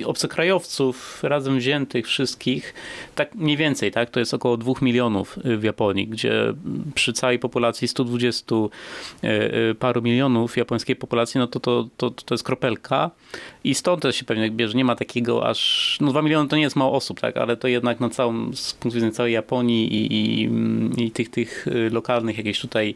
obcokrajowców 0.04 1.22
razem 1.22 1.58
wziętych 1.58 2.06
wszystkich, 2.06 2.74
tak 3.14 3.34
mniej 3.34 3.56
więcej, 3.56 3.90
tak, 3.90 4.10
to 4.10 4.20
jest 4.20 4.34
około 4.34 4.56
2 4.56 4.72
milionów 4.82 5.38
y, 5.38 5.56
w 5.56 5.64
Japonii, 5.64 6.06
gdzie 6.06 6.40
mm, 6.42 6.92
przy 6.94 7.12
całej 7.12 7.38
populacji 7.38 7.88
120 7.88 8.54
y, 8.54 9.28
y, 9.70 9.74
paru 9.74 10.02
milionów 10.02 10.56
japońskiej 10.56 10.96
populacji, 10.96 11.38
no 11.38 11.46
to 11.46 11.60
to, 11.60 11.88
to, 11.96 12.10
to 12.10 12.34
jest 12.34 12.44
kropelka 12.44 13.10
i 13.64 13.74
stąd 13.74 14.02
też 14.02 14.16
się 14.16 14.24
pewnie 14.24 14.50
bierze, 14.50 14.76
nie 14.78 14.84
ma 14.84 14.96
takiego 14.96 15.48
aż, 15.48 15.98
no 16.00 16.10
2 16.10 16.22
miliony 16.22 16.48
to 16.48 16.56
nie 16.56 16.62
jest 16.62 16.76
mało 16.76 16.92
osób, 16.92 17.20
tak, 17.20 17.36
ale 17.36 17.56
to 17.56 17.68
jednak 17.68 18.00
na 18.00 18.10
całą, 18.10 18.52
z 18.52 18.72
punktu 18.72 18.94
widzenia 18.94 19.12
całej 19.12 19.32
Japonii 19.32 19.94
i, 19.94 20.14
i, 20.14 20.50
i 21.04 21.10
tych, 21.10 21.30
tych 21.30 21.66
y, 21.68 21.90
lokalnych 21.90 22.38
jakichś 22.38 22.60
tutaj 22.60 22.94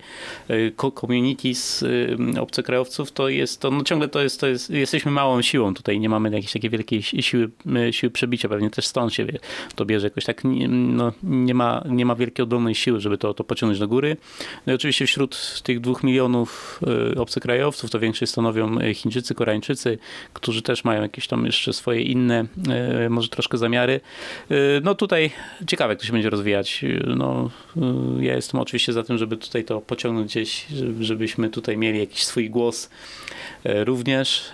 y, 0.51 0.73
co- 0.77 0.91
communities 0.91 1.83
y, 1.83 2.17
obcokrajowców, 2.41 3.13
to 3.13 3.29
jest 3.29 3.61
to, 3.61 3.71
no 3.71 3.85
ciągle 3.85 4.09
to 4.09 4.23
jest, 4.23 4.41
to 4.41 4.47
jest, 4.47 4.71
jesteśmy 4.71 5.11
małą 5.11 5.43
siłą 5.43 5.75
tutaj, 5.75 6.01
nie 6.01 6.09
mamy 6.09 6.31
jakiejś 6.31 6.53
takiej 6.53 6.71
wielkiej 6.71 7.03
si- 7.03 7.23
siły, 7.23 7.51
siły 7.91 8.11
przebicia, 8.11 8.49
pewnie 8.49 8.71
też 8.71 8.87
stąd 8.87 9.15
się 9.15 9.27
to 9.75 9.85
bierze 9.85 10.07
jakoś 10.07 10.25
tak, 10.25 10.43
no, 10.69 11.13
nie, 11.23 11.55
ma, 11.55 11.85
nie 11.89 12.07
ma 12.07 12.15
wielkiej 12.15 12.43
oddolnej 12.43 12.75
siły, 12.75 13.01
żeby 13.01 13.19
to, 13.19 13.35
to 13.35 13.45
pociągnąć 13.45 13.79
do 13.81 13.89
góry. 13.89 14.17
No 14.67 14.73
i 14.73 14.77
oczywiście 14.77 15.07
wśród 15.07 15.61
tych 15.65 15.81
dwóch 15.81 16.03
milionów 16.05 16.81
obcokrajowców 17.17 17.91
to 17.91 17.99
większość 18.01 18.33
stanowią 18.33 18.79
Chińczycy, 18.95 19.35
Koreańczycy, 19.35 19.99
którzy 20.33 20.58
też 20.63 20.85
mają 20.85 21.03
jakieś 21.03 21.27
tam 21.29 21.47
jeszcze 21.47 21.73
swoje 21.73 22.03
inne, 22.03 22.47
y, 23.07 23.11
może 23.11 23.29
troszkę 23.29 23.59
zamiary. 23.59 24.01
Y, 24.51 24.81
No 24.85 24.95
tutaj 24.95 25.31
ciekawe, 25.67 25.93
jak 25.93 26.01
to 26.01 26.07
się 26.07 26.13
będzie 26.13 26.31
rozwijać. 26.31 26.85
Y, 26.85 27.03
No, 27.17 27.51
ja 28.21 28.35
jestem 28.37 28.61
oczywiście 28.61 28.93
za 28.93 29.03
tym, 29.03 29.19
żeby 29.19 29.37
tutaj 29.37 29.65
to 29.65 29.81
pociągnąć 29.81 30.31
gdzieś, 30.31 30.67
żeby- 30.67 31.05
żebyśmy 31.05 31.51
tutaj 31.51 31.77
mieli 31.77 31.99
jakiś 31.99 32.25
swój 32.25 32.51
głos 32.51 32.91
również. 33.65 34.53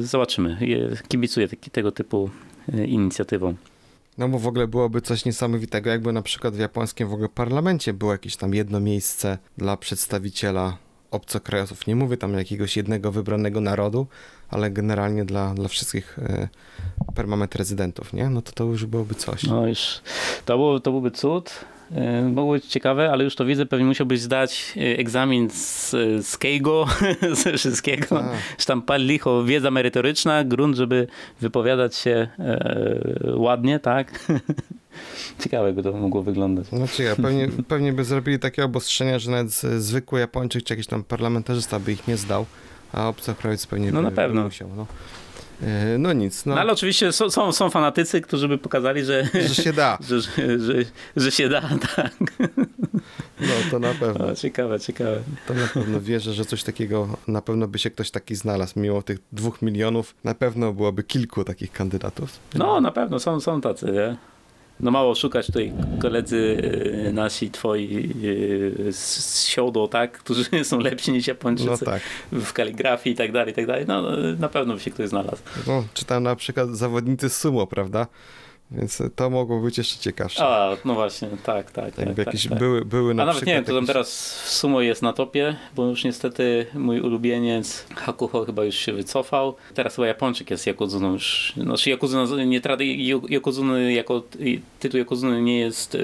Zobaczymy. 0.00 0.58
Kibicuję 1.08 1.48
tego 1.72 1.92
typu 1.92 2.30
inicjatywom. 2.86 3.56
No 4.18 4.28
bo 4.28 4.38
w 4.38 4.46
ogóle 4.46 4.66
byłoby 4.68 5.00
coś 5.00 5.24
niesamowitego, 5.24 5.90
jakby 5.90 6.12
na 6.12 6.22
przykład 6.22 6.54
w 6.54 6.58
japońskim 6.58 7.08
w 7.08 7.12
ogóle 7.12 7.28
parlamencie 7.28 7.92
było 7.92 8.12
jakieś 8.12 8.36
tam 8.36 8.54
jedno 8.54 8.80
miejsce 8.80 9.38
dla 9.58 9.76
przedstawiciela 9.76 10.76
obcokrajowców. 11.10 11.86
Nie 11.86 11.96
mówię 11.96 12.16
tam 12.16 12.34
jakiegoś 12.34 12.76
jednego 12.76 13.12
wybranego 13.12 13.60
narodu, 13.60 14.06
ale 14.48 14.70
generalnie 14.70 15.24
dla, 15.24 15.54
dla 15.54 15.68
wszystkich 15.68 16.18
e, 16.18 16.48
permanent 17.14 17.54
rezydentów, 17.54 18.12
nie? 18.12 18.28
No 18.30 18.42
to 18.42 18.52
to 18.52 18.64
już 18.64 18.86
byłoby 18.86 19.14
coś. 19.14 19.42
No 19.42 19.66
już, 19.66 20.00
to, 20.44 20.58
był, 20.58 20.80
to 20.80 20.90
byłby 20.90 21.10
cud. 21.10 21.64
Yy, 21.90 22.22
Mogło 22.22 22.52
być 22.52 22.66
ciekawe, 22.66 23.10
ale 23.10 23.24
już 23.24 23.36
to 23.36 23.44
widzę, 23.44 23.66
pewnie 23.66 23.86
musiałbyś 23.86 24.20
zdać 24.20 24.72
yy, 24.76 24.96
egzamin 24.98 25.50
z, 25.50 25.90
z 26.26 26.38
Keigo, 26.38 26.86
ze 27.42 27.52
wszystkiego. 27.52 28.06
Tak. 28.06 28.26
Czy 28.58 28.66
tam 28.66 28.82
pal 28.82 29.02
licho, 29.02 29.44
wiedza 29.44 29.70
merytoryczna, 29.70 30.44
grunt, 30.44 30.76
żeby 30.76 31.06
wypowiadać 31.40 31.96
się 31.96 32.28
e, 32.38 33.36
ładnie, 33.36 33.78
tak? 33.78 34.12
Ciekawe 35.38 35.72
by 35.72 35.82
to 35.82 35.92
mogło 35.92 36.22
wyglądać. 36.22 36.66
Znaczy 36.66 37.02
ja, 37.02 37.16
pewnie, 37.16 37.48
pewnie 37.68 37.92
by 37.92 38.04
zrobili 38.04 38.38
takie 38.38 38.64
obostrzenia, 38.64 39.18
że 39.18 39.30
nawet 39.30 39.50
zwykły 39.78 40.20
Japończyk 40.20 40.64
czy 40.64 40.72
jakiś 40.74 40.86
tam 40.86 41.04
parlamentarzysta 41.04 41.78
by 41.78 41.92
ich 41.92 42.08
nie 42.08 42.16
zdał, 42.16 42.46
a 42.92 43.08
obcokrajowiec 43.08 43.66
pewnie 43.66 43.92
No 43.92 43.98
by, 43.98 44.02
na 44.02 44.10
pewno. 44.10 44.40
by 44.40 44.46
musiał. 44.46 44.68
No, 44.76 44.86
E, 45.62 45.98
no 45.98 46.12
nic, 46.12 46.46
no, 46.46 46.54
No, 46.54 46.60
ale 46.60 46.72
oczywiście 46.72 47.12
są, 47.12 47.30
są, 47.30 47.52
są 47.52 47.70
fanatycy, 47.70 48.20
którzy 48.20 48.48
by 48.48 48.58
pokazali, 48.58 49.04
że, 49.04 49.28
że 49.48 49.54
się 49.54 49.72
da. 49.72 49.98
że, 50.08 50.20
że, 50.20 50.58
że, 50.58 50.72
że 51.16 51.30
się 51.30 51.48
da, 51.48 51.60
tak. 51.96 52.12
No 53.40 53.48
to 53.70 53.78
na 53.78 53.94
pewno. 53.94 54.26
O, 54.26 54.34
ciekawe, 54.34 54.80
ciekawe. 54.80 55.20
To 55.48 55.54
na 55.54 55.66
pewno 55.66 56.00
wierzę, 56.00 56.32
że 56.32 56.44
coś 56.44 56.62
takiego, 56.62 57.08
na 57.28 57.42
pewno 57.42 57.68
by 57.68 57.78
się 57.78 57.90
ktoś 57.90 58.10
taki 58.10 58.34
znalazł. 58.34 58.80
Mimo 58.80 59.02
tych 59.02 59.18
dwóch 59.32 59.62
milionów, 59.62 60.14
na 60.24 60.34
pewno 60.34 60.72
byłoby 60.72 61.02
kilku 61.02 61.44
takich 61.44 61.72
kandydatów. 61.72 62.38
No, 62.54 62.80
na 62.80 62.90
pewno 62.90 63.18
są, 63.18 63.40
są 63.40 63.60
tacy, 63.60 63.86
nie? 63.86 64.16
No 64.82 64.90
mało 64.90 65.14
szukać 65.14 65.46
tutaj 65.46 65.72
koledzy 66.02 66.62
e, 67.08 67.12
nasi, 67.12 67.50
twoi 67.50 68.10
e, 68.88 68.92
z 68.92 69.44
Siodo, 69.46 69.88
tak? 69.88 70.12
Którzy 70.18 70.44
są 70.64 70.78
lepsi 70.78 71.12
niż 71.12 71.26
No 71.26 71.30
Japończycy 71.30 71.84
tak. 71.84 72.02
w 72.32 72.52
kaligrafii 72.52 73.14
i 73.14 73.16
tak 73.16 73.32
dalej, 73.32 73.52
i 73.52 73.56
tak 73.56 73.66
dalej. 73.66 73.84
No, 73.88 74.02
na 74.38 74.48
pewno 74.48 74.74
by 74.74 74.80
się 74.80 74.90
ktoś 74.90 75.08
znalazł. 75.08 75.42
No, 75.66 75.84
czytam 75.94 76.22
na 76.22 76.36
przykład 76.36 76.68
zawodnicy 76.70 77.28
sumo, 77.28 77.66
prawda? 77.66 78.06
Więc 78.72 79.02
to 79.16 79.30
mogło 79.30 79.60
być 79.60 79.78
jeszcze 79.78 79.98
ciekawsze. 79.98 80.44
A, 80.44 80.76
no 80.84 80.94
właśnie, 80.94 81.28
tak, 81.44 81.70
tak, 81.70 81.94
tak. 81.94 81.98
Jakby 81.98 82.24
tak, 82.24 82.26
jakieś 82.26 82.48
tak. 82.48 82.58
były, 82.58 82.84
były 82.84 83.14
na 83.14 83.22
A 83.22 83.26
nawet 83.26 83.46
nie 83.46 83.54
wiem, 83.54 83.64
kto 83.64 83.72
tam 83.72 83.76
jakieś- 83.76 83.88
teraz 83.88 84.38
w 84.44 84.50
sumo 84.50 84.80
jest 84.80 85.02
na 85.02 85.12
topie, 85.12 85.56
bo 85.76 85.86
już 85.86 86.04
niestety 86.04 86.66
mój 86.74 87.00
ulubieniec 87.00 87.86
Hakuho 87.96 88.44
chyba 88.44 88.64
już 88.64 88.74
się 88.74 88.92
wycofał. 88.92 89.54
Teraz 89.74 89.96
chyba 89.96 90.06
Japończyk 90.06 90.50
jest 90.50 90.66
Yokozuną 90.66 91.12
już. 91.12 91.52
Znaczy 91.56 91.90
Yokozuna, 91.90 92.44
nie 92.44 92.60
trady, 92.60 92.86
Yokozuny 93.28 93.92
jako 93.92 94.22
tytuł 94.80 94.98
Yokozuny 94.98 95.42
nie 95.42 95.58
jest, 95.58 95.96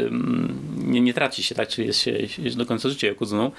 nie, 0.76 1.00
nie 1.00 1.14
traci 1.14 1.42
się, 1.42 1.54
tak? 1.54 1.68
Czyli 1.68 1.86
jest 1.86 2.00
się 2.00 2.12
jest 2.38 2.56
do 2.56 2.66
końca 2.66 2.88
życia 2.88 3.06
Yokozuną, 3.06 3.50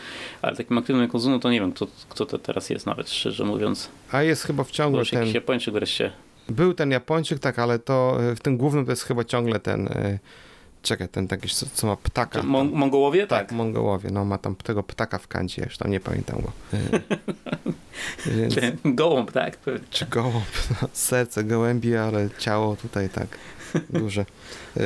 ale 0.41 0.56
takim 0.56 0.78
aktywnym 0.78 1.06
Yokozuną 1.06 1.39
to 1.39 1.52
nie 1.52 1.60
wiem, 1.60 1.72
kto, 1.72 1.88
kto 2.10 2.26
to 2.26 2.38
teraz 2.38 2.70
jest 2.70 2.86
nawet, 2.86 3.10
szczerze 3.10 3.46
mówiąc. 3.46 3.89
A 4.12 4.24
jest 4.24 4.43
chyba 4.43 4.65
ciągle 4.72 5.00
już 5.00 5.10
ten... 5.10 5.20
jakiś 5.20 5.36
Japończyk 5.36 5.74
wreszcie. 5.74 6.12
Był 6.50 6.74
ten 6.74 6.92
Japończyk, 6.92 7.40
tak, 7.40 7.60
ale 7.60 7.80
to 7.80 8.18
e, 8.32 8.36
w 8.36 8.40
tym 8.40 8.58
głównym 8.58 8.86
to 8.86 8.92
jest 8.92 9.04
chyba 9.04 9.24
ciągle 9.24 9.60
ten... 9.60 9.88
e, 9.88 10.20
Czekaj, 10.82 11.10
ten 11.10 11.28
taki, 11.28 11.50
co, 11.50 11.66
co 11.74 11.88
ma 11.88 11.96
ptaka. 11.96 12.42
Mon- 12.44 12.72
Mongołowie? 12.72 13.28
Tak, 13.28 13.48
Tak. 13.48 13.52
Mongołowie, 13.58 14.10
no 14.12 14.26
ma 14.26 14.38
tam 14.38 14.56
tego 14.56 14.84
ptaka 14.84 15.18
w 15.18 15.28
kancie, 15.28 15.64
już 15.64 15.78
tam 15.78 15.92
nie 15.92 16.00
pamiętam 16.00 16.42
go. 16.42 16.52
E, 16.74 16.78
Więc, 18.32 18.56
Gołąb, 18.86 19.32
tak? 19.32 19.58
czy 19.90 20.06
gołąb, 20.06 20.46
no, 20.82 20.88
serce 20.94 21.44
gołębi, 21.44 21.96
ale 21.96 22.30
ciało 22.38 22.76
tutaj 22.76 23.10
tak 23.10 23.28
duże. 23.90 24.26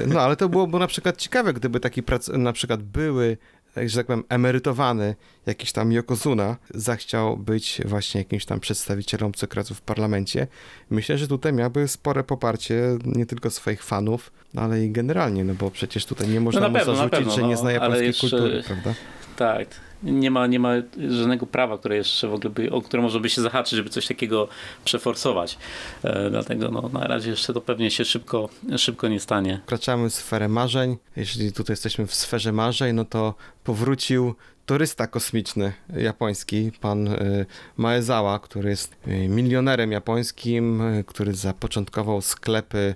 No 0.08 0.22
ale 0.22 0.36
to 0.36 0.50
byłoby 0.50 0.80
na 0.80 0.88
przykład 0.88 1.18
ciekawe, 1.18 1.54
gdyby 1.54 1.80
taki 1.80 2.04
prac, 2.04 2.28
na 2.28 2.54
przykład 2.54 2.84
były, 2.84 3.38
że 3.86 3.98
tak 3.98 4.08
powiem, 4.08 4.24
emerytowany 4.30 5.16
jakiś 5.46 5.72
tam 5.72 5.92
Yokozuna 5.92 6.58
zachciał 6.74 7.38
być 7.38 7.82
właśnie 7.86 8.22
jakimś 8.22 8.46
tam 8.46 8.60
przedstawicielem 8.60 9.28
obcokrajowców 9.28 9.78
w 9.78 9.82
parlamencie. 9.82 10.48
Myślę, 10.90 11.18
że 11.18 11.28
tutaj 11.28 11.54
miałby 11.54 11.88
spore 11.88 12.24
poparcie 12.24 12.98
nie 13.06 13.26
tylko 13.26 13.50
swoich 13.50 13.84
fanów, 13.84 14.32
ale 14.56 14.86
i 14.86 14.92
generalnie, 14.92 15.44
no 15.44 15.54
bo 15.54 15.72
przecież 15.72 16.06
tutaj 16.06 16.28
nie 16.28 16.42
można 16.42 16.62
na 16.62 16.70
mu 16.70 16.74
pewno, 16.74 16.94
na 16.94 16.98
zarzucić, 16.98 17.20
pewno, 17.20 17.36
że 17.36 17.44
nie 17.44 17.56
no, 17.56 17.62
zna 17.62 17.72
japońskiej 17.72 18.14
kultury, 18.14 18.64
prawda? 18.64 18.94
Tak. 19.42 19.68
Nie 20.04 20.32
ma, 20.32 20.48
nie 20.48 20.60
ma 20.60 20.74
żadnego 21.10 21.46
prawa, 21.46 21.78
które 21.78 21.96
jeszcze 21.96 22.28
w 22.28 22.34
ogóle 22.34 22.50
by, 22.50 22.72
o 22.72 22.82
które 22.82 23.04
można 23.04 23.20
by 23.20 23.30
się 23.30 23.42
zahaczyć, 23.42 23.74
żeby 23.74 23.90
coś 23.90 24.08
takiego 24.08 24.48
przeforsować. 24.86 25.58
E, 26.04 26.30
dlatego 26.30 26.72
no, 26.72 26.90
na 26.94 27.08
razie 27.08 27.30
jeszcze 27.30 27.54
to 27.54 27.62
pewnie 27.62 27.92
się 27.92 28.06
szybko, 28.06 28.50
szybko 28.78 29.08
nie 29.08 29.20
stanie. 29.20 29.60
Wkraczamy 29.64 30.10
w 30.10 30.14
sferę 30.14 30.48
marzeń. 30.48 30.98
Jeśli 31.16 31.52
tutaj 31.52 31.74
jesteśmy 31.74 32.08
w 32.08 32.16
sferze 32.16 32.52
marzeń, 32.52 32.96
no 32.96 33.06
to 33.06 33.34
powrócił 33.64 34.36
turysta 34.66 35.08
kosmiczny 35.08 35.74
japoński, 35.98 36.72
pan 36.82 37.08
y, 37.08 37.46
Maezawa, 37.78 38.40
który 38.40 38.70
jest 38.70 38.96
y, 39.08 39.28
milionerem 39.28 39.92
japońskim, 39.92 40.82
y, 40.82 41.04
który 41.04 41.34
zapoczątkował 41.34 42.22
sklepy 42.22 42.96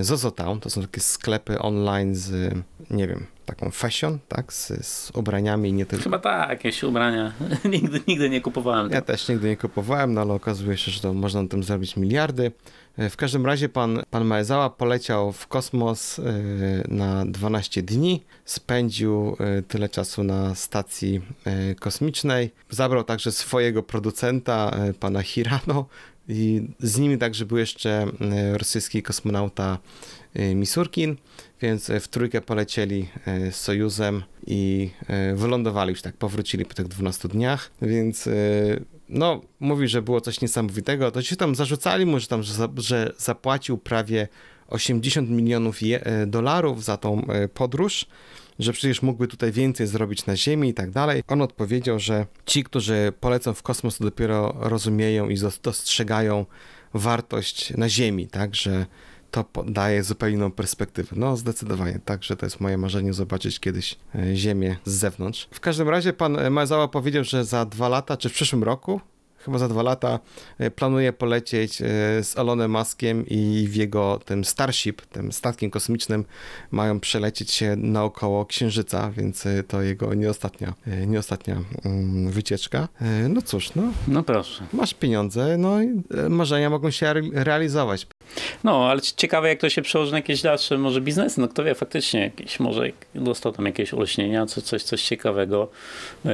Zozotown. 0.00 0.60
To 0.60 0.70
są 0.70 0.82
takie 0.82 1.00
sklepy 1.00 1.58
online 1.58 2.14
z, 2.14 2.54
nie 2.90 3.08
wiem, 3.08 3.26
taką 3.48 3.70
fashion, 3.70 4.18
tak? 4.28 4.52
Z, 4.52 4.86
z 4.86 5.10
ubraniami 5.10 5.72
nie 5.72 5.86
tylko. 5.86 6.04
Chyba 6.04 6.18
tak, 6.18 6.50
jakieś 6.50 6.82
ubrania. 6.82 7.32
nigdy, 7.74 8.00
nigdy 8.08 8.30
nie 8.30 8.40
kupowałem. 8.40 8.90
Ja 8.90 9.02
też 9.02 9.28
nigdy 9.28 9.48
nie 9.48 9.56
kupowałem, 9.56 10.14
no 10.14 10.20
ale 10.20 10.32
okazuje 10.32 10.76
się, 10.76 10.90
że 10.90 11.00
to 11.00 11.14
można 11.14 11.42
na 11.42 11.48
tym 11.48 11.62
zrobić 11.62 11.96
miliardy. 11.96 12.52
W 12.98 13.16
każdym 13.16 13.46
razie 13.46 13.68
pan, 13.68 14.02
pan 14.10 14.24
Maezawa 14.24 14.70
poleciał 14.70 15.32
w 15.32 15.46
kosmos 15.46 16.20
na 16.88 17.26
12 17.26 17.82
dni, 17.82 18.22
spędził 18.44 19.36
tyle 19.68 19.88
czasu 19.88 20.24
na 20.24 20.54
stacji 20.54 21.20
kosmicznej, 21.80 22.50
zabrał 22.70 23.04
także 23.04 23.32
swojego 23.32 23.82
producenta, 23.82 24.76
pana 25.00 25.22
Hirano, 25.22 25.86
i 26.28 26.62
z 26.80 26.98
nimi 26.98 27.18
także 27.18 27.46
był 27.46 27.58
jeszcze 27.58 28.06
rosyjski 28.52 29.02
kosmonauta 29.02 29.78
Misurkin, 30.54 31.16
więc 31.62 31.90
w 32.00 32.08
trójkę 32.08 32.40
polecieli 32.40 33.08
z 33.50 33.56
Sojuzem 33.56 34.22
i 34.46 34.90
wylądowali 35.34 35.90
już 35.90 36.02
tak, 36.02 36.16
powrócili 36.16 36.64
po 36.64 36.74
tych 36.74 36.88
12 36.88 37.28
dniach, 37.28 37.70
więc 37.82 38.28
no, 39.08 39.40
mówi, 39.60 39.88
że 39.88 40.02
było 40.02 40.20
coś 40.20 40.40
niesamowitego, 40.40 41.10
to 41.10 41.22
się 41.22 41.36
tam 41.36 41.54
zarzucali 41.54 42.06
mu, 42.06 42.20
że 42.20 42.26
tam, 42.26 42.42
że 42.76 43.12
zapłacił 43.18 43.78
prawie 43.78 44.28
80 44.68 45.30
milionów 45.30 45.78
dolarów 46.26 46.84
za 46.84 46.96
tą 46.96 47.26
podróż, 47.54 48.06
że 48.58 48.72
przecież 48.72 49.02
mógłby 49.02 49.28
tutaj 49.28 49.52
więcej 49.52 49.86
zrobić 49.86 50.26
na 50.26 50.36
Ziemi 50.36 50.68
i 50.68 50.74
tak 50.74 50.90
dalej. 50.90 51.22
On 51.28 51.42
odpowiedział, 51.42 51.98
że 51.98 52.26
ci, 52.46 52.64
którzy 52.64 53.12
polecą 53.20 53.54
w 53.54 53.62
kosmos, 53.62 53.98
to 53.98 54.04
dopiero 54.04 54.56
rozumieją 54.58 55.28
i 55.28 55.38
dostrzegają 55.62 56.46
wartość 56.94 57.76
na 57.76 57.88
Ziemi, 57.88 58.26
tak, 58.26 58.54
że 58.54 58.86
to 59.30 59.44
daje 59.64 60.02
zupełnie 60.02 60.36
inną 60.36 60.50
perspektywę. 60.50 61.16
No, 61.16 61.36
zdecydowanie, 61.36 62.00
tak, 62.04 62.24
że 62.24 62.36
to 62.36 62.46
jest 62.46 62.60
moje 62.60 62.78
marzenie 62.78 63.12
zobaczyć 63.12 63.60
kiedyś 63.60 63.96
Ziemię 64.34 64.76
z 64.84 64.92
zewnątrz. 64.92 65.48
W 65.50 65.60
każdym 65.60 65.88
razie 65.88 66.12
pan 66.12 66.50
Mazała 66.50 66.88
powiedział, 66.88 67.24
że 67.24 67.44
za 67.44 67.64
dwa 67.64 67.88
lata, 67.88 68.16
czy 68.16 68.28
w 68.28 68.32
przyszłym 68.32 68.64
roku, 68.64 69.00
chyba 69.38 69.58
za 69.58 69.68
dwa 69.68 69.82
lata 69.82 70.18
planuje 70.76 71.12
polecieć 71.12 71.76
z 72.22 72.38
Elonem 72.38 72.70
Muskiem 72.70 73.24
i 73.26 73.66
w 73.68 73.74
jego 73.74 74.20
tym 74.24 74.44
Starship, 74.44 75.02
tym 75.02 75.32
statkiem 75.32 75.70
kosmicznym 75.70 76.24
mają 76.70 77.00
przelecieć 77.00 77.50
się 77.50 77.76
naokoło 77.76 78.46
Księżyca, 78.46 79.10
więc 79.10 79.44
to 79.68 79.82
jego 79.82 80.14
nie 80.14 80.30
ostatnia, 80.30 80.74
nie 81.06 81.18
ostatnia 81.18 81.56
wycieczka. 82.26 82.88
No 83.28 83.42
cóż, 83.42 83.74
no. 83.74 83.82
No 84.08 84.22
proszę. 84.22 84.66
Masz 84.72 84.94
pieniądze, 84.94 85.58
no 85.58 85.82
i 85.82 86.02
marzenia 86.28 86.70
mogą 86.70 86.90
się 86.90 87.14
realizować. 87.32 88.06
No, 88.64 88.88
ale 88.90 89.00
ciekawe 89.00 89.48
jak 89.48 89.60
to 89.60 89.68
się 89.68 89.82
przełoży 89.82 90.12
na 90.12 90.18
jakieś 90.18 90.42
dalsze 90.42 90.78
może 90.78 91.00
biznesy, 91.00 91.40
no 91.40 91.48
kto 91.48 91.64
wie, 91.64 91.74
faktycznie 91.74 92.20
jakieś, 92.20 92.60
może 92.60 92.90
dostał 93.14 93.52
tam 93.52 93.66
jakieś 93.66 93.94
olśnienia, 93.94 94.46
coś, 94.46 94.64
coś, 94.64 94.82
coś 94.82 95.02
ciekawego 95.02 95.68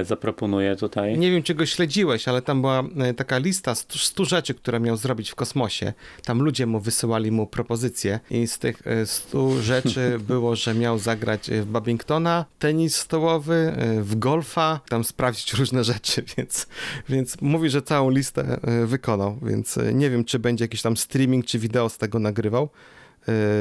zaproponuje 0.02 0.76
tutaj. 0.76 1.18
Nie 1.18 1.30
wiem, 1.30 1.42
czy 1.42 1.54
go 1.54 1.66
śledziłeś, 1.66 2.28
ale 2.28 2.42
tam 2.42 2.60
była 2.60 2.82
taka 3.16 3.38
lista 3.38 3.74
100 3.74 4.24
rzeczy, 4.24 4.54
które 4.54 4.80
miał 4.80 4.96
zrobić 4.96 5.30
w 5.30 5.34
kosmosie. 5.34 5.92
Tam 6.24 6.42
ludzie 6.42 6.66
mu 6.66 6.80
wysyłali 6.80 7.30
mu 7.30 7.46
propozycje 7.46 8.20
i 8.30 8.46
z 8.46 8.58
tych 8.58 8.82
100 9.04 9.62
rzeczy 9.62 10.18
było, 10.28 10.56
że 10.56 10.74
miał 10.74 10.98
zagrać 10.98 11.50
w 11.50 11.66
Babingtona, 11.66 12.44
tenis 12.58 12.96
stołowy, 12.96 13.76
w 14.00 14.18
golfa, 14.18 14.80
tam 14.88 15.04
sprawdzić 15.04 15.54
różne 15.54 15.84
rzeczy, 15.84 16.24
więc, 16.36 16.66
więc 17.08 17.40
mówi, 17.40 17.70
że 17.70 17.82
całą 17.82 18.10
listę 18.10 18.60
wykonał, 18.86 19.38
więc 19.42 19.78
nie 19.92 20.10
wiem, 20.10 20.24
czy 20.24 20.38
będzie 20.38 20.64
jakiś 20.64 20.82
tam 20.82 20.96
streaming, 20.96 21.46
czy 21.46 21.58
wideo 21.58 21.88
z 21.88 21.98
tego 21.98 22.18
nagrywał, 22.18 22.68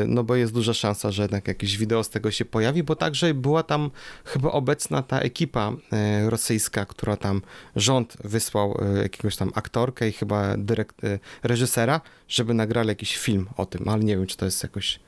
no 0.07 0.23
bo 0.23 0.35
jest 0.35 0.53
duża 0.53 0.73
szansa, 0.73 1.11
że 1.11 1.21
jednak 1.21 1.47
jakieś 1.47 1.77
wideo 1.77 2.03
z 2.03 2.09
tego 2.09 2.31
się 2.31 2.45
pojawi, 2.45 2.83
bo 2.83 2.95
także 2.95 3.33
była 3.33 3.63
tam 3.63 3.91
chyba 4.25 4.51
obecna 4.51 5.03
ta 5.03 5.19
ekipa 5.19 5.71
rosyjska, 6.25 6.85
która 6.85 7.17
tam 7.17 7.41
rząd 7.75 8.17
wysłał 8.23 8.79
jakiegoś 9.03 9.35
tam 9.35 9.51
aktorkę 9.55 10.09
i 10.09 10.11
chyba 10.11 10.57
dyrekt, 10.57 11.01
reżysera, 11.43 12.01
żeby 12.27 12.53
nagrali 12.53 12.87
jakiś 12.87 13.17
film 13.17 13.49
o 13.57 13.65
tym, 13.65 13.89
ale 13.89 14.03
nie 14.03 14.17
wiem, 14.17 14.27
czy 14.27 14.37
to 14.37 14.45
jest 14.45 14.63
jakoś 14.63 14.99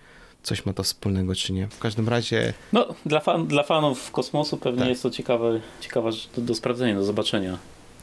coś 0.45 0.65
ma 0.65 0.73
to 0.73 0.83
wspólnego, 0.83 1.35
czy 1.35 1.53
nie. 1.53 1.67
W 1.67 1.79
każdym 1.79 2.09
razie... 2.09 2.53
No, 2.73 2.87
dla, 3.05 3.19
fan, 3.19 3.47
dla 3.47 3.63
fanów 3.63 4.11
kosmosu 4.11 4.57
pewnie 4.57 4.79
tak. 4.79 4.89
jest 4.89 5.03
to 5.03 5.09
ciekawe, 5.09 5.59
ciekawe 5.81 6.09
do, 6.35 6.41
do 6.41 6.55
sprawdzenia, 6.55 6.95
do 6.95 7.03
zobaczenia. 7.03 7.57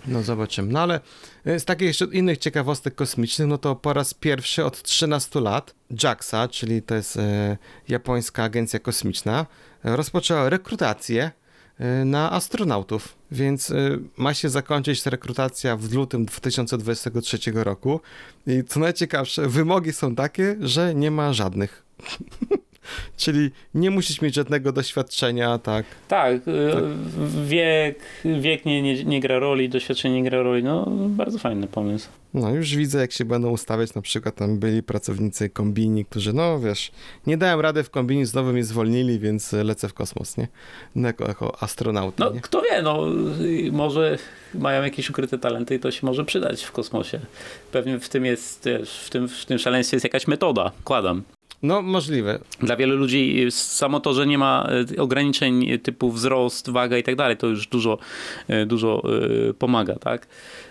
No 0.06 0.22
zobaczymy. 0.22 0.72
No 0.72 0.80
ale 0.80 1.00
z 1.44 1.64
takich 1.64 1.86
jeszcze 1.86 2.04
innych 2.04 2.38
ciekawostek 2.38 2.94
kosmicznych, 2.94 3.48
no 3.48 3.58
to 3.58 3.76
po 3.76 3.92
raz 3.92 4.14
pierwszy 4.14 4.64
od 4.64 4.82
13 4.82 5.40
lat 5.40 5.74
JAXA, 6.02 6.48
czyli 6.50 6.82
to 6.82 6.94
jest 6.94 7.16
e, 7.16 7.56
japońska 7.88 8.42
agencja 8.42 8.78
kosmiczna, 8.78 9.46
rozpoczęła 9.84 10.48
rekrutację 10.48 11.30
e, 11.78 12.04
na 12.04 12.32
astronautów, 12.32 13.16
więc 13.30 13.70
e, 13.70 13.74
ma 14.16 14.34
się 14.34 14.48
zakończyć 14.48 15.02
ta 15.02 15.10
rekrutacja 15.10 15.76
w 15.76 15.92
lutym 15.92 16.24
2023 16.24 17.38
roku 17.54 18.00
i 18.46 18.64
co 18.68 18.80
najciekawsze, 18.80 19.48
wymogi 19.48 19.92
są 19.92 20.14
takie, 20.14 20.56
że 20.60 20.94
nie 20.94 21.10
ma 21.10 21.32
żadnych. 21.32 21.82
Czyli 23.16 23.50
nie 23.74 23.90
musisz 23.90 24.20
mieć 24.22 24.34
żadnego 24.34 24.72
doświadczenia, 24.72 25.58
tak? 25.58 25.86
Tak, 26.08 26.32
tak. 26.44 26.84
wiek, 27.46 27.98
wiek 28.40 28.64
nie, 28.64 28.82
nie, 28.82 29.04
nie 29.04 29.20
gra 29.20 29.38
roli, 29.38 29.68
doświadczenie 29.68 30.22
nie 30.22 30.30
gra 30.30 30.42
roli, 30.42 30.62
no 30.62 30.86
bardzo 30.90 31.38
fajny 31.38 31.66
pomysł. 31.66 32.08
No 32.34 32.50
już 32.54 32.76
widzę, 32.76 33.00
jak 33.00 33.12
się 33.12 33.24
będą 33.24 33.50
ustawiać, 33.50 33.94
na 33.94 34.02
przykład 34.02 34.34
tam 34.34 34.58
byli 34.58 34.82
pracownicy 34.82 35.50
kombini, 35.50 36.04
którzy, 36.04 36.32
no 36.32 36.60
wiesz, 36.60 36.92
nie 37.26 37.36
dałem 37.36 37.60
rady 37.60 37.82
w 37.82 37.90
kombini, 37.90 38.26
znowu 38.26 38.52
mnie 38.52 38.64
zwolnili, 38.64 39.18
więc 39.18 39.52
lecę 39.52 39.88
w 39.88 39.94
kosmos, 39.94 40.36
nie? 40.36 40.48
No, 40.94 41.08
jako, 41.08 41.24
jako 41.28 41.62
astronauta, 41.62 42.24
No 42.24 42.30
nie? 42.34 42.40
kto 42.40 42.62
wie, 42.62 42.82
no 42.82 43.06
może 43.72 44.18
mają 44.54 44.82
jakieś 44.82 45.10
ukryte 45.10 45.38
talenty 45.38 45.74
i 45.74 45.78
to 45.78 45.90
się 45.90 46.06
może 46.06 46.24
przydać 46.24 46.62
w 46.64 46.72
kosmosie. 46.72 47.20
Pewnie 47.72 47.98
w 48.00 48.08
tym 48.08 48.24
jest, 48.24 48.68
w 48.84 49.10
tym, 49.10 49.28
w 49.28 49.44
tym 49.46 49.58
szaleństwie 49.58 49.94
jest 49.96 50.04
jakaś 50.04 50.26
metoda, 50.26 50.72
kładam. 50.84 51.22
No, 51.62 51.82
możliwe. 51.82 52.38
Dla 52.60 52.76
wielu 52.76 52.96
ludzi 52.96 53.46
samo 53.50 54.00
to, 54.00 54.14
że 54.14 54.26
nie 54.26 54.38
ma 54.38 54.68
ograniczeń 54.98 55.78
typu 55.78 56.12
wzrost, 56.12 56.70
waga 56.70 56.98
i 56.98 57.02
tak 57.02 57.16
dalej, 57.16 57.36
to 57.36 57.46
już 57.46 57.66
dużo, 57.66 57.98
dużo 58.66 59.02
pomaga, 59.58 59.94
tak? 59.94 60.26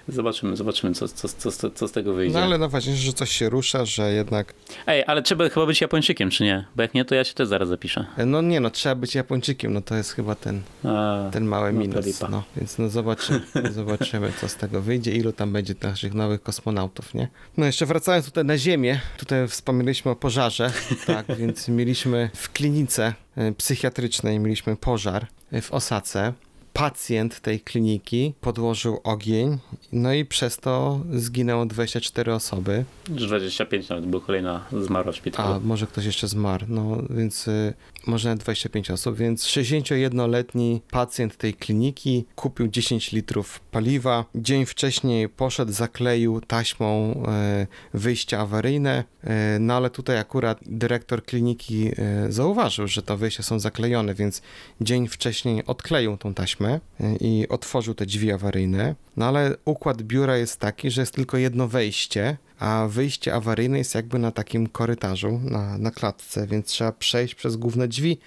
Zobaczymy, 0.07 0.55
zobaczymy, 0.55 0.93
co, 0.93 1.07
co, 1.07 1.51
co, 1.51 1.69
co 1.69 1.87
z 1.87 1.91
tego 1.91 2.13
wyjdzie. 2.13 2.33
No 2.33 2.43
ale 2.43 2.57
no 2.57 2.69
właśnie, 2.69 2.95
że 2.95 3.13
coś 3.13 3.31
się 3.31 3.49
rusza, 3.49 3.85
że 3.85 4.13
jednak... 4.13 4.53
Ej, 4.87 5.03
ale 5.07 5.21
trzeba 5.21 5.49
chyba 5.49 5.65
być 5.65 5.81
Japończykiem, 5.81 6.29
czy 6.29 6.43
nie? 6.43 6.65
Bo 6.75 6.81
jak 6.81 6.93
nie, 6.93 7.05
to 7.05 7.15
ja 7.15 7.23
się 7.23 7.33
też 7.33 7.47
zaraz 7.47 7.69
zapiszę. 7.69 8.05
No 8.25 8.41
nie, 8.41 8.59
no 8.59 8.69
trzeba 8.69 8.95
być 8.95 9.15
Japończykiem, 9.15 9.73
no 9.73 9.81
to 9.81 9.95
jest 9.95 10.11
chyba 10.13 10.35
ten, 10.35 10.61
A, 10.83 11.29
ten 11.31 11.45
mały 11.45 11.73
no, 11.73 11.79
minus. 11.79 12.21
No, 12.29 12.43
więc 12.57 12.77
no 12.77 12.89
zobaczymy, 12.89 13.41
zobaczymy, 13.71 14.31
co 14.41 14.47
z 14.47 14.55
tego 14.55 14.81
wyjdzie, 14.81 15.11
ilu 15.11 15.31
tam 15.31 15.53
będzie 15.53 15.75
naszych 15.81 16.13
nowych 16.13 16.43
kosmonautów, 16.43 17.13
nie? 17.13 17.27
No 17.57 17.65
jeszcze 17.65 17.85
wracając 17.85 18.25
tutaj 18.25 18.45
na 18.45 18.57
Ziemię, 18.57 18.99
tutaj 19.17 19.47
wspomnieliśmy 19.47 20.11
o 20.11 20.15
pożarze, 20.15 20.71
tak, 21.05 21.37
więc 21.37 21.67
mieliśmy 21.67 22.29
w 22.35 22.51
klinice 22.51 23.13
psychiatrycznej, 23.57 24.39
mieliśmy 24.39 24.75
pożar 24.75 25.27
w 25.61 25.71
Osace 25.71 26.33
pacjent 26.73 27.39
tej 27.39 27.59
kliniki 27.59 28.33
podłożył 28.41 28.99
ogień, 29.03 29.57
no 29.91 30.13
i 30.13 30.25
przez 30.25 30.57
to 30.57 30.99
zginęło 31.13 31.65
24 31.65 32.33
osoby. 32.33 32.85
Już 33.09 33.27
25 33.27 33.89
nawet, 33.89 34.05
bo 34.05 34.21
kolejna 34.21 34.65
zmarła 34.81 35.11
w 35.11 35.15
szpitalu. 35.15 35.53
A 35.53 35.59
może 35.59 35.87
ktoś 35.87 36.05
jeszcze 36.05 36.27
zmarł, 36.27 36.65
no 36.69 36.97
więc 37.09 37.47
y, 37.47 37.73
może 38.07 38.29
nawet 38.29 38.43
25 38.43 38.91
osób, 38.91 39.17
więc 39.17 39.45
61-letni 39.45 40.81
pacjent 40.91 41.37
tej 41.37 41.53
kliniki 41.53 42.25
kupił 42.35 42.67
10 42.67 43.11
litrów 43.11 43.59
paliwa. 43.59 44.25
Dzień 44.35 44.65
wcześniej 44.65 45.29
poszedł, 45.29 45.71
zakleił 45.71 46.41
taśmą 46.41 47.13
y, 47.93 47.97
wyjście 47.97 48.39
awaryjne, 48.39 49.03
y, 49.23 49.27
no 49.59 49.73
ale 49.73 49.89
tutaj 49.89 50.17
akurat 50.17 50.59
dyrektor 50.65 51.23
kliniki 51.23 51.91
zauważył, 52.29 52.87
że 52.87 53.01
to 53.01 53.17
wyjścia 53.17 53.43
są 53.43 53.59
zaklejone, 53.59 54.13
więc 54.13 54.41
dzień 54.81 55.07
wcześniej 55.07 55.65
odkleił 55.65 56.17
tą 56.17 56.33
taśmę 56.33 56.79
i 57.19 57.45
otworzył 57.49 57.93
te 57.93 58.05
drzwi 58.05 58.31
awaryjne. 58.31 58.95
No 59.17 59.25
ale 59.25 59.55
układ 59.65 60.01
biura 60.01 60.37
jest 60.37 60.59
taki, 60.59 60.91
że 60.91 61.01
jest 61.01 61.13
tylko 61.13 61.37
jedno 61.37 61.67
wejście, 61.67 62.37
a 62.61 62.87
wyjście 62.89 63.33
awaryjne 63.33 63.77
jest 63.77 63.95
jakby 63.95 64.19
na 64.19 64.31
takim 64.31 64.67
korytarzu, 64.67 65.39
na, 65.43 65.77
na 65.77 65.91
klatce, 65.91 66.47
więc 66.47 66.65
trzeba 66.67 66.91
przejść 66.91 67.35
przez 67.35 67.55
główne 67.55 67.87
drzwi, 67.87 68.17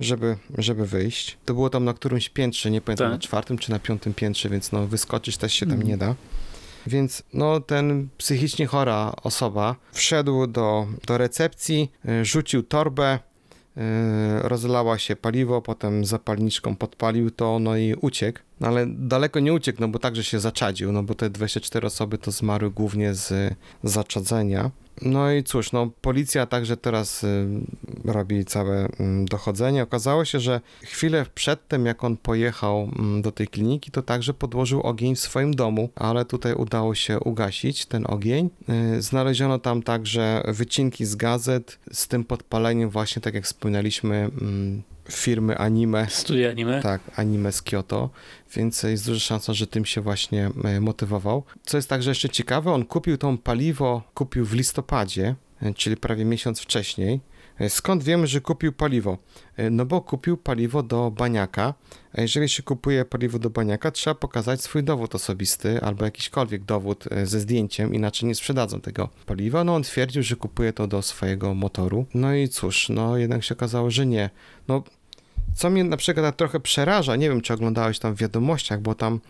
żeby, 0.00 0.36
żeby 0.58 0.86
wyjść. 0.86 1.38
To 1.44 1.54
było 1.54 1.70
tam 1.70 1.84
na 1.84 1.94
którymś 1.94 2.28
piętrze, 2.28 2.70
nie 2.70 2.80
pamiętam, 2.80 3.06
Tak. 3.06 3.12
na 3.12 3.18
czwartym 3.18 3.58
czy 3.58 3.70
na 3.70 3.78
piątym 3.78 4.14
piętrze, 4.14 4.48
więc 4.48 4.72
no 4.72 4.86
wyskoczyć 4.86 5.36
też 5.36 5.52
się 5.54 5.66
tam 5.66 5.72
Mhm. 5.74 5.88
nie 5.88 5.96
da. 5.96 6.14
Więc 6.86 7.22
no, 7.32 7.60
ten 7.60 8.08
psychicznie 8.18 8.66
chora 8.66 9.12
osoba 9.22 9.76
wszedł 9.92 10.46
do, 10.46 10.86
do 11.06 11.18
recepcji, 11.18 11.92
y, 12.08 12.24
rzucił 12.24 12.62
torbę, 12.62 13.18
y, 13.76 13.80
rozlała 14.42 14.98
się 14.98 15.16
paliwo, 15.16 15.62
potem 15.62 16.04
zapalniczką 16.04 16.76
podpalił 16.76 17.30
to, 17.30 17.58
no 17.58 17.76
i 17.76 17.94
uciekł. 18.00 18.38
No 18.60 18.68
ale 18.68 18.86
daleko 18.86 19.40
nie 19.40 19.52
uciekł, 19.52 19.80
no 19.80 19.88
bo 19.88 19.98
także 19.98 20.24
się 20.24 20.40
zaczadził, 20.40 20.92
no 20.92 21.02
bo 21.02 21.14
te 21.14 21.30
24 21.30 21.86
osoby 21.86 22.18
to 22.18 22.30
zmarły 22.30 22.70
głównie 22.70 23.14
z 23.14 23.54
zaczadzenia. 23.84 24.70
No 25.02 25.32
i 25.32 25.44
cóż, 25.44 25.72
no 25.72 25.90
policja 26.00 26.46
także 26.46 26.76
teraz 26.76 27.24
y, 27.24 27.46
robi 28.04 28.44
całe 28.44 28.88
mm, 29.00 29.24
dochodzenie. 29.24 29.82
Okazało 29.82 30.24
się, 30.24 30.40
że 30.40 30.60
chwilę 30.82 31.26
przedtem, 31.34 31.86
jak 31.86 32.04
on 32.04 32.16
pojechał 32.16 32.90
mm, 32.98 33.22
do 33.22 33.32
tej 33.32 33.48
kliniki, 33.48 33.90
to 33.90 34.02
także 34.02 34.34
podłożył 34.34 34.80
ogień 34.80 35.16
w 35.16 35.20
swoim 35.20 35.54
domu, 35.54 35.88
ale 35.94 36.24
tutaj 36.24 36.54
udało 36.54 36.94
się 36.94 37.20
ugasić 37.20 37.86
ten 37.86 38.04
ogień. 38.08 38.50
Y, 38.96 39.02
Znaleziono 39.02 39.58
tam 39.58 39.82
także 39.82 40.42
wycinki 40.48 41.04
z 41.04 41.16
gazet 41.16 41.78
z 41.92 42.08
tym 42.08 42.24
podpaleniem 42.24 42.90
właśnie, 42.90 43.22
tak 43.22 43.34
jak 43.34 43.44
wspominaliśmy, 43.44 44.16
mm, 44.16 44.82
firmy 45.12 45.58
anime. 45.58 46.06
Studia 46.10 46.50
anime? 46.50 46.82
Tak, 46.82 47.00
anime 47.16 47.52
z 47.52 47.62
Kyoto, 47.62 48.10
więc 48.56 48.82
jest 48.82 49.06
duża 49.06 49.20
szansa, 49.20 49.54
że 49.54 49.66
tym 49.66 49.84
się 49.84 50.00
właśnie 50.00 50.50
e, 50.64 50.80
motywował. 50.80 51.44
Co 51.62 51.76
jest 51.78 51.88
także 51.88 52.10
jeszcze 52.10 52.28
ciekawe, 52.28 52.72
on 52.72 52.84
kupił 52.84 53.18
tą 53.18 53.38
paliwo, 53.38 54.02
kupił 54.14 54.44
w 54.44 54.52
listopadzie, 54.52 55.34
e, 55.62 55.74
czyli 55.74 55.96
prawie 55.96 56.24
miesiąc 56.24 56.60
wcześniej. 56.60 57.20
E, 57.58 57.70
Skąd 57.70 58.02
wiemy, 58.02 58.26
że 58.26 58.40
kupił 58.40 58.72
paliwo? 58.72 59.18
No 59.70 59.86
bo 59.86 60.00
kupił 60.00 60.36
paliwo 60.36 60.82
do 60.82 61.10
baniaka. 61.10 61.74
A 62.12 62.20
jeżeli 62.20 62.48
się 62.48 62.62
kupuje 62.62 63.04
paliwo 63.04 63.38
do 63.38 63.50
baniaka, 63.50 63.90
trzeba 63.90 64.14
pokazać 64.14 64.62
swój 64.62 64.84
dowód 64.84 65.14
osobisty 65.14 65.80
albo 65.80 66.04
jakiśkolwiek 66.04 66.64
dowód 66.64 67.04
ze 67.24 67.40
zdjęciem, 67.40 67.94
inaczej 67.94 68.28
nie 68.28 68.34
sprzedadzą 68.34 68.80
tego 68.80 69.08
paliwa. 69.26 69.64
No 69.64 69.74
on 69.74 69.82
twierdził, 69.82 70.22
że 70.22 70.36
kupuje 70.36 70.72
to 70.72 70.86
do 70.86 71.02
swojego 71.02 71.54
motoru. 71.54 72.06
No 72.14 72.34
i 72.34 72.48
cóż, 72.48 72.88
no 72.88 73.16
jednak 73.18 73.44
się 73.44 73.54
okazało, 73.54 73.90
że 73.90 74.06
nie. 74.06 74.30
No 74.68 74.82
co 75.54 75.70
mnie 75.70 75.84
na 75.84 75.96
przykład 75.96 76.26
tak 76.26 76.36
trochę 76.36 76.60
przeraża, 76.60 77.16
nie 77.16 77.28
wiem 77.28 77.40
czy 77.40 77.54
oglądałeś 77.54 77.98
tam 77.98 78.14
w 78.14 78.18
wiadomościach, 78.18 78.80
bo 78.80 78.94
tam 78.94 79.20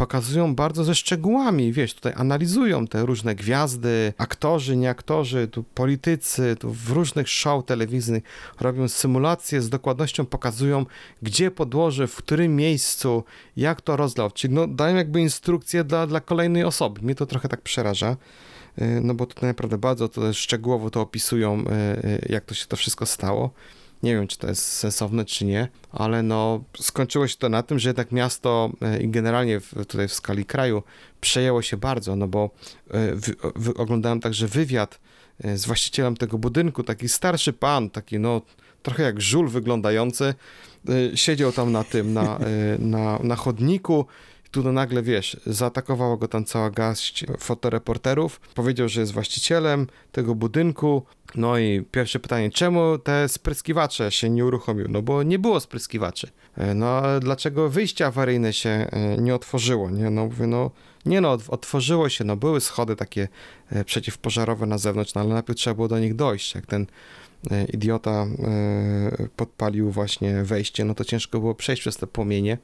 pokazują 0.00 0.54
bardzo 0.54 0.84
ze 0.84 0.94
szczegółami, 0.94 1.72
wiesz, 1.72 1.94
tutaj 1.94 2.12
analizują 2.16 2.86
te 2.86 3.06
różne 3.06 3.34
gwiazdy, 3.34 4.12
aktorzy, 4.18 4.76
nie 4.76 4.90
aktorzy, 4.90 5.48
tu 5.48 5.62
politycy, 5.62 6.56
tu 6.60 6.70
w 6.72 6.90
różnych 6.90 7.28
show 7.28 7.64
telewizyjnych 7.64 8.22
robią 8.60 8.88
symulacje, 8.88 9.62
z 9.62 9.68
dokładnością 9.68 10.26
pokazują, 10.26 10.86
gdzie 11.22 11.50
podłoże, 11.50 12.06
w 12.06 12.16
którym 12.16 12.56
miejscu, 12.56 13.24
jak 13.56 13.80
to 13.80 13.96
rozlał, 13.96 14.30
czyli 14.30 14.54
no, 14.54 14.66
dają 14.66 14.96
jakby 14.96 15.20
instrukcje 15.20 15.84
dla, 15.84 16.06
dla 16.06 16.20
kolejnej 16.20 16.64
osoby. 16.64 17.02
Mnie 17.02 17.14
to 17.14 17.26
trochę 17.26 17.48
tak 17.48 17.60
przeraża, 17.60 18.16
y, 18.78 19.00
no 19.02 19.14
bo 19.14 19.26
tutaj 19.26 19.48
naprawdę 19.48 19.78
bardzo 19.78 20.08
to 20.08 20.32
szczegółowo 20.32 20.90
to 20.90 21.00
opisują, 21.00 21.60
y, 21.60 21.64
y, 22.06 22.26
jak 22.28 22.44
to 22.44 22.54
się 22.54 22.66
to 22.66 22.76
wszystko 22.76 23.06
stało. 23.06 23.50
Nie 24.02 24.14
wiem, 24.14 24.28
czy 24.28 24.38
to 24.38 24.46
jest 24.46 24.66
sensowne, 24.66 25.24
czy 25.24 25.44
nie, 25.44 25.68
ale 25.92 26.22
no 26.22 26.64
skończyło 26.80 27.28
się 27.28 27.36
to 27.36 27.48
na 27.48 27.62
tym, 27.62 27.78
że 27.78 27.88
jednak 27.88 28.12
miasto 28.12 28.70
e, 28.82 29.02
i 29.02 29.08
generalnie 29.08 29.60
w, 29.60 29.74
tutaj 29.86 30.08
w 30.08 30.14
skali 30.14 30.44
kraju 30.44 30.82
przejęło 31.20 31.62
się 31.62 31.76
bardzo, 31.76 32.16
no 32.16 32.28
bo 32.28 32.50
e, 32.90 33.14
wy, 33.14 33.34
wy, 33.54 33.74
oglądałem 33.74 34.20
także 34.20 34.48
wywiad 34.48 35.00
e, 35.44 35.56
z 35.56 35.66
właścicielem 35.66 36.16
tego 36.16 36.38
budynku, 36.38 36.82
taki 36.82 37.08
starszy 37.08 37.52
pan, 37.52 37.90
taki 37.90 38.18
no 38.18 38.42
trochę 38.82 39.02
jak 39.02 39.20
żul 39.20 39.48
wyglądający, 39.48 40.34
siedział 41.14 41.52
tam 41.52 41.72
na 41.72 41.84
tym, 41.84 42.12
na, 42.12 42.38
na, 42.78 43.18
na 43.22 43.36
chodniku, 43.36 44.06
no 44.56 44.72
nagle, 44.72 45.02
wiesz, 45.02 45.36
zaatakowała 45.46 46.16
go 46.16 46.28
tam 46.28 46.44
cała 46.44 46.70
garść 46.70 47.24
fotoreporterów, 47.38 48.40
powiedział, 48.54 48.88
że 48.88 49.00
jest 49.00 49.12
właścicielem 49.12 49.86
tego 50.12 50.34
budynku, 50.34 51.02
no 51.34 51.58
i 51.58 51.82
pierwsze 51.90 52.18
pytanie, 52.18 52.50
czemu 52.50 52.98
te 52.98 53.28
spryskiwacze 53.28 54.12
się 54.12 54.30
nie 54.30 54.44
uruchomiły? 54.44 54.88
No 54.88 55.02
bo 55.02 55.22
nie 55.22 55.38
było 55.38 55.60
spryskiwaczy. 55.60 56.28
E, 56.56 56.74
No 56.74 57.02
dlaczego 57.20 57.68
wyjście 57.68 58.06
awaryjne 58.06 58.52
się 58.52 58.70
e, 58.70 59.16
nie 59.18 59.34
otworzyło? 59.34 59.90
Nie, 59.90 60.10
no 60.10 60.24
mówię, 60.24 60.46
no 60.46 60.70
nie 61.06 61.20
no, 61.20 61.38
otworzyło 61.48 62.08
się, 62.08 62.24
no 62.24 62.36
były 62.36 62.60
schody 62.60 62.96
takie 62.96 63.28
e, 63.70 63.84
przeciwpożarowe 63.84 64.66
na 64.66 64.78
zewnątrz, 64.78 65.14
no 65.14 65.20
ale 65.20 65.34
najpierw 65.34 65.58
trzeba 65.58 65.74
było 65.74 65.88
do 65.88 65.98
nich 65.98 66.14
dojść. 66.14 66.54
Jak 66.54 66.66
ten 66.66 66.86
idiota 67.72 68.26
podpalił 69.36 69.90
właśnie 69.90 70.42
wejście, 70.42 70.84
no 70.84 70.94
to 70.94 71.04
ciężko 71.04 71.40
było 71.40 71.54
przejść 71.54 71.82
przez 71.82 71.96
te 71.96 72.06
płomienie 72.06 72.58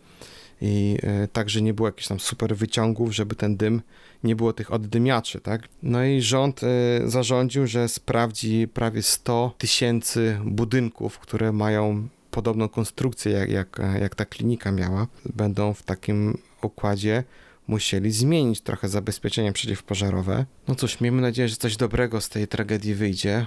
i 0.60 0.98
e, 1.02 1.28
także 1.28 1.62
nie 1.62 1.74
było 1.74 1.88
jakichś 1.88 2.08
tam 2.08 2.20
super 2.20 2.56
wyciągów, 2.56 3.14
żeby 3.14 3.34
ten 3.34 3.56
dym, 3.56 3.82
nie 4.24 4.36
było 4.36 4.52
tych 4.52 4.72
oddymiaczy, 4.72 5.40
tak? 5.40 5.68
No 5.82 6.04
i 6.04 6.22
rząd 6.22 6.60
e, 6.62 6.68
zarządził, 7.04 7.66
że 7.66 7.88
sprawdzi 7.88 8.68
prawie 8.74 9.02
100 9.02 9.54
tysięcy 9.58 10.38
budynków, 10.44 11.18
które 11.18 11.52
mają 11.52 12.08
podobną 12.30 12.68
konstrukcję 12.68 13.32
jak, 13.32 13.50
jak, 13.50 13.80
jak 14.00 14.14
ta 14.14 14.24
klinika 14.24 14.72
miała. 14.72 15.06
Będą 15.34 15.74
w 15.74 15.82
takim 15.82 16.38
układzie 16.62 17.24
musieli 17.66 18.12
zmienić 18.12 18.60
trochę 18.60 18.88
zabezpieczenia 18.88 19.52
przeciwpożarowe. 19.52 20.46
No 20.68 20.74
cóż, 20.74 21.00
miejmy 21.00 21.22
nadzieję, 21.22 21.48
że 21.48 21.56
coś 21.56 21.76
dobrego 21.76 22.20
z 22.20 22.28
tej 22.28 22.48
tragedii 22.48 22.94
wyjdzie. 22.94 23.46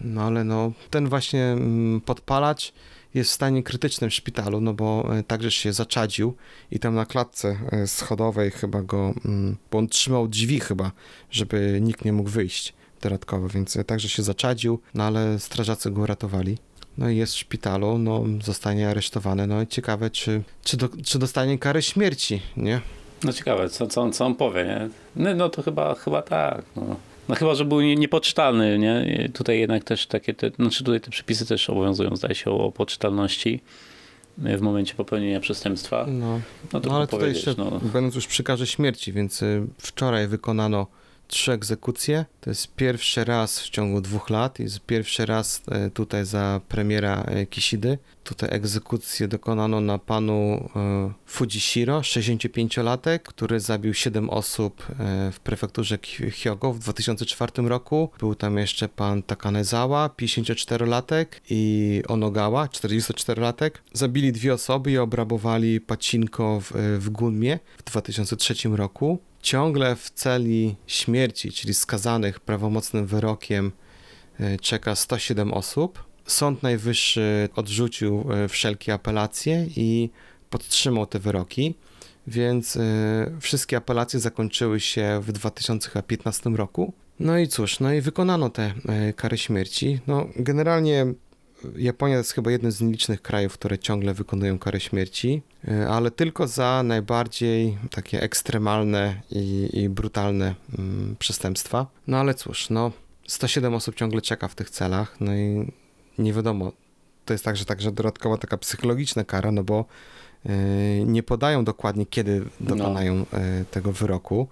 No 0.00 0.22
ale 0.22 0.44
no, 0.44 0.72
ten 0.90 1.08
właśnie 1.08 1.44
mm, 1.44 2.00
podpalacz 2.00 2.72
jest 3.14 3.30
w 3.30 3.34
stanie 3.34 3.62
krytycznym 3.62 4.10
w 4.10 4.14
szpitalu, 4.14 4.60
no 4.60 4.74
bo 4.74 5.16
e, 5.18 5.22
także 5.22 5.50
się 5.50 5.72
zaczadził 5.72 6.34
i 6.70 6.78
tam 6.78 6.94
na 6.94 7.06
klatce 7.06 7.58
e, 7.72 7.86
schodowej 7.86 8.50
chyba 8.50 8.82
go, 8.82 9.14
mm, 9.24 9.56
bo 9.70 9.78
on 9.78 9.88
trzymał 9.88 10.28
drzwi 10.28 10.60
chyba, 10.60 10.92
żeby 11.30 11.78
nikt 11.82 12.04
nie 12.04 12.12
mógł 12.12 12.30
wyjść 12.30 12.74
dodatkowo, 13.00 13.48
więc 13.48 13.76
e, 13.76 13.84
także 13.84 14.08
się 14.08 14.22
zaczadził, 14.22 14.80
no 14.94 15.04
ale 15.04 15.38
strażacy 15.38 15.90
go 15.90 16.00
uratowali. 16.00 16.58
No 16.98 17.08
i 17.08 17.16
jest 17.16 17.34
w 17.34 17.38
szpitalu, 17.38 17.98
no 17.98 18.24
zostanie 18.42 18.88
aresztowany, 18.88 19.46
no 19.46 19.62
i 19.62 19.66
ciekawe, 19.66 20.10
czy, 20.10 20.42
czy, 20.64 20.76
do, 20.76 20.88
czy 21.04 21.18
dostanie 21.18 21.58
karę 21.58 21.82
śmierci, 21.82 22.42
nie? 22.56 22.80
No 23.24 23.32
ciekawe, 23.32 23.68
co, 23.68 23.86
co, 23.86 24.02
on, 24.02 24.12
co 24.12 24.26
on 24.26 24.34
powie, 24.34 24.64
nie? 24.64 24.88
No, 25.16 25.34
no 25.34 25.48
to 25.48 25.62
chyba, 25.62 25.94
chyba 25.94 26.22
tak, 26.22 26.64
no. 26.76 26.96
No 27.28 27.34
chyba, 27.34 27.54
że 27.54 27.64
był 27.64 27.80
nie- 27.80 27.96
niepoczytalny, 27.96 28.78
nie? 28.78 29.28
Tutaj 29.34 29.58
jednak 29.58 29.84
też 29.84 30.06
takie, 30.06 30.34
te, 30.34 30.50
znaczy 30.50 30.84
tutaj 30.84 31.00
te 31.00 31.10
przepisy 31.10 31.46
też 31.46 31.70
obowiązują, 31.70 32.16
zdaje 32.16 32.34
się, 32.34 32.50
o 32.50 32.72
poczytalności 32.72 33.60
w 34.38 34.60
momencie 34.60 34.94
popełnienia 34.94 35.40
przestępstwa. 35.40 36.06
No, 36.08 36.40
No 36.72 36.80
to 36.80 36.88
no 36.90 36.96
ale 36.96 37.06
tutaj 37.06 37.28
jeszcze, 37.28 37.54
no. 37.58 37.80
będąc 37.82 38.14
już 38.14 38.26
przy 38.26 38.42
karze 38.42 38.66
śmierci, 38.66 39.12
więc 39.12 39.42
y, 39.42 39.66
wczoraj 39.78 40.28
wykonano 40.28 40.86
trzy 41.28 41.52
egzekucje. 41.52 42.24
To 42.40 42.50
jest 42.50 42.74
pierwszy 42.74 43.24
raz 43.24 43.60
w 43.60 43.70
ciągu 43.70 44.00
dwóch 44.00 44.30
lat, 44.30 44.58
jest 44.58 44.80
pierwszy 44.80 45.26
raz 45.26 45.62
e, 45.70 45.90
tutaj 45.90 46.26
za 46.26 46.60
premiera 46.68 47.22
e, 47.22 47.46
Kishidy. 47.46 47.98
Tutaj 48.24 48.48
egzekucję 48.52 49.28
dokonano 49.28 49.80
na 49.80 49.98
panu 49.98 50.70
e, 50.76 51.12
Fujishiro, 51.26 52.00
65-latek, 52.00 53.18
który 53.18 53.60
zabił 53.60 53.94
7 53.94 54.30
osób 54.30 54.86
w 55.32 55.40
prefekturze 55.40 55.98
Hyogo 56.42 56.72
w 56.72 56.78
2004 56.78 57.52
roku. 57.62 58.10
Był 58.18 58.34
tam 58.34 58.58
jeszcze 58.58 58.88
pan 58.88 59.22
Takanezawa, 59.22 60.10
54-latek 60.18 61.26
i 61.50 62.02
Onogawa, 62.08 62.66
44-latek. 62.66 63.70
Zabili 63.92 64.32
dwie 64.32 64.54
osoby 64.54 64.90
i 64.90 64.98
obrabowali 64.98 65.80
pacinko 65.80 66.60
w, 66.60 66.72
w 66.98 67.10
Gunmie 67.10 67.58
w 67.78 67.82
2003 67.82 68.54
roku. 68.68 69.18
Ciągle 69.44 69.96
w 69.96 70.10
celi 70.10 70.76
śmierci, 70.86 71.52
czyli 71.52 71.74
skazanych 71.74 72.40
prawomocnym 72.40 73.06
wyrokiem, 73.06 73.72
e, 74.40 74.58
czeka 74.58 74.94
107 74.94 75.52
osób. 75.52 76.04
Sąd 76.26 76.62
Najwyższy 76.62 77.48
odrzucił 77.56 78.24
e, 78.32 78.48
wszelkie 78.48 78.94
apelacje 78.94 79.66
i 79.76 80.10
podtrzymał 80.50 81.06
te 81.06 81.18
wyroki, 81.18 81.74
więc 82.26 82.76
e, 82.76 82.80
wszystkie 83.40 83.76
apelacje 83.76 84.20
zakończyły 84.20 84.80
się 84.80 85.20
w 85.22 85.32
2015 85.32 86.50
roku. 86.50 86.92
No 87.20 87.38
i 87.38 87.48
cóż, 87.48 87.80
no 87.80 87.92
i 87.92 88.00
wykonano 88.00 88.50
te 88.50 88.74
kary 89.16 89.38
śmierci. 89.38 90.00
No, 90.06 90.26
generalnie 90.36 91.06
Japonia 91.76 92.16
jest 92.16 92.32
chyba 92.32 92.50
jednym 92.50 92.72
z 92.72 92.80
nielicznych 92.80 93.22
krajów, 93.22 93.52
które 93.52 93.78
ciągle 93.78 94.14
wykonują 94.14 94.58
karę 94.58 94.80
śmierci, 94.80 95.42
e, 95.68 95.88
ale 95.88 96.10
tylko 96.10 96.46
za 96.46 96.82
najbardziej 96.82 97.78
takie 97.90 98.22
ekstremalne 98.22 99.20
i, 99.30 99.68
i 99.72 99.88
brutalne 99.88 100.54
mm, 100.78 101.16
przestępstwa. 101.18 101.86
No 102.06 102.16
ale 102.16 102.34
cóż, 102.34 102.70
no 102.70 102.92
107 103.26 103.74
osób 103.74 103.94
ciągle 103.94 104.20
czeka 104.20 104.48
w 104.48 104.54
tych 104.54 104.70
celach, 104.70 105.20
no 105.20 105.34
i 105.34 105.72
nie 106.18 106.32
wiadomo, 106.32 106.72
to 107.24 107.34
jest 107.34 107.44
także, 107.44 107.64
także 107.64 107.92
dodatkowa 107.92 108.38
taka 108.38 108.58
psychologiczna 108.58 109.24
kara, 109.24 109.52
no 109.52 109.64
bo 109.64 109.84
e, 110.46 110.50
nie 111.04 111.22
podają 111.22 111.64
dokładnie, 111.64 112.06
kiedy 112.06 112.44
dokonają 112.60 113.26
e, 113.32 113.64
tego 113.70 113.92
wyroku. 113.92 114.48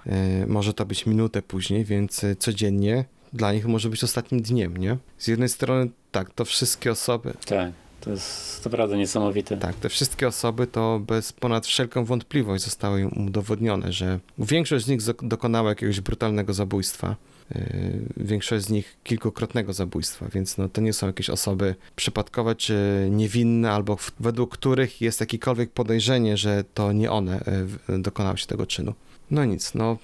Może 0.46 0.74
to 0.74 0.86
być 0.86 1.06
minutę 1.06 1.42
później, 1.42 1.84
więc 1.84 2.24
codziennie 2.38 3.04
dla 3.32 3.52
nich 3.52 3.66
może 3.66 3.88
być 3.88 4.04
ostatnim 4.04 4.42
dniem, 4.42 4.76
nie? 4.76 4.96
Z 5.18 5.28
jednej 5.28 5.48
strony 5.48 5.90
tak, 6.12 6.30
to 6.34 6.44
wszystkie 6.44 6.92
osoby, 6.92 7.32
Tak. 7.46 7.72
To 8.00 8.10
jest 8.10 8.64
naprawdę 8.64 8.96
niesamowite. 8.96 9.56
Tak, 9.56 9.76
te 9.76 9.88
wszystkie 9.88 10.28
osoby 10.28 10.66
to 10.66 11.00
bez 11.06 11.32
ponad 11.32 11.66
wszelką 11.66 12.04
wątpliwość 12.04 12.64
zostały 12.64 13.00
im 13.00 13.26
udowodnione, 13.26 13.92
że 13.92 14.20
większość 14.38 14.84
z 14.84 14.88
nich 14.88 15.00
dokonała 15.22 15.68
jakiegoś 15.68 16.00
brutalnego 16.00 16.54
zabójstwa. 16.54 17.16
Yy, 17.54 18.02
Większość 18.16 18.64
z 18.64 18.70
nich 18.70 18.96
kilkukrotnego 19.04 19.72
zabójstwa, 19.72 20.26
więc 20.34 20.58
no, 20.58 20.68
to 20.68 20.80
nie 20.80 20.92
są 20.92 21.06
jakieś 21.06 21.30
osoby 21.30 21.74
przypadkowe 21.96 22.54
czy 22.54 23.06
niewinne, 23.10 23.72
albo 23.72 23.96
w- 23.96 24.12
według 24.20 24.52
których 24.58 25.00
jest 25.00 25.20
jakiekolwiek 25.20 25.70
podejrzenie, 25.70 26.36
że 26.36 26.64
to 26.74 26.92
nie 26.92 27.10
one 27.10 27.44
yy, 27.88 27.98
dokonały 27.98 28.38
się 28.38 28.46
tego 28.46 28.66
czynu. 28.66 28.94
No 29.30 29.44
nic, 29.44 29.74
no 29.74 29.96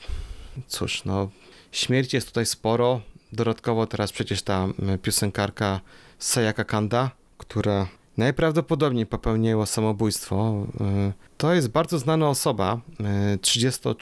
cóż, 0.66 1.05
no 1.05 1.31
śmierci 1.72 2.16
jest 2.16 2.26
tutaj 2.29 2.47
sporo. 2.47 3.01
Dodatkowo 3.33 3.87
teraz 3.87 4.12
przecież 4.12 4.43
ta 4.43 4.66
piosenkarka 5.03 5.81
Sayaka 6.18 6.64
Kanda, 6.64 7.11
która 7.39 7.87
najprawdopodobniej 8.16 9.07
popełniła 9.07 9.66
samobójstwo. 9.66 10.66
y, 11.11 11.12
To 11.37 11.55
jest 11.55 11.68
bardzo 11.68 11.99
znana 11.99 12.29
osoba, 12.29 12.81
y, 13.35 13.39
30, 13.39 13.89
y, 13.91 13.95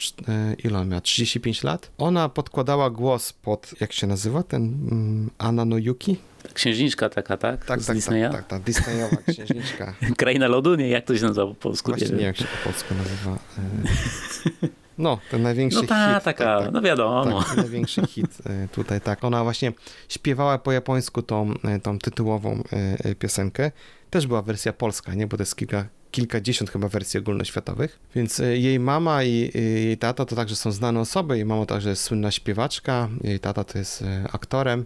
ile 0.63 0.77
ona 0.77 0.85
miała, 0.85 1.01
35 1.01 1.63
lat. 1.63 1.91
Ona 1.97 2.29
podkładała 2.29 2.89
głos 2.89 3.33
pod, 3.33 3.73
jak 3.81 3.93
się 3.93 4.07
nazywa 4.07 4.43
ten 4.43 4.63
mm, 4.63 5.29
Anna 5.37 5.65
no 5.65 5.77
Yuki? 5.77 6.17
Księżniczka 6.53 7.09
taka, 7.09 7.37
tak? 7.37 7.65
Tak, 7.65 7.81
Z 7.81 7.85
tak, 7.85 7.95
Disneya? 7.95 8.21
tak, 8.21 8.31
tak, 8.31 8.47
ta 8.47 8.59
Disneyowa 8.59 9.17
księżniczka. 9.31 9.93
Kraina 10.17 10.47
lodu? 10.47 10.75
Nie, 10.75 10.89
jak 10.89 11.05
to 11.05 11.17
się 11.17 11.23
nazywa 11.25 11.47
po 11.47 11.55
polsku? 11.55 11.91
Właśnie 11.91 12.07
nie 12.07 12.15
wiem, 12.15 12.25
jak 12.25 12.37
się 12.37 12.45
po 12.45 12.69
polsku 12.69 12.93
nazywa. 12.95 13.37
No, 14.97 15.19
ten 15.31 15.41
największy 15.41 15.81
No 15.81 15.87
ta, 15.87 16.13
hit. 16.15 16.23
taka, 16.23 16.45
tak, 16.45 16.63
tak. 16.63 16.73
no 16.73 16.81
wiadomo. 16.81 17.43
Tak, 17.43 17.57
największy 17.57 18.07
hit 18.07 18.37
y, 18.65 18.67
tutaj, 18.71 19.01
tak. 19.01 19.23
Ona 19.23 19.43
właśnie 19.43 19.73
śpiewała 20.09 20.57
po 20.57 20.71
japońsku 20.71 21.21
tą, 21.21 21.51
y, 21.51 21.79
tą 21.79 21.99
tytułową 21.99 22.63
y, 23.05 23.15
piosenkę. 23.15 23.71
Też 24.09 24.27
była 24.27 24.41
wersja 24.41 24.73
polska, 24.73 25.13
nie? 25.13 25.27
Bo 25.27 25.37
to 25.37 25.41
jest 25.43 25.55
kilka, 25.55 25.85
kilkadziesiąt 26.11 26.71
chyba 26.71 26.87
wersji 26.87 27.19
ogólnoświatowych. 27.19 27.99
Więc 28.15 28.41
jej 28.53 28.79
mama 28.79 29.23
i 29.23 29.51
jej 29.55 29.97
tata 29.97 30.25
to 30.25 30.35
także 30.35 30.55
są 30.55 30.71
znane 30.71 30.99
osoby. 30.99 31.35
Jej 31.35 31.45
mama 31.45 31.65
także 31.65 31.89
jest 31.89 32.03
słynna 32.03 32.31
śpiewaczka, 32.31 33.09
jej 33.23 33.39
tata 33.39 33.63
to 33.63 33.77
jest 33.77 34.03
aktorem. 34.31 34.85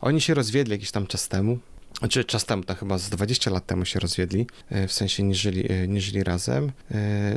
Oni 0.00 0.20
się 0.20 0.34
rozwiedli 0.34 0.72
jakiś 0.72 0.90
tam 0.90 1.06
czas 1.06 1.28
temu. 1.28 1.58
Znaczy 1.98 2.24
czas 2.24 2.44
temu, 2.44 2.62
to 2.62 2.74
chyba 2.74 2.98
z 2.98 3.10
20 3.10 3.50
lat 3.50 3.66
temu 3.66 3.84
się 3.84 4.00
rozwiedli, 4.00 4.46
w 4.88 4.92
sensie 4.92 5.22
nie 5.22 5.34
żyli, 5.34 5.64
nie 5.88 6.00
żyli 6.00 6.24
razem. 6.24 6.72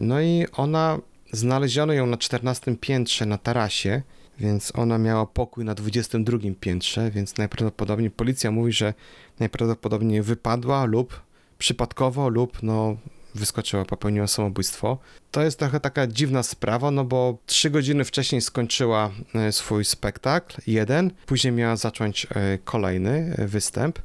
No 0.01 0.21
i 0.21 0.45
ona, 0.53 0.99
znaleziono 1.31 1.93
ją 1.93 2.05
na 2.05 2.17
14 2.17 2.75
piętrze 2.77 3.25
na 3.25 3.37
tarasie, 3.37 4.01
więc 4.39 4.71
ona 4.75 4.97
miała 4.97 5.25
pokój 5.25 5.65
na 5.65 5.75
22 5.75 6.37
piętrze, 6.59 7.11
więc 7.11 7.37
najprawdopodobniej 7.37 8.11
policja 8.11 8.51
mówi, 8.51 8.71
że 8.71 8.93
najprawdopodobniej 9.39 10.21
wypadła 10.21 10.85
lub 10.85 11.21
przypadkowo 11.57 12.29
lub 12.29 12.63
no 12.63 12.97
wyskoczyła, 13.35 13.85
popełniła 13.85 14.27
samobójstwo. 14.27 14.97
To 15.31 15.41
jest 15.41 15.59
trochę 15.59 15.79
taka 15.79 16.07
dziwna 16.07 16.43
sprawa, 16.43 16.91
no 16.91 17.05
bo 17.05 17.37
trzy 17.45 17.69
godziny 17.69 18.05
wcześniej 18.05 18.41
skończyła 18.41 19.11
e, 19.35 19.51
swój 19.51 19.85
spektakl, 19.85 20.61
jeden, 20.67 21.11
później 21.25 21.53
miała 21.53 21.75
zacząć 21.75 22.27
e, 22.29 22.57
kolejny 22.57 23.35
e, 23.37 23.47
występ. 23.47 23.99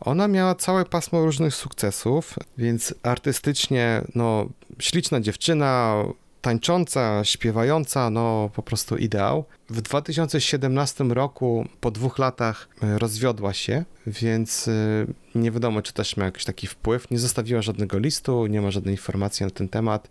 Ona 0.00 0.28
miała 0.28 0.54
całe 0.54 0.84
pasmo 0.84 1.24
różnych 1.24 1.54
sukcesów, 1.54 2.34
więc 2.58 2.94
artystycznie, 3.02 4.02
no, 4.14 4.48
śliczna 4.78 5.20
dziewczyna, 5.20 6.04
tańcząca, 6.42 7.24
śpiewająca, 7.24 8.10
no 8.10 8.50
po 8.54 8.62
prostu 8.62 8.96
ideał. 8.96 9.44
W 9.70 9.80
2017 9.80 11.04
roku, 11.04 11.66
po 11.80 11.90
dwóch 11.90 12.18
latach, 12.18 12.68
e, 12.82 12.98
rozwiodła 12.98 13.52
się, 13.52 13.84
więc 14.06 14.68
e, 14.68 15.06
nie 15.34 15.50
wiadomo, 15.50 15.82
czy 15.82 15.92
też 15.92 16.16
miał 16.16 16.26
jakiś 16.26 16.44
taki 16.44 16.66
wpływ. 16.66 17.10
Nie 17.10 17.18
zostawiła 17.18 17.62
żadnego 17.62 17.98
listu, 17.98 18.46
nie 18.46 18.60
ma 18.60 18.70
żadnej 18.70 18.94
informacji 18.94 19.44
na 19.44 19.50
ten 19.50 19.68
temat. 19.68 20.10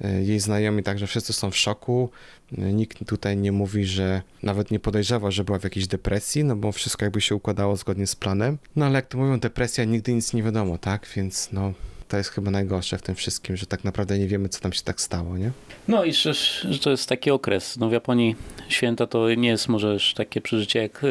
E, 0.00 0.22
Jej 0.22 0.40
znajomi 0.40 0.82
także 0.82 1.06
wszyscy 1.06 1.32
są 1.32 1.50
w 1.50 1.56
szoku. 1.56 2.10
Nikt 2.52 3.06
tutaj 3.06 3.36
nie 3.36 3.52
mówi, 3.52 3.84
że 3.84 4.22
nawet 4.42 4.70
nie 4.70 4.80
podejrzewa, 4.80 5.30
że 5.30 5.44
była 5.44 5.58
w 5.58 5.64
jakiejś 5.64 5.86
depresji, 5.86 6.44
no 6.44 6.56
bo 6.56 6.72
wszystko 6.72 7.04
jakby 7.04 7.20
się 7.20 7.34
układało 7.34 7.76
zgodnie 7.76 8.06
z 8.06 8.16
planem. 8.16 8.58
No 8.76 8.86
ale 8.86 8.94
jak 8.94 9.06
to 9.06 9.18
mówią, 9.18 9.40
depresja, 9.40 9.84
nigdy 9.84 10.12
nic 10.12 10.32
nie 10.32 10.42
wiadomo, 10.42 10.78
tak? 10.78 11.06
Więc 11.16 11.48
no, 11.52 11.72
to 12.10 12.16
jest 12.16 12.30
chyba 12.30 12.50
najgorsze 12.50 12.98
w 12.98 13.02
tym 13.02 13.14
wszystkim, 13.14 13.56
że 13.56 13.66
tak 13.66 13.84
naprawdę 13.84 14.18
nie 14.18 14.26
wiemy, 14.26 14.48
co 14.48 14.60
tam 14.60 14.72
się 14.72 14.82
tak 14.82 15.00
stało, 15.00 15.38
nie? 15.38 15.50
No 15.88 16.04
i 16.04 16.12
że, 16.12 16.34
że 16.70 16.78
to 16.78 16.90
jest 16.90 17.08
taki 17.08 17.30
okres. 17.30 17.76
No 17.76 17.88
w 17.88 17.92
Japonii 17.92 18.36
święta 18.68 19.06
to 19.06 19.34
nie 19.34 19.48
jest 19.48 19.68
może 19.68 19.96
takie 20.16 20.40
przeżycie 20.40 20.82
jak 20.82 21.02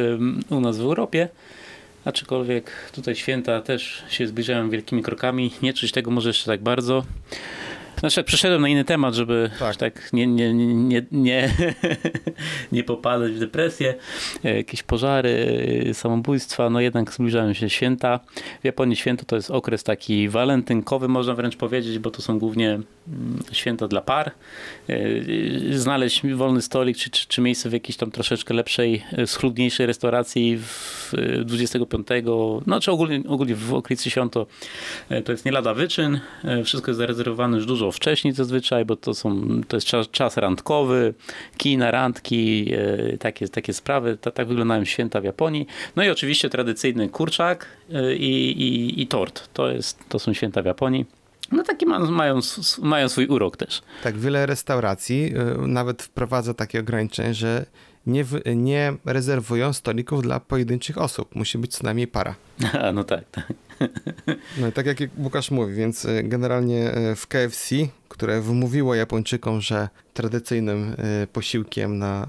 u 0.50 0.60
nas 0.60 0.78
w 0.78 0.82
Europie, 0.82 1.30
aczkolwiek 2.06 2.72
tutaj 2.92 3.16
święta 3.16 3.62
też 3.62 4.04
się 4.10 4.28
zbliżają 4.28 4.70
wielkimi 4.70 5.04
krokami. 5.04 5.52
Nie 5.62 5.74
czuć 5.74 5.92
tego 5.92 6.12
może 6.12 6.30
jeszcze 6.30 6.46
tak 6.46 6.62
bardzo. 6.62 7.04
Znaczy, 8.00 8.24
przeszedłem 8.24 8.62
na 8.62 8.68
inny 8.70 8.86
temat, 8.86 9.14
żeby 9.14 9.50
Tak. 9.60 9.76
tak, 9.76 10.14
nie, 10.14 10.28
nie, 10.28 10.54
nie, 10.54 11.06
nie, 11.12 11.54
nie 12.72 12.84
popadać 12.84 13.32
w 13.32 13.40
depresję, 13.40 13.96
e, 14.44 14.58
jakieś 14.58 14.84
pożary, 14.84 15.60
e, 15.90 15.94
samobójstwa, 15.94 16.70
no 16.70 16.80
jednak 16.80 17.14
zbliżają 17.14 17.54
się 17.54 17.70
święta. 17.70 18.20
W 18.62 18.66
Japonii 18.66 18.96
święto 18.96 19.26
to 19.26 19.36
jest 19.36 19.52
okres 19.52 19.84
taki 19.84 20.30
walentynkowy, 20.30 21.08
można 21.08 21.34
wręcz 21.34 21.56
powiedzieć, 21.56 22.00
bo 22.00 22.12
to 22.12 22.22
są 22.22 22.40
głównie 22.40 22.70
mm, 22.70 22.86
święta 23.52 23.88
dla 23.88 24.02
par. 24.02 24.32
E, 24.90 25.00
Znaleźć 25.72 26.28
wolny 26.28 26.62
stolik 26.62 26.98
czy, 26.98 27.10
czy, 27.10 27.28
czy 27.28 27.42
miejsce 27.42 27.70
w 27.70 27.74
jakiejś 27.74 27.98
tam 27.98 28.12
troszeczkę 28.12 28.54
lepszej, 28.54 29.04
schludniejszej 29.26 29.86
restauracji 29.86 30.58
w 30.58 31.14
e, 31.14 31.46
25, 31.46 32.08
no 32.68 32.80
czy 32.80 32.92
ogólnie, 32.92 33.22
ogólnie 33.28 33.56
w 33.56 33.74
okolicy 33.74 34.10
świąt 34.10 34.34
to, 34.34 34.48
to 35.26 35.32
jest 35.32 35.46
nie 35.46 35.52
lada 35.52 35.74
wyczyn. 35.74 36.20
Wszystko 36.64 36.92
jest 36.92 36.98
zarezerwowane 36.98 37.58
już 37.58 37.66
dużo 37.66 37.89
wcześniej 37.92 38.34
zazwyczaj, 38.34 38.86
bo 38.86 38.96
to, 38.96 39.14
są, 39.14 39.42
to 39.68 39.78
jest 39.78 39.88
czas, 39.88 40.10
czas 40.12 40.38
randkowy, 40.38 41.14
kina, 41.58 41.92
randki, 41.92 42.72
e, 42.74 43.18
takie, 43.18 43.48
takie 43.48 43.74
sprawy. 43.74 44.18
Ta, 44.22 44.32
tak 44.32 44.48
wyglądają 44.48 44.86
święta 44.86 45.22
w 45.22 45.24
Japonii. 45.24 45.68
No 45.96 46.04
i 46.04 46.10
oczywiście 46.10 46.50
tradycyjny 46.50 47.10
kurczak 47.10 47.68
e, 47.94 48.16
i, 48.16 48.62
i, 48.62 49.02
i 49.02 49.08
tort. 49.08 49.50
To, 49.54 49.72
jest, 49.72 50.00
to 50.10 50.20
są 50.20 50.34
święta 50.34 50.62
w 50.62 50.66
Japonii. 50.66 51.06
No 51.52 51.64
takie 51.64 51.86
ma, 51.86 52.00
mają, 52.00 52.40
mają 52.82 53.10
swój 53.10 53.28
urok 53.28 53.58
też. 53.58 53.82
Tak, 54.04 54.18
wiele 54.18 54.46
restauracji 54.46 55.34
y, 55.64 55.68
nawet 55.68 56.04
wprowadza 56.04 56.54
takie 56.54 56.80
ograniczenie, 56.80 57.34
że 57.34 57.66
nie, 58.08 58.26
nie 58.56 58.94
rezerwują 59.06 59.74
stolików 59.74 60.22
dla 60.22 60.40
pojedynczych 60.40 60.98
osób. 60.98 61.36
Musi 61.36 61.58
być 61.58 61.72
co 61.72 61.84
najmniej 61.84 62.08
para. 62.08 62.36
No 62.94 63.04
tak, 63.04 63.30
tak. 63.32 63.54
No 64.58 64.68
i 64.68 64.72
tak 64.72 64.86
jak 64.86 64.98
Łukasz 65.18 65.52
mówi, 65.52 65.74
więc 65.74 66.06
y, 66.06 66.24
generalnie 66.24 66.98
y, 66.98 67.16
w 67.16 67.28
KFC, 67.28 67.76
które 68.10 68.42
wmówiło 68.42 68.96
Japończykom, 68.96 69.62
że 69.62 69.90
tradycyjnym 70.14 70.96
y, 71.24 71.28
posiłkiem 71.28 71.98
na 71.98 72.28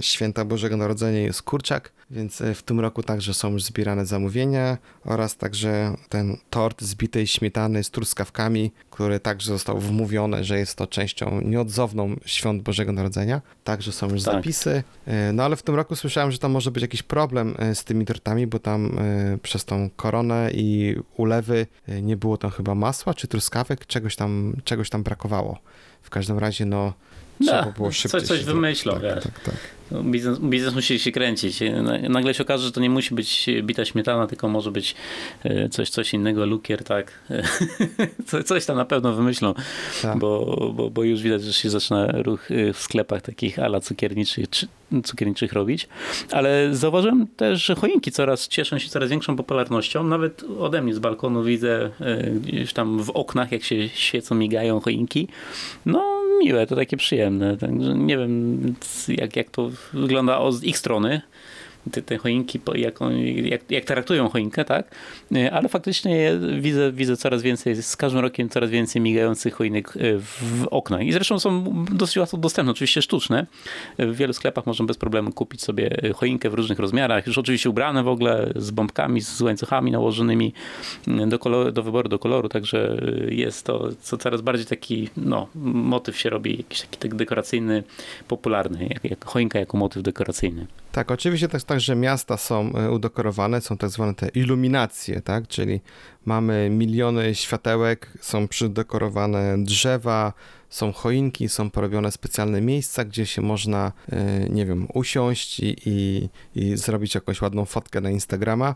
y, 0.00 0.02
święta 0.02 0.44
Bożego 0.44 0.76
Narodzenia 0.76 1.20
jest 1.20 1.42
kurczak, 1.42 1.92
więc 2.10 2.40
y, 2.40 2.54
w 2.54 2.62
tym 2.62 2.80
roku 2.80 3.02
także 3.02 3.34
są 3.34 3.52
już 3.52 3.62
zbierane 3.62 4.06
zamówienia 4.06 4.78
oraz 5.04 5.36
także 5.36 5.94
ten 6.08 6.36
tort 6.50 6.82
z 6.82 6.94
bitej 6.94 7.26
śmietany 7.26 7.84
z 7.84 7.90
truskawkami, 7.90 8.72
który 8.90 9.20
także 9.20 9.52
został 9.52 9.78
wmówione, 9.78 10.44
że 10.44 10.58
jest 10.58 10.76
to 10.76 10.86
częścią 10.86 11.40
nieodzowną 11.40 12.16
świąt 12.26 12.62
Bożego 12.62 12.92
Narodzenia. 12.92 13.40
Także 13.64 13.92
są 13.92 14.08
już 14.10 14.22
Tak. 14.22 14.34
zapisy. 14.34 14.82
No 15.32 15.44
ale 15.44 15.56
w 15.56 15.62
tym 15.62 15.74
roku 15.74 15.96
słyszałem, 15.96 16.32
że 16.32 16.38
tam 16.38 16.52
może 16.52 16.70
być 16.70 16.82
jakiś 16.82 17.02
problem 17.02 17.54
z 17.74 17.84
tymi 17.84 18.06
tortami, 18.06 18.46
bo 18.46 18.58
tam 18.58 18.98
przez 19.42 19.64
tą 19.64 19.90
koronę 19.96 20.50
i 20.54 20.96
ulewy 21.16 21.66
nie 22.02 22.16
było 22.16 22.36
tam 22.36 22.50
chyba 22.50 22.74
masła 22.74 23.14
czy 23.14 23.28
truskawek, 23.28 23.86
czegoś 23.86 24.16
tam, 24.16 24.56
czegoś 24.64 24.90
tam 24.90 25.02
brakowało. 25.02 25.21
W 26.02 26.10
każdym 26.10 26.38
razie, 26.38 26.64
no, 26.64 26.92
trzeba 27.42 27.62
Da, 27.64 27.72
było 27.72 27.88
coś- 27.88 27.96
szybciej. 27.96 28.22
coś 28.22 28.38
się 28.38 28.44
wymyślą, 28.44 28.92
tak, 28.92 29.02
wiesz. 29.02 29.24
tak, 29.24 29.40
tak. 29.40 29.54
No, 29.90 30.02
Biznes, 30.02 30.38
biznes 30.38 30.74
musi 30.74 30.98
się 30.98 31.12
kręcić. 31.12 31.60
Na- 31.82 31.98
Nagle 32.08 32.34
się 32.34 32.42
okaże, 32.42 32.64
że 32.64 32.72
to 32.72 32.80
nie 32.80 32.90
musi 32.90 33.14
być 33.14 33.46
bita 33.62 33.84
śmietana, 33.84 34.26
tylko 34.26 34.48
może 34.48 34.70
być 34.70 34.94
e, 35.44 35.68
coś, 35.68 35.90
coś 35.90 36.14
innego, 36.14 36.46
lukier, 36.46 36.84
tak. 36.84 37.12
Co- 38.26 38.42
Coś 38.42 38.66
tam 38.66 38.76
na 38.76 38.84
pewno 38.84 39.12
wymyślą, 39.12 39.54
Tak. 40.02 40.18
bo, 40.18 40.56
bo, 40.76 40.90
bo 40.90 41.02
już 41.04 41.22
widać, 41.22 41.42
że 41.42 41.52
się 41.52 41.70
zaczyna 41.70 42.06
ruch 42.12 42.50
e, 42.50 42.72
w 42.72 42.78
sklepach 42.78 43.22
takich 43.22 43.58
ala 43.58 43.80
cukierniczych, 43.80 44.50
czy, 44.50 44.66
cukierniczych 45.04 45.52
robić. 45.52 45.88
Ale 46.30 46.68
zauważyłem 46.72 47.26
też, 47.26 47.64
że 47.64 47.74
choinki 47.74 48.12
coraz 48.12 48.48
cieszą 48.48 48.78
się 48.78 48.88
coraz 48.88 49.10
większą 49.10 49.36
popularnością. 49.36 50.04
Nawet 50.04 50.44
ode 50.58 50.82
mnie 50.82 50.94
z 50.94 50.98
balkonu 50.98 51.42
widzę 51.44 51.90
e, 52.00 52.30
gdzieś 52.30 52.72
tam 52.72 53.02
w 53.02 53.10
oknach, 53.10 53.52
jak 53.52 53.62
się 53.64 53.88
świecą, 53.88 54.34
migają 54.34 54.80
choinki. 54.80 55.28
No 55.86 56.11
miłe, 56.44 56.66
to 56.66 56.76
takie 56.76 56.96
przyjemne. 56.96 57.56
Nie 57.94 58.18
wiem, 58.18 58.74
jak, 59.08 59.36
jak 59.36 59.50
to 59.50 59.70
wygląda 59.92 60.50
z 60.50 60.64
ich 60.64 60.78
strony. 60.78 61.22
Te, 61.90 62.02
te 62.02 62.18
choinki, 62.18 62.60
jak, 62.74 62.98
jak, 63.44 63.70
jak 63.70 63.84
traktują 63.84 64.28
choinkę, 64.28 64.64
tak? 64.64 64.94
Ale 65.52 65.68
faktycznie 65.68 66.32
widzę, 66.58 66.92
widzę 66.92 67.16
coraz 67.16 67.42
więcej, 67.42 67.82
z 67.82 67.96
każdym 67.96 68.20
rokiem 68.20 68.48
coraz 68.48 68.70
więcej 68.70 69.02
migających 69.02 69.54
choinek 69.54 69.92
w 70.18 70.66
okna. 70.70 71.02
I 71.02 71.12
zresztą 71.12 71.38
są 71.38 71.64
dosyć 71.92 72.16
łatwo 72.16 72.36
dostępne, 72.36 72.72
oczywiście 72.72 73.02
sztuczne. 73.02 73.46
W 73.98 74.16
wielu 74.16 74.32
sklepach 74.32 74.66
można 74.66 74.86
bez 74.86 74.96
problemu 74.96 75.32
kupić 75.32 75.62
sobie 75.62 75.90
choinkę 76.14 76.50
w 76.50 76.54
różnych 76.54 76.78
rozmiarach, 76.78 77.26
już 77.26 77.38
oczywiście 77.38 77.70
ubrane 77.70 78.02
w 78.02 78.08
ogóle, 78.08 78.52
z 78.56 78.70
bombkami, 78.70 79.20
z 79.20 79.40
łańcuchami 79.40 79.90
nałożonymi 79.90 80.52
do, 81.26 81.38
koloru, 81.38 81.72
do 81.72 81.82
wyboru, 81.82 82.08
do 82.08 82.18
koloru, 82.18 82.48
także 82.48 82.96
jest 83.28 83.66
to 83.66 83.88
co 84.00 84.18
coraz 84.18 84.40
bardziej 84.40 84.66
taki, 84.66 85.08
no, 85.16 85.48
motyw 85.54 86.18
się 86.18 86.30
robi, 86.30 86.56
jakiś 86.56 86.80
taki 86.80 86.98
tak 86.98 87.14
dekoracyjny, 87.14 87.82
popularny, 88.28 88.86
jak, 88.90 89.04
jak 89.04 89.24
choinka 89.24 89.58
jako 89.58 89.76
motyw 89.76 90.02
dekoracyjny. 90.02 90.66
Tak, 90.92 91.10
oczywiście 91.10 91.48
jest 91.52 91.66
tak, 91.66 91.80
że 91.80 91.96
miasta 91.96 92.36
są 92.36 92.72
e, 92.72 92.90
udekorowane, 92.90 93.60
są 93.60 93.76
tak 93.76 93.90
zwane 93.90 94.14
te 94.14 94.28
iluminacje, 94.28 95.20
tak, 95.20 95.48
czyli 95.48 95.80
mamy 96.24 96.70
miliony 96.70 97.34
światełek, 97.34 98.10
są 98.20 98.48
przydekorowane 98.48 99.64
drzewa, 99.64 100.32
są 100.68 100.92
choinki, 100.92 101.48
są 101.48 101.70
porobione 101.70 102.12
specjalne 102.12 102.60
miejsca, 102.60 103.04
gdzie 103.04 103.26
się 103.26 103.42
można, 103.42 103.92
e, 104.12 104.48
nie 104.48 104.66
wiem, 104.66 104.88
usiąść 104.94 105.60
i, 105.60 105.76
i, 105.86 106.28
i 106.54 106.76
zrobić 106.76 107.14
jakąś 107.14 107.42
ładną 107.42 107.64
fotkę 107.64 108.00
na 108.00 108.10
Instagrama. 108.10 108.74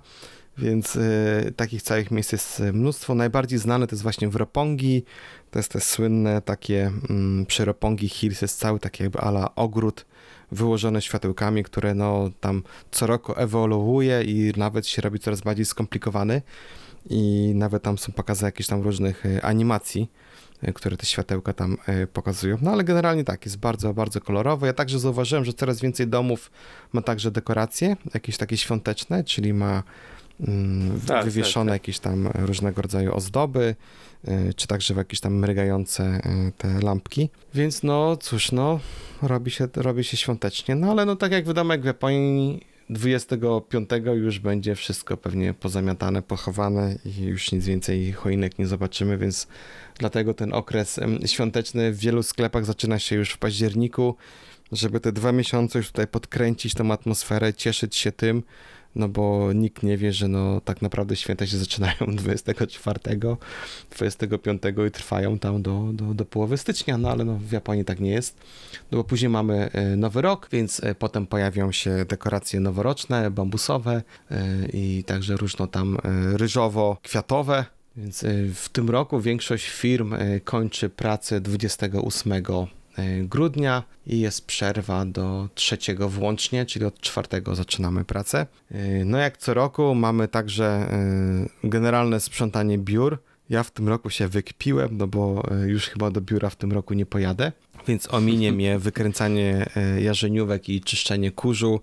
Więc 0.59 0.97
y, 0.97 1.53
takich 1.57 1.83
całych 1.83 2.11
miejsc 2.11 2.33
jest 2.33 2.63
mnóstwo. 2.73 3.15
Najbardziej 3.15 3.59
znane 3.59 3.87
to 3.87 3.95
jest 3.95 4.03
właśnie 4.03 4.29
w 4.29 4.37
Ropongi. 4.37 5.05
To 5.51 5.59
jest 5.59 5.73
te 5.73 5.81
słynne 5.81 6.43
takie 6.43 6.93
mm, 7.11 7.47
przy 7.47 7.65
Ropongi 7.65 8.09
Hills 8.09 8.43
jest 8.43 8.59
cały 8.59 8.79
taki 8.81 9.03
jakby 9.03 9.19
ala 9.19 9.55
ogród 9.55 10.07
wyłożony 10.53 11.03
światełkami, 11.03 11.63
które 11.63 11.95
no 11.95 12.31
tam 12.41 12.63
co 12.91 13.07
roku 13.07 13.33
ewoluuje 13.37 14.23
i 14.23 14.53
nawet 14.57 14.87
się 14.87 15.03
robi 15.03 15.19
coraz 15.19 15.41
bardziej 15.41 15.65
skomplikowany. 15.65 16.43
I 17.11 17.53
nawet 17.55 17.83
tam 17.83 17.99
są 17.99 18.13
pokazy 18.13 18.45
jakichś 18.45 18.69
tam 18.69 18.83
różnych 18.83 19.27
y, 19.27 19.43
animacji, 19.43 20.11
y, 20.69 20.73
które 20.73 20.97
te 20.97 21.07
światełka 21.07 21.53
tam 21.53 21.77
y, 22.03 22.07
pokazują. 22.07 22.57
No 22.63 22.71
ale 22.71 22.85
generalnie 22.85 23.25
tak, 23.25 23.45
jest 23.45 23.59
bardzo, 23.59 23.95
bardzo 23.95 24.21
kolorowo. 24.21 24.67
Ja 24.67 24.73
także 24.73 24.99
zauważyłem, 24.99 25.45
że 25.45 25.53
coraz 25.53 25.81
więcej 25.81 26.07
domów 26.07 26.51
ma 26.93 27.03
także 27.03 27.31
dekoracje, 27.31 27.97
jakieś 28.15 28.37
takie 28.37 28.57
świąteczne, 28.57 29.25
czyli 29.25 29.55
ma 29.55 29.83
tak, 31.07 31.25
wywieszone 31.25 31.73
tak, 31.73 31.81
tak. 31.81 31.85
jakieś 31.85 31.99
tam 31.99 32.29
różnego 32.35 32.83
rodzaju 32.83 33.15
ozdoby, 33.15 33.75
y, 34.29 34.55
czy 34.55 34.67
także 34.67 34.95
w 34.95 34.97
jakieś 34.97 35.21
tam 35.21 35.35
mrygające 35.35 36.21
y, 36.49 36.53
te 36.59 36.81
lampki. 36.81 37.29
Więc 37.55 37.83
no 37.83 38.17
cóż, 38.17 38.53
no 38.53 38.81
robi 39.23 39.51
się, 39.51 39.69
robi 39.77 40.05
się 40.05 40.17
świątecznie, 40.17 40.75
no 40.75 40.91
ale 40.91 41.05
no 41.05 41.17
tak 41.17 41.33
jak 41.33 41.47
wiadomo, 41.47 41.73
jak 41.73 41.83
w 41.83 41.85
Japonii 41.85 42.67
25 42.91 43.91
już 44.15 44.39
będzie 44.39 44.75
wszystko 44.75 45.17
pewnie 45.17 45.55
pozamiatane, 45.55 46.23
pochowane 46.23 46.99
i 47.05 47.23
już 47.25 47.53
nic 47.53 47.65
więcej 47.67 48.13
choinek 48.13 48.59
nie 48.59 48.67
zobaczymy, 48.67 49.19
więc 49.19 49.47
dlatego 49.99 50.35
ten 50.35 50.53
okres 50.55 51.01
świąteczny 51.27 51.93
w 51.93 51.99
wielu 51.99 52.23
sklepach 52.23 52.65
zaczyna 52.65 52.99
się 52.99 53.17
już 53.17 53.31
w 53.31 53.39
październiku, 53.39 54.17
żeby 54.73 55.01
te 55.01 55.13
dwa 55.13 55.33
miesiące 55.33 55.79
już 55.79 55.89
tutaj 55.89 56.07
podkręcić 56.07 56.75
tą 56.75 56.93
atmosferę, 56.93 57.55
cieszyć 57.55 57.97
się 57.97 58.13
tym, 58.13 58.43
no 58.97 59.09
bo 59.09 59.53
nikt 59.53 59.83
nie 59.83 59.97
wie, 59.97 60.13
że 60.13 60.29
no 60.29 60.61
tak 60.61 60.83
naprawdę 60.83 61.17
święta 61.17 61.47
się 61.47 61.59
zaczynają 61.59 61.97
24, 62.17 63.01
25 63.91 64.63
i 64.89 64.91
trwają 64.91 65.39
tam 65.39 65.63
do, 65.63 65.91
do, 65.93 66.15
do 66.15 66.25
połowy 66.25 66.57
stycznia, 66.57 66.99
no 66.99 67.11
ale 67.11 67.25
no 67.25 67.39
w 67.39 67.53
Japonii 67.53 67.85
tak 67.85 68.01
nie 68.01 68.11
jest, 68.11 68.39
no 68.91 68.99
bo 68.99 69.05
później 69.05 69.29
mamy 69.29 69.71
e, 69.73 69.97
nowy 69.97 70.23
rok, 70.23 70.49
więc 70.53 70.85
e, 70.85 70.95
potem 70.95 71.27
pojawią 71.27 71.73
się 71.73 72.05
dekoracje 72.09 72.61
noworoczne, 72.61 73.31
bambusowe 73.31 74.03
e, 74.31 74.67
i 74.73 75.05
także 75.05 75.37
różno 75.37 75.67
tam 75.67 75.99
ryżowo-kwiatowe, 76.33 77.65
więc 77.97 78.25
w 78.55 78.69
tym 78.69 78.91
roku 78.91 79.21
większość 79.21 79.69
firm 79.69 80.15
kończy 80.45 80.89
pracę 80.89 81.41
28 81.41 82.33
E, 82.33 82.43
grudnia 83.23 83.83
i 84.07 84.21
jest 84.21 84.47
przerwa 84.47 85.05
do 85.05 85.49
trzeciego 85.55 86.09
włącznie, 86.09 86.67
czyli 86.67 86.85
od 86.85 87.01
czwartego 87.01 87.55
zaczynamy 87.55 88.05
pracę. 88.05 88.47
E, 88.71 89.05
no 89.05 89.19
jak 89.19 89.37
co 89.37 89.55
roku 89.55 89.95
mamy 89.95 90.29
także 90.29 90.67
e, 90.67 91.69
generalne 91.69 92.21
sprzątanie 92.21 92.79
biur. 92.79 93.19
Ja 93.51 93.63
w 93.63 93.71
tym 93.71 93.89
roku 93.89 94.11
się 94.11 94.29
wykpiłem, 94.29 94.97
no 94.97 95.07
bo 95.07 95.43
już 95.67 95.87
chyba 95.87 96.11
do 96.11 96.21
biura 96.21 96.51
w 96.51 96.57
tym 96.57 96.73
roku 96.73 96.95
nie 96.95 97.07
pojadę, 97.07 97.53
więc 97.89 98.15
ominie 98.15 98.53
mnie 98.53 98.79
wykręcanie 98.89 99.67
jarzeniówek 99.99 100.69
i 100.69 100.81
czyszczenie 100.81 101.31
kurzu 101.31 101.81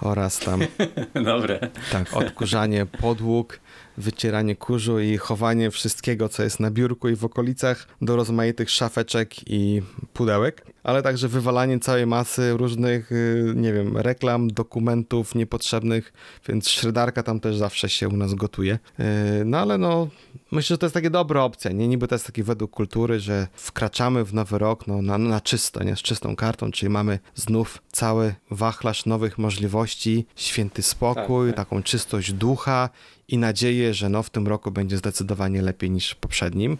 oraz 0.00 0.38
tam 0.38 0.60
Dobre. 1.24 1.68
tak, 1.92 2.16
odkurzanie 2.16 2.86
podłóg 2.86 3.60
wycieranie 4.00 4.56
kurzu 4.56 5.00
i 5.00 5.16
chowanie 5.16 5.70
wszystkiego, 5.70 6.28
co 6.28 6.42
jest 6.42 6.60
na 6.60 6.70
biurku 6.70 7.08
i 7.08 7.16
w 7.16 7.24
okolicach 7.24 7.86
do 8.02 8.16
rozmaitych 8.16 8.70
szafeczek 8.70 9.50
i 9.50 9.82
pudełek, 10.12 10.66
ale 10.82 11.02
także 11.02 11.28
wywalanie 11.28 11.78
całej 11.78 12.06
masy 12.06 12.56
różnych, 12.56 13.12
y, 13.12 13.52
nie 13.56 13.72
wiem, 13.72 13.96
reklam, 13.96 14.48
dokumentów 14.48 15.34
niepotrzebnych, 15.34 16.12
więc 16.48 16.68
szredarka 16.68 17.22
tam 17.22 17.40
też 17.40 17.56
zawsze 17.56 17.88
się 17.88 18.08
u 18.08 18.16
nas 18.16 18.34
gotuje. 18.34 18.78
Y, 19.00 19.44
no 19.44 19.58
ale 19.58 19.78
no, 19.78 20.08
myślę, 20.52 20.74
że 20.74 20.78
to 20.78 20.86
jest 20.86 20.94
takie 20.94 21.10
dobra 21.10 21.42
opcja, 21.42 21.72
nie? 21.72 21.88
Niby 21.88 22.08
to 22.08 22.14
jest 22.14 22.26
taki 22.26 22.42
według 22.42 22.70
kultury, 22.70 23.20
że 23.20 23.46
wkraczamy 23.54 24.24
w 24.24 24.34
nowy 24.34 24.58
rok 24.58 24.86
no, 24.86 25.02
na, 25.02 25.18
na 25.18 25.40
czysto, 25.40 25.84
nie? 25.84 25.96
Z 25.96 26.02
czystą 26.02 26.36
kartą, 26.36 26.70
czyli 26.70 26.90
mamy 26.90 27.18
znów 27.34 27.78
cały 27.92 28.34
wachlarz 28.50 29.06
nowych 29.06 29.38
możliwości, 29.38 30.26
święty 30.36 30.82
spokój, 30.82 31.48
tak, 31.48 31.56
tak. 31.56 31.66
taką 31.66 31.82
czystość 31.82 32.32
ducha 32.32 32.88
i 33.30 33.38
nadzieję, 33.38 33.94
że 33.94 34.08
no 34.08 34.22
w 34.22 34.30
tym 34.30 34.48
roku 34.48 34.70
będzie 34.70 34.96
zdecydowanie 34.96 35.62
lepiej 35.62 35.90
niż 35.90 36.10
w 36.10 36.16
poprzednim. 36.16 36.78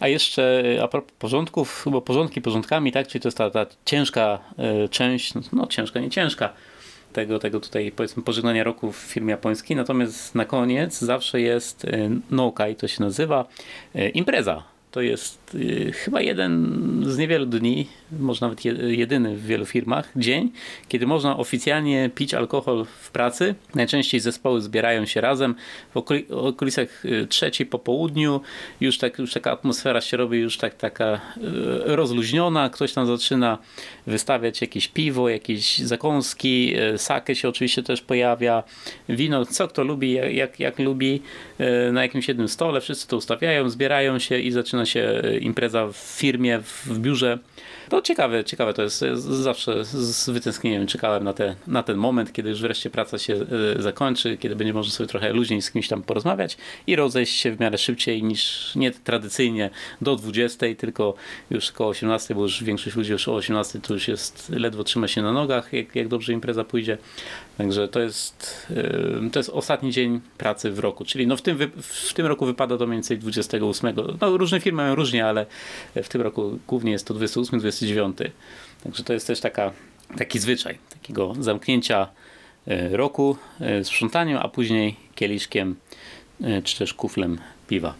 A 0.00 0.08
jeszcze 0.08 0.64
a 0.82 0.88
propos 0.88 1.12
porządków, 1.18 1.84
bo 1.90 2.02
porządki 2.02 2.42
porządkami, 2.42 2.92
tak? 2.92 3.08
Czyli 3.08 3.22
to 3.22 3.28
jest 3.28 3.38
ta, 3.38 3.50
ta 3.50 3.66
ciężka 3.84 4.38
y, 4.84 4.88
część, 4.88 5.32
no 5.52 5.66
ciężka, 5.66 6.00
nie 6.00 6.10
ciężka, 6.10 6.52
tego, 7.12 7.38
tego 7.38 7.60
tutaj 7.60 7.92
powiedzmy 7.92 8.22
pożegnania 8.22 8.64
roku 8.64 8.92
w 8.92 8.96
firmie 8.96 9.30
japońskiej. 9.30 9.76
Natomiast 9.76 10.34
na 10.34 10.44
koniec 10.44 10.98
zawsze 10.98 11.40
jest 11.40 11.84
y, 11.84 12.10
Nokai, 12.30 12.76
to 12.76 12.88
się 12.88 13.02
nazywa, 13.02 13.46
y, 13.96 14.08
impreza 14.08 14.77
to 14.98 15.02
jest 15.02 15.54
y, 15.54 15.92
chyba 15.92 16.20
jeden 16.20 17.02
z 17.06 17.18
niewielu 17.18 17.46
dni, 17.46 17.88
może 18.18 18.40
nawet 18.40 18.64
jedyny 18.88 19.36
w 19.36 19.46
wielu 19.46 19.66
firmach, 19.66 20.12
dzień, 20.16 20.52
kiedy 20.88 21.06
można 21.06 21.36
oficjalnie 21.36 22.10
pić 22.14 22.34
alkohol 22.34 22.86
w 23.00 23.10
pracy. 23.10 23.54
Najczęściej 23.74 24.20
zespoły 24.20 24.60
zbierają 24.60 25.06
się 25.06 25.20
razem 25.20 25.54
w 25.94 25.96
okolicach 26.30 27.04
y, 27.04 27.26
trzeciej 27.26 27.66
po 27.66 27.78
południu. 27.78 28.40
Już, 28.80 28.98
tak, 28.98 29.18
już 29.18 29.32
taka 29.32 29.52
atmosfera 29.52 30.00
się 30.00 30.16
robi 30.16 30.38
już 30.38 30.58
tak, 30.58 30.74
taka 30.74 31.14
y, 31.14 31.20
rozluźniona. 31.96 32.70
Ktoś 32.70 32.92
tam 32.92 33.06
zaczyna 33.06 33.58
wystawiać 34.06 34.60
jakieś 34.60 34.88
piwo, 34.88 35.28
jakieś 35.28 35.78
zakąski. 35.78 36.74
Sake 36.96 37.34
się 37.34 37.48
oczywiście 37.48 37.82
też 37.82 38.02
pojawia. 38.02 38.62
Wino, 39.08 39.46
co 39.46 39.68
kto 39.68 39.84
lubi, 39.84 40.12
jak, 40.12 40.34
jak, 40.34 40.60
jak 40.60 40.78
lubi. 40.78 41.22
Na 41.92 42.02
jakimś 42.02 42.28
jednym 42.28 42.48
stole 42.48 42.80
wszyscy 42.80 43.08
to 43.08 43.16
ustawiają, 43.16 43.70
zbierają 43.70 44.18
się 44.18 44.38
i 44.38 44.50
zaczyna 44.50 44.86
się 44.88 45.20
e, 45.24 45.38
impreza 45.38 45.86
w 45.86 45.96
firmie, 45.96 46.60
w 46.62 46.98
biurze. 46.98 47.38
To 47.88 48.02
ciekawe, 48.02 48.44
ciekawe 48.44 48.74
to 48.74 48.82
jest. 48.82 49.00
Zawsze 49.18 49.84
z 49.84 50.30
wytęsknieniem 50.30 50.86
czekałem 50.86 51.24
na, 51.24 51.32
te, 51.32 51.56
na 51.66 51.82
ten 51.82 51.96
moment, 51.96 52.32
kiedy 52.32 52.48
już 52.48 52.60
wreszcie 52.60 52.90
praca 52.90 53.18
się 53.18 53.34
e, 53.78 53.82
zakończy, 53.82 54.36
kiedy 54.36 54.56
będzie 54.56 54.72
można 54.72 54.92
sobie 54.92 55.08
trochę 55.08 55.32
luźniej 55.32 55.62
z 55.62 55.70
kimś 55.70 55.88
tam 55.88 56.02
porozmawiać 56.02 56.56
i 56.86 56.96
rozejść 56.96 57.40
się 57.40 57.52
w 57.52 57.60
miarę 57.60 57.78
szybciej 57.78 58.22
niż 58.22 58.72
nie 58.76 58.90
tradycyjnie 58.90 59.70
do 60.00 60.16
20, 60.16 60.66
tylko 60.78 61.14
już 61.50 61.72
koło 61.72 61.90
18, 61.90 62.34
bo 62.34 62.42
już 62.42 62.64
większość 62.64 62.96
ludzi 62.96 63.12
już 63.12 63.28
o 63.28 63.34
18 63.34 63.80
to 63.80 63.94
już 63.94 64.08
jest 64.08 64.50
ledwo 64.50 64.84
trzyma 64.84 65.08
się 65.08 65.22
na 65.22 65.32
nogach, 65.32 65.72
jak, 65.72 65.96
jak 65.96 66.08
dobrze 66.08 66.32
impreza 66.32 66.64
pójdzie. 66.64 66.98
Także 67.58 67.88
to 67.88 68.00
jest, 68.00 68.66
to 69.32 69.38
jest 69.38 69.50
ostatni 69.50 69.92
dzień 69.92 70.20
pracy 70.38 70.70
w 70.70 70.78
roku, 70.78 71.04
czyli 71.04 71.26
no 71.26 71.36
w, 71.36 71.42
tym, 71.42 71.58
w 71.82 72.14
tym 72.14 72.26
roku 72.26 72.46
wypada 72.46 72.78
to 72.78 72.86
mniej 72.86 72.96
więcej 72.96 73.18
28. 73.18 73.96
No 74.20 74.36
różne 74.36 74.60
firmy 74.60 74.67
mają 74.72 74.94
różnie, 74.94 75.26
ale 75.26 75.46
w 75.94 76.08
tym 76.08 76.22
roku 76.22 76.58
głównie 76.66 76.92
jest 76.92 77.06
to 77.06 77.14
28, 77.14 77.60
29. 77.60 78.18
Także 78.84 79.04
to 79.04 79.12
jest 79.12 79.26
też 79.26 79.40
taka, 79.40 79.72
taki 80.18 80.38
zwyczaj 80.38 80.78
takiego 80.90 81.34
zamknięcia 81.40 82.08
e, 82.66 82.96
roku 82.96 83.36
e, 83.60 83.84
sprzątaniem, 83.84 84.38
a 84.38 84.48
później 84.48 84.96
kieliszkiem 85.14 85.76
e, 86.42 86.62
czy 86.62 86.78
też 86.78 86.94
kuflem 86.94 87.38
piwa. 87.68 87.94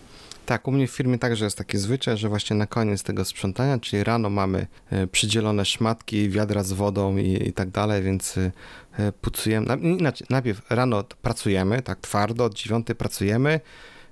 Tak, 0.47 0.69
u 0.69 0.73
mnie 0.73 0.89
w 0.89 0.91
firmie 0.91 1.19
także 1.19 1.45
jest 1.45 1.59
taki 1.59 1.79
zwyczaj, 1.79 2.17
że 2.17 2.29
właśnie 2.29 2.57
na 2.57 2.67
koniec 2.67 3.03
tego 3.03 3.25
sprzątania, 3.25 3.79
czyli 3.79 4.05
rano 4.05 4.31
mamy 4.31 4.67
przydzielone 5.13 5.65
szmatki, 5.65 6.29
wiadra 6.29 6.63
z 6.63 6.73
wodą 6.73 7.17
i, 7.17 7.49
i 7.49 7.53
tak 7.53 7.71
dalej, 7.71 8.03
więc 8.03 8.35
pucujemy. 9.21 9.77
Inaczej, 9.77 10.27
najpierw 10.31 10.71
rano 10.71 11.05
pracujemy, 11.23 11.83
tak 11.83 12.01
twardo, 12.01 12.45
od 12.45 12.55
dziewiątej 12.55 12.97
pracujemy, 12.97 13.61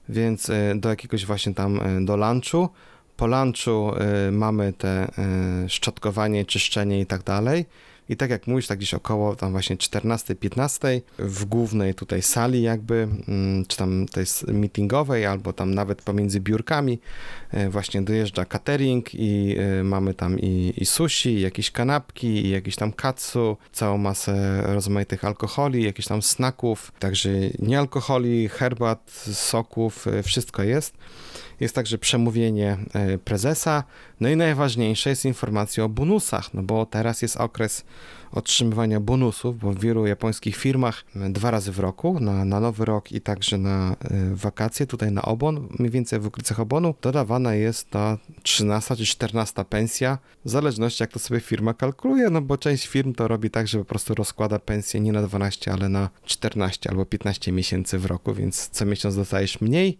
więc 0.08 0.50
e, 0.50 0.74
do 0.74 0.88
jakiegoś 0.88 1.26
właśnie 1.26 1.54
tam, 1.54 1.80
do 2.00 2.16
lunchu. 2.16 2.68
Po 3.16 3.26
lunchu 3.26 3.92
mamy 4.32 4.72
te 4.72 5.08
szczotkowanie, 5.68 6.44
czyszczenie 6.44 7.00
i 7.00 7.06
tak 7.06 7.22
dalej. 7.22 7.66
I 8.08 8.16
tak 8.16 8.30
jak 8.30 8.46
mówisz, 8.46 8.66
tak 8.66 8.78
gdzieś 8.78 8.94
około 8.94 9.36
tam 9.36 9.52
właśnie 9.52 9.76
14-15 9.76 11.00
w 11.18 11.44
głównej 11.44 11.94
tutaj 11.94 12.22
sali 12.22 12.62
jakby, 12.62 13.08
mm, 13.28 13.66
czy 13.66 13.76
tam 13.76 14.06
tej 14.06 14.24
meetingowej, 14.46 15.26
albo 15.26 15.52
tam 15.52 15.74
nawet 15.74 16.02
pomiędzy 16.02 16.40
biurkami 16.40 16.98
e, 17.50 17.70
właśnie 17.70 18.02
dojeżdża 18.02 18.44
catering 18.44 19.14
i 19.14 19.56
e, 19.58 19.84
mamy 19.84 20.14
tam 20.14 20.38
i, 20.38 20.72
i 20.76 20.86
sushi, 20.86 21.28
i 21.28 21.40
jakieś 21.40 21.70
kanapki, 21.70 22.26
i 22.26 22.50
jakieś 22.50 22.76
tam 22.76 22.92
katsu, 22.92 23.56
całą 23.72 23.98
masę 23.98 24.62
rozmaitych 24.62 25.24
alkoholi, 25.24 25.84
jakieś 25.84 26.06
tam 26.06 26.22
snaków, 26.22 26.92
także 26.98 27.30
nie 27.58 27.78
alkoholi, 27.78 28.48
herbat, 28.48 29.10
soków, 29.32 30.06
e, 30.06 30.22
wszystko 30.22 30.62
jest. 30.62 30.94
Jest 31.60 31.74
także 31.74 31.98
przemówienie 31.98 32.78
e, 32.92 33.18
prezesa. 33.18 33.84
No 34.20 34.28
i 34.28 34.36
najważniejsze 34.36 35.10
jest 35.10 35.24
informacja 35.24 35.84
o 35.84 35.88
bonusach, 35.88 36.54
no 36.54 36.62
bo 36.62 36.86
teraz 36.86 37.22
jest 37.22 37.36
okres 37.36 37.84
otrzymywania 38.32 39.00
bonusów, 39.00 39.58
bo 39.58 39.72
w 39.72 39.80
wielu 39.80 40.06
japońskich 40.06 40.56
firmach 40.56 41.04
dwa 41.14 41.50
razy 41.50 41.72
w 41.72 41.78
roku, 41.78 42.20
na, 42.20 42.44
na 42.44 42.60
nowy 42.60 42.84
rok 42.84 43.12
i 43.12 43.20
także 43.20 43.58
na 43.58 43.96
e, 44.04 44.34
wakacje, 44.34 44.86
tutaj 44.86 45.12
na 45.12 45.22
obon, 45.22 45.68
mniej 45.78 45.90
więcej 45.90 46.20
w 46.20 46.26
okolicach 46.26 46.60
obonu, 46.60 46.94
dodawana 47.02 47.54
jest 47.54 47.90
ta 47.90 48.18
13 48.42 48.96
czy 48.96 49.06
14 49.06 49.64
pensja, 49.64 50.18
w 50.44 50.50
zależności 50.50 51.02
jak 51.02 51.12
to 51.12 51.18
sobie 51.18 51.40
firma 51.40 51.74
kalkuluje, 51.74 52.30
no 52.30 52.42
bo 52.42 52.58
część 52.58 52.86
firm 52.86 53.14
to 53.14 53.28
robi 53.28 53.50
tak, 53.50 53.68
że 53.68 53.78
po 53.78 53.84
prostu 53.84 54.14
rozkłada 54.14 54.58
pensję 54.58 55.00
nie 55.00 55.12
na 55.12 55.22
12, 55.22 55.72
ale 55.72 55.88
na 55.88 56.10
14 56.24 56.90
albo 56.90 57.06
15 57.06 57.52
miesięcy 57.52 57.98
w 57.98 58.06
roku, 58.06 58.34
więc 58.34 58.68
co 58.68 58.86
miesiąc 58.86 59.16
dostajesz 59.16 59.60
mniej, 59.60 59.98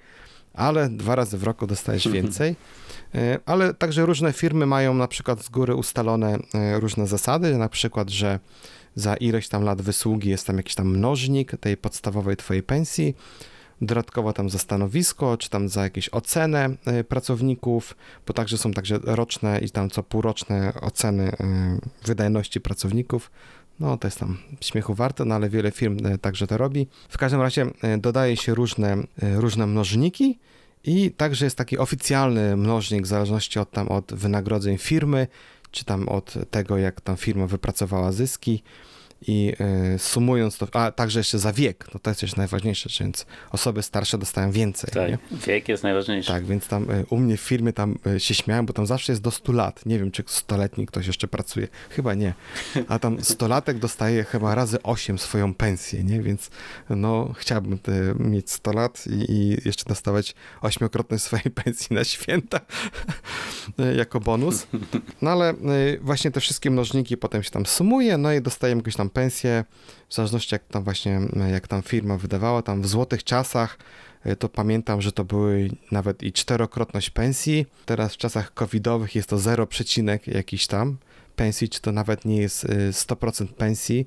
ale 0.57 0.89
dwa 0.89 1.15
razy 1.15 1.39
w 1.39 1.43
roku 1.43 1.67
dostajesz 1.67 2.09
więcej. 2.09 2.57
E, 3.15 3.39
ale 3.47 3.75
także 3.75 4.07
różne 4.07 4.33
firmy 4.33 4.67
mają 4.67 4.95
na 4.95 5.09
przykład 5.09 5.45
z 5.45 5.49
góry 5.49 5.75
ustalone 5.75 6.39
e, 6.55 6.81
różne 6.81 7.07
zasady, 7.07 7.59
na 7.59 7.69
przykład, 7.69 8.11
że 8.11 8.41
za 8.95 9.15
ileś 9.15 9.49
tam 9.49 9.63
lat 9.63 9.83
wysługi 9.83 10.31
jest 10.31 10.47
tam 10.47 10.57
jakiś 10.57 10.75
tam 10.75 10.89
mnożnik 10.89 11.53
tej 11.61 11.77
podstawowej 11.77 12.37
twojej 12.37 12.63
pensji, 12.63 13.15
dodatkowo 13.81 14.33
tam 14.33 14.51
za 14.51 14.59
stanowisko, 14.59 15.37
czy 15.37 15.51
tam 15.51 15.69
za 15.69 15.83
jakieś 15.83 16.09
ocenę 16.09 16.71
e, 16.87 17.05
pracowników, 17.05 17.97
bo 18.27 18.33
także 18.33 18.59
są 18.59 18.73
także 18.73 18.99
roczne 19.03 19.59
i 19.59 19.71
tam 19.71 19.91
co 19.91 20.03
półroczne 20.03 20.73
oceny 20.81 21.33
wydajności 22.05 22.61
pracowników. 22.61 23.31
No, 23.81 23.97
to 23.97 24.07
jest 24.07 24.18
tam 24.18 24.39
śmiechu 24.61 24.95
warte, 24.95 25.24
no 25.24 25.35
ale 25.35 25.49
wiele 25.49 25.70
firm 25.70 26.07
e, 26.07 26.18
także 26.18 26.47
to 26.47 26.57
robi. 26.57 26.87
W 27.09 27.18
każdym 27.18 27.41
razie 27.41 27.66
e, 27.83 27.99
dodaje 27.99 28.37
się 28.37 28.55
różne, 28.55 28.93
e, 28.93 29.37
różne 29.37 29.66
mnożniki 29.66 30.39
i 30.85 31.11
także 31.11 31.45
jest 31.45 31.59
taki 31.59 31.79
oficjalny 31.79 32.57
mnożnik 32.57 33.03
w 33.03 33.07
zależności 33.07 33.59
od 33.59 33.70
tam 33.70 33.89
od 33.89 34.14
wynagrodzeń 34.14 34.79
firmy, 34.79 35.27
czy 35.70 35.85
tam 35.85 36.09
od 36.09 36.35
tego, 36.51 36.79
jak 36.79 37.01
tam 37.01 37.16
firma 37.16 37.47
wypracowała 37.47 38.12
zyski 38.12 38.62
i 39.23 39.53
y, 39.95 39.99
sumując 39.99 40.59
to, 40.59 40.67
a 40.73 40.93
także 40.93 41.21
jeszcze 41.21 41.39
za 41.39 41.53
wiek, 41.53 41.87
no 41.95 42.01
to 42.01 42.11
jest 42.11 42.23
jeszcze 42.23 42.37
najważniejsze, 42.37 42.91
więc 43.01 43.27
osoby 43.51 43.83
starsze 43.83 44.19
dostają 44.19 44.51
więcej. 44.51 44.91
Tak, 44.95 45.11
nie? 45.11 45.19
wiek 45.47 45.69
jest 45.69 45.83
najważniejszy. 45.83 46.29
Tak, 46.29 46.45
więc 46.45 46.69
tam 46.69 46.91
y, 46.91 47.07
u 47.11 47.17
mnie 47.17 47.37
w 47.37 47.41
firmie 47.41 47.73
tam 47.73 47.99
y, 48.07 48.21
się 48.21 48.35
śmiałem, 48.35 48.67
bo 48.67 48.73
tam 48.73 48.87
zawsze 48.87 49.12
jest 49.12 49.23
do 49.23 49.31
100 49.31 49.53
lat. 49.53 49.87
Nie 49.87 49.99
wiem, 49.99 50.11
czy 50.11 50.23
stoletni 50.27 50.87
ktoś 50.87 51.07
jeszcze 51.07 51.29
pracuje. 51.29 51.69
Chyba 51.91 52.14
nie. 52.14 52.35
A 52.89 52.99
tam 52.99 53.25
stolatek 53.35 53.79
dostaje 53.79 54.25
chyba 54.25 54.55
razy 54.55 54.83
8 54.83 55.19
swoją 55.19 55.55
pensję, 55.55 56.05
nie? 56.05 56.23
Więc 56.23 56.51
no 56.91 57.33
chciałbym 57.37 57.79
mieć 58.19 58.51
100 58.51 58.73
lat 58.73 59.05
i, 59.07 59.33
i 59.33 59.57
jeszcze 59.64 59.85
dostawać 59.85 60.35
ośmiokrotność 60.62 61.25
swojej 61.25 61.51
pensji 61.64 61.97
na 61.97 62.05
święta 62.05 62.61
jako 63.97 64.21
bonus. 64.21 64.67
No 65.23 65.31
ale 65.31 65.55
właśnie 66.01 66.31
te 66.31 66.41
wszystkie 66.41 66.71
mnożniki 66.71 67.17
potem 67.17 67.43
się 67.43 67.51
tam 67.51 67.67
sumuje, 67.67 68.19
no 68.19 68.33
i 68.33 68.41
dostajemy 68.41 68.81
jakąś 68.81 68.97
tam 68.97 69.06
tam 69.07 69.11
pensję, 69.11 69.65
w 70.09 70.15
zależności 70.15 70.55
jak 70.55 70.65
tam 70.65 70.85
właśnie, 70.85 71.21
jak 71.53 71.69
tam 71.69 71.83
firma 71.83 72.17
wydawała, 72.17 72.63
tam 72.63 72.83
w 72.83 72.87
złotych 72.87 73.25
czasach, 73.25 73.79
e, 74.25 74.37
to 74.37 74.49
pamiętam, 74.49 75.03
że 75.03 75.13
to 75.13 75.25
były 75.25 75.71
nawet 75.91 76.23
i 76.23 76.33
czterokrotność 76.33 77.11
pensji. 77.11 77.67
Teraz 77.87 78.15
w 78.15 78.17
czasach 78.17 78.55
covidowych 78.55 79.15
jest 79.15 79.29
to 79.29 79.39
0, 79.39 79.67
jakiś 80.27 80.67
tam 80.67 80.97
pensji, 81.37 81.69
czy 81.69 81.81
to 81.81 81.93
nawet 81.93 82.25
nie 82.25 82.37
jest 82.37 82.67
100% 82.91 83.45
e, 83.45 83.47
pensji, 83.47 84.07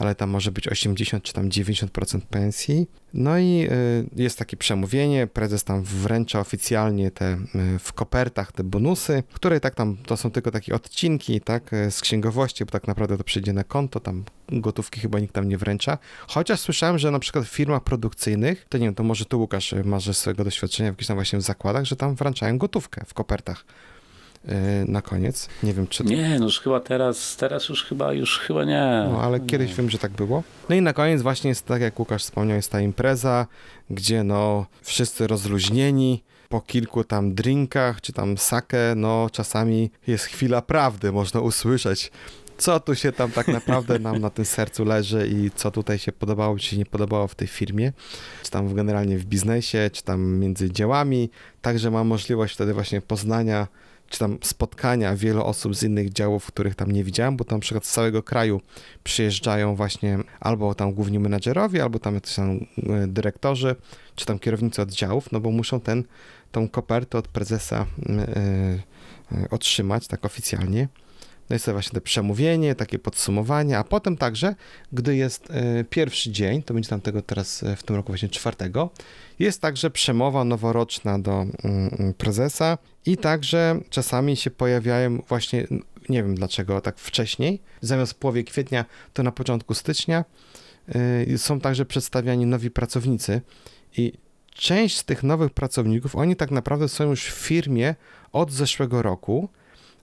ale 0.00 0.14
tam 0.14 0.30
może 0.30 0.52
być 0.52 0.68
80 0.68 1.24
czy 1.24 1.32
tam 1.32 1.48
90% 1.48 2.20
pensji. 2.20 2.86
No 3.14 3.38
i 3.38 3.68
y, 3.70 4.22
jest 4.22 4.38
takie 4.38 4.56
przemówienie, 4.56 5.26
prezes 5.26 5.64
tam 5.64 5.82
wręcza 5.82 6.40
oficjalnie 6.40 7.10
te 7.10 7.32
y, 7.34 7.78
w 7.78 7.92
kopertach 7.92 8.52
te 8.52 8.64
bonusy, 8.64 9.22
które 9.32 9.60
tak 9.60 9.74
tam 9.74 9.96
to 10.06 10.16
są 10.16 10.30
tylko 10.30 10.50
takie 10.50 10.74
odcinki, 10.74 11.40
tak, 11.40 11.72
y, 11.72 11.90
z 11.90 12.00
księgowości, 12.00 12.64
bo 12.64 12.70
tak 12.70 12.86
naprawdę 12.86 13.18
to 13.18 13.24
przyjdzie 13.24 13.52
na 13.52 13.64
konto, 13.64 14.00
tam 14.00 14.24
gotówki 14.48 15.00
chyba 15.00 15.20
nikt 15.20 15.34
tam 15.34 15.48
nie 15.48 15.58
wręcza. 15.58 15.98
Chociaż 16.26 16.60
słyszałem, 16.60 16.98
że 16.98 17.10
na 17.10 17.18
przykład 17.18 17.44
w 17.44 17.48
firmach 17.48 17.82
produkcyjnych, 17.84 18.66
to 18.68 18.78
nie 18.78 18.86
wiem, 18.86 18.94
to 18.94 19.02
może 19.02 19.24
tu 19.24 19.40
Łukasz 19.40 19.74
masz 19.84 20.16
swojego 20.16 20.44
doświadczenia 20.44 20.90
w 20.90 20.92
jakichś 20.92 21.08
tam 21.08 21.16
właśnie 21.16 21.40
zakładach, 21.40 21.84
że 21.84 21.96
tam 21.96 22.14
wręczają 22.14 22.58
gotówkę 22.58 23.04
w 23.06 23.14
kopertach. 23.14 23.64
E, 24.48 24.84
na 24.84 25.02
koniec. 25.02 25.48
Nie 25.62 25.74
wiem, 25.74 25.86
czy... 25.86 26.04
Nie, 26.04 26.38
no 26.38 26.44
już 26.44 26.60
chyba 26.60 26.80
teraz, 26.80 27.36
teraz 27.36 27.68
już 27.68 27.84
chyba, 27.84 28.12
już 28.12 28.38
chyba 28.38 28.64
nie. 28.64 29.08
No, 29.12 29.22
ale 29.22 29.40
nie. 29.40 29.46
kiedyś 29.46 29.74
wiem, 29.74 29.90
że 29.90 29.98
tak 29.98 30.12
było. 30.12 30.42
No 30.68 30.74
i 30.74 30.82
na 30.82 30.92
koniec 30.92 31.22
właśnie 31.22 31.48
jest 31.48 31.66
tak, 31.66 31.82
jak 31.82 31.98
Łukasz 31.98 32.22
wspomniał, 32.22 32.56
jest 32.56 32.70
ta 32.70 32.80
impreza, 32.80 33.46
gdzie 33.90 34.24
no 34.24 34.66
wszyscy 34.82 35.26
rozluźnieni, 35.26 36.22
po 36.48 36.60
kilku 36.60 37.04
tam 37.04 37.34
drinkach, 37.34 38.00
czy 38.00 38.12
tam 38.12 38.38
sake, 38.38 38.94
no 38.96 39.28
czasami 39.32 39.90
jest 40.06 40.24
chwila 40.24 40.62
prawdy, 40.62 41.12
można 41.12 41.40
usłyszeć 41.40 42.10
co 42.60 42.80
tu 42.80 42.94
się 42.94 43.12
tam 43.12 43.30
tak 43.30 43.48
naprawdę 43.48 43.98
nam 43.98 44.18
na 44.18 44.30
tym 44.30 44.44
sercu 44.44 44.84
leży 44.84 45.28
i 45.28 45.50
co 45.50 45.70
tutaj 45.70 45.98
się 45.98 46.12
podobało, 46.12 46.58
czy 46.58 46.66
się 46.66 46.76
nie 46.76 46.86
podobało 46.86 47.28
w 47.28 47.34
tej 47.34 47.48
firmie, 47.48 47.92
czy 48.42 48.50
tam 48.50 48.74
generalnie 48.74 49.18
w 49.18 49.24
biznesie, 49.24 49.90
czy 49.92 50.02
tam 50.02 50.38
między 50.38 50.70
dziełami. 50.70 51.30
Także 51.62 51.90
mam 51.90 52.06
możliwość 52.06 52.54
wtedy 52.54 52.74
właśnie 52.74 53.00
poznania 53.00 53.66
czy 54.10 54.18
tam 54.18 54.38
spotkania 54.42 55.16
wielu 55.16 55.44
osób 55.44 55.76
z 55.76 55.82
innych 55.82 56.12
działów, 56.12 56.46
których 56.46 56.74
tam 56.74 56.92
nie 56.92 57.04
widziałem, 57.04 57.36
bo 57.36 57.44
tam 57.44 57.58
na 57.58 57.60
przykład 57.60 57.86
z 57.86 57.92
całego 57.92 58.22
kraju 58.22 58.60
przyjeżdżają 59.04 59.74
właśnie 59.76 60.18
albo 60.40 60.74
tam 60.74 60.92
główni 60.92 61.18
menadżerowie, 61.18 61.82
albo 61.82 61.98
tam 61.98 62.14
jacyś 62.14 62.34
tam 62.34 62.50
e, 62.50 63.06
dyrektorzy, 63.06 63.76
czy 64.14 64.26
tam 64.26 64.38
kierownicy 64.38 64.82
oddziałów, 64.82 65.32
no 65.32 65.40
bo 65.40 65.50
muszą 65.50 65.80
ten, 65.80 66.04
tą 66.52 66.68
kopertę 66.68 67.18
od 67.18 67.28
prezesa 67.28 67.86
yy, 67.98 69.48
otrzymać 69.50 70.06
tak 70.06 70.24
oficjalnie. 70.24 70.88
No 71.50 71.54
jest 71.54 71.66
to 71.66 71.72
właśnie 71.72 71.92
to 71.92 72.00
przemówienie, 72.00 72.74
takie 72.74 72.98
podsumowanie, 72.98 73.78
a 73.78 73.84
potem 73.84 74.16
także, 74.16 74.54
gdy 74.92 75.16
jest 75.16 75.50
y, 75.80 75.84
pierwszy 75.84 76.30
dzień, 76.30 76.62
to 76.62 76.74
będzie 76.74 76.90
tam 76.90 77.00
tego 77.00 77.22
teraz 77.22 77.64
w 77.76 77.82
tym 77.82 77.96
roku 77.96 78.12
właśnie 78.12 78.28
czwartego, 78.28 78.90
jest 79.38 79.62
także 79.62 79.90
przemowa 79.90 80.44
noworoczna 80.44 81.18
do 81.18 81.42
y, 81.42 82.14
prezesa 82.14 82.78
i 83.06 83.16
także 83.16 83.80
czasami 83.90 84.36
się 84.36 84.50
pojawiają 84.50 85.22
właśnie, 85.28 85.66
nie 86.08 86.22
wiem 86.22 86.34
dlaczego 86.34 86.80
tak 86.80 86.98
wcześniej, 86.98 87.62
zamiast 87.80 88.12
w 88.12 88.16
połowie 88.16 88.44
kwietnia, 88.44 88.84
to 89.12 89.22
na 89.22 89.32
początku 89.32 89.74
stycznia 89.74 90.24
y, 91.32 91.38
są 91.38 91.60
także 91.60 91.84
przedstawiani 91.84 92.46
nowi 92.46 92.70
pracownicy 92.70 93.40
i 93.96 94.12
część 94.54 94.96
z 94.96 95.04
tych 95.04 95.22
nowych 95.22 95.50
pracowników, 95.50 96.16
oni 96.16 96.36
tak 96.36 96.50
naprawdę 96.50 96.88
są 96.88 97.04
już 97.10 97.24
w 97.24 97.46
firmie 97.46 97.94
od 98.32 98.52
zeszłego 98.52 99.02
roku, 99.02 99.48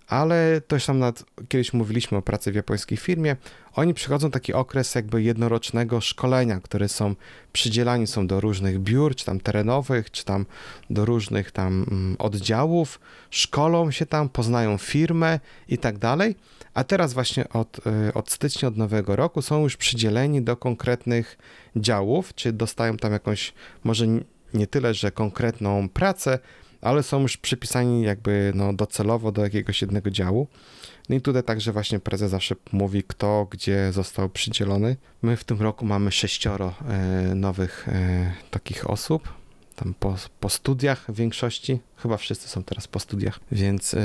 ale 0.08 0.62
też 0.62 0.86
tam 0.86 0.99
nad, 0.99 1.24
kiedyś 1.49 1.74
mówiliśmy 1.74 2.18
o 2.18 2.22
pracy 2.22 2.51
w 2.51 2.55
japońskiej 2.55 2.97
firmie, 2.97 3.36
oni 3.74 3.93
przychodzą 3.93 4.32
taki 4.32 4.53
okres 4.53 4.95
jakby 4.95 5.24
jednorocznego 5.24 6.01
szkolenia, 6.01 6.60
które 6.60 6.89
są 6.89 7.16
przydzielani 7.53 8.08
są 8.08 8.28
do 8.28 8.41
różnych 8.41 8.80
biur, 8.80 9.16
czy 9.16 9.26
tam 9.26 9.39
terenowych, 9.39 10.12
czy 10.12 10.26
tam 10.26 10.45
do 10.89 11.05
różnych 11.05 11.51
tam 11.51 11.86
mm, 11.91 12.16
oddziałów, 12.20 12.99
szkolą 13.30 13.91
się 13.91 14.05
tam, 14.05 14.30
poznają 14.30 14.78
firmę 14.78 15.39
i 15.68 15.78
tak 15.78 15.97
dalej, 15.97 16.36
a 16.74 16.84
teraz 16.84 17.14
właśnie 17.14 17.49
od, 17.49 17.80
y, 18.10 18.14
od 18.14 18.32
stycznia, 18.32 18.68
od 18.68 18.78
nowego 18.78 19.16
roku 19.16 19.41
są 19.41 19.64
już 19.64 19.78
przydzieleni 19.78 20.41
do 20.41 20.58
konkretnych 20.58 21.38
działów, 21.76 22.36
czy 22.36 22.53
dostają 22.53 22.97
tam 22.97 23.12
jakąś, 23.12 23.53
może 23.84 24.05
nie 24.53 24.68
tyle, 24.68 24.93
że 24.93 25.12
konkretną 25.12 25.89
pracę, 25.89 26.39
ale 26.88 27.03
są 27.03 27.21
już 27.21 27.38
przypisani 27.38 28.03
jakby 28.03 28.51
no, 28.55 28.73
docelowo 28.73 29.31
do 29.31 29.43
jakiegoś 29.43 29.81
jednego 29.81 30.11
działu. 30.11 30.47
No 31.09 31.15
i 31.15 31.21
tutaj 31.21 31.43
także 31.43 31.71
właśnie 31.71 31.99
prezes 31.99 32.31
zawsze 32.31 32.55
mówi, 32.71 33.03
kto 33.03 33.47
gdzie 33.51 33.91
został 33.91 34.29
przydzielony. 34.29 34.95
My 35.21 35.38
w 35.38 35.43
tym 35.43 35.61
roku 35.61 35.85
mamy 35.85 36.11
sześcioro 36.11 36.73
e, 36.88 37.35
nowych 37.35 37.88
e, 37.88 38.31
takich 38.51 38.89
osób, 38.89 39.33
tam 39.75 39.93
po, 39.99 40.15
po 40.39 40.49
studiach 40.49 41.05
w 41.09 41.15
większości, 41.15 41.79
Chyba 41.98 42.18
wszyscy 42.18 42.48
są 42.50 42.64
teraz 42.64 42.88
po 42.88 43.00
studiach, 43.00 43.39
więc 43.52 43.93
yy, 43.93 44.00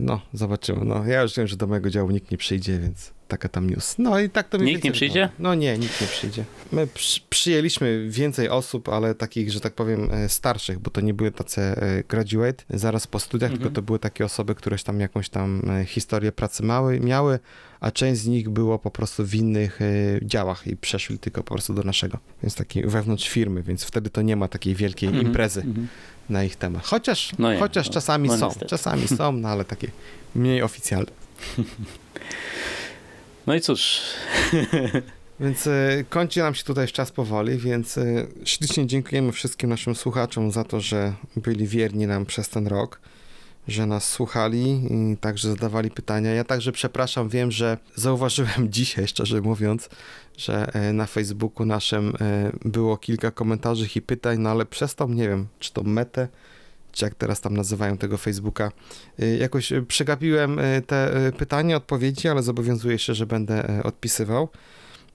no, 0.00 0.20
zobaczymy. 0.32 0.84
No, 0.84 1.04
ja 1.06 1.22
już 1.22 1.36
wiem, 1.36 1.46
że 1.46 1.56
do 1.56 1.66
mojego 1.66 1.90
działu 1.90 2.10
nikt 2.10 2.30
nie 2.30 2.38
przyjdzie, 2.38 2.78
więc 2.78 3.10
taka 3.28 3.48
tam 3.48 3.70
news. 3.70 3.94
No 3.98 4.20
i 4.20 4.30
tak 4.30 4.48
to 4.48 4.58
mniej 4.58 4.74
Nikt 4.74 4.84
nie 4.84 4.92
przyjdzie? 4.92 5.14
wygląda. 5.14 5.34
No 5.38 5.54
nie, 5.54 5.78
nikt 5.78 6.00
nie 6.00 6.06
przyjdzie. 6.06 6.44
My 6.72 6.86
przy, 6.86 7.20
przyjęliśmy 7.30 8.08
więcej 8.08 8.48
osób, 8.48 8.88
ale 8.88 9.14
takich, 9.14 9.52
że 9.52 9.60
tak 9.60 9.74
powiem, 9.74 10.08
e, 10.12 10.28
starszych, 10.28 10.78
bo 10.78 10.90
to 10.90 11.00
nie 11.00 11.14
były 11.14 11.30
tacy 11.32 11.60
e, 11.60 11.76
graduate 12.08 12.64
zaraz 12.70 13.06
po 13.06 13.18
studiach, 13.18 13.50
Mhm. 13.50 13.62
tylko 13.62 13.74
to 13.74 13.82
były 13.82 13.98
takie 13.98 14.24
osoby, 14.24 14.54
któreś 14.54 14.82
tam 14.82 15.00
jakąś 15.00 15.28
tam 15.28 15.62
historię 15.86 16.32
pracy 16.32 16.62
mały, 16.62 17.00
miały, 17.00 17.38
a 17.80 17.90
część 17.90 18.20
z 18.20 18.26
nich 18.26 18.48
było 18.48 18.78
po 18.78 18.90
prostu 18.90 19.24
w 19.26 19.34
innych 19.34 19.80
działach 20.22 20.66
i 20.66 20.76
przeszli 20.76 21.18
tylko 21.18 21.42
po 21.42 21.54
prostu 21.54 21.74
do 21.74 21.82
naszego. 21.82 22.18
Więc 22.42 22.54
taki 22.54 22.82
wewnątrz 22.82 23.28
firmy, 23.28 23.62
więc 23.62 23.84
wtedy 23.84 24.10
to 24.10 24.22
nie 24.22 24.36
ma 24.36 24.48
takiej 24.48 24.74
wielkiej 24.74 25.08
Mhm. 25.08 25.26
imprezy 25.26 25.60
Mhm. 25.60 25.88
Na 26.30 26.44
ich 26.44 26.56
temat. 26.56 26.86
Chociaż, 26.86 27.32
No 27.38 27.52
nie, 27.52 27.58
chociaż 27.58 27.86
no, 27.86 27.92
czasami 27.92 28.28
no 28.28 28.38
są, 28.38 28.46
niestety. 28.46 28.66
czasami 28.66 29.08
są, 29.08 29.32
no 29.32 29.48
ale 29.48 29.64
takie 29.64 29.90
mniej 30.34 30.62
oficjalne. 30.62 31.10
No 33.46 33.54
i 33.54 33.60
cóż, 33.60 34.00
Więc 35.40 35.66
e, 35.66 36.04
kończy 36.08 36.40
nam 36.40 36.54
się 36.54 36.64
tutaj 36.64 36.88
czas 36.88 37.12
powoli, 37.12 37.58
więc 37.58 37.98
e, 37.98 38.26
ślicznie 38.44 38.86
dziękujemy 38.86 39.32
wszystkim 39.32 39.70
naszym 39.70 39.94
słuchaczom 39.94 40.50
za 40.50 40.64
to, 40.64 40.80
że 40.80 41.12
byli 41.36 41.66
wierni 41.66 42.06
nam 42.06 42.26
przez 42.26 42.48
ten 42.48 42.66
rok, 42.66 43.00
że 43.70 43.86
nas 43.86 44.08
słuchali 44.08 44.82
i 44.90 45.16
także 45.16 45.48
zadawali 45.48 45.90
pytania. 45.90 46.30
Ja 46.34 46.44
także 46.44 46.72
przepraszam, 46.72 47.28
wiem, 47.28 47.50
że 47.50 47.78
zauważyłem 47.94 48.70
dzisiaj, 48.72 49.08
szczerze 49.08 49.40
mówiąc, 49.40 49.88
że 50.36 50.74
e, 50.74 50.92
na 50.92 51.06
Facebooku 51.06 51.66
naszym 51.66 52.12
e, 52.20 52.52
było 52.64 52.96
kilka 52.96 53.30
komentarzy 53.30 53.88
i 53.96 54.00
pytań, 54.00 54.38
no 54.38 54.50
ale 54.50 54.66
przez 54.66 54.94
tą, 54.94 55.08
nie 55.08 55.28
wiem, 55.28 55.46
czy 55.58 55.72
to 55.72 55.82
metę, 55.82 56.28
czy 56.92 57.04
jak 57.04 57.14
teraz 57.14 57.40
tam 57.40 57.56
nazywają 57.56 57.98
tego 57.98 58.18
Facebooka, 58.18 58.72
e, 59.18 59.36
jakoś 59.36 59.72
przegapiłem 59.88 60.60
te 60.86 61.32
pytania, 61.38 61.76
odpowiedzi, 61.76 62.28
ale 62.28 62.42
zobowiązuję 62.42 62.98
się, 62.98 63.14
że 63.14 63.26
będę 63.26 63.82
odpisywał. 63.84 64.48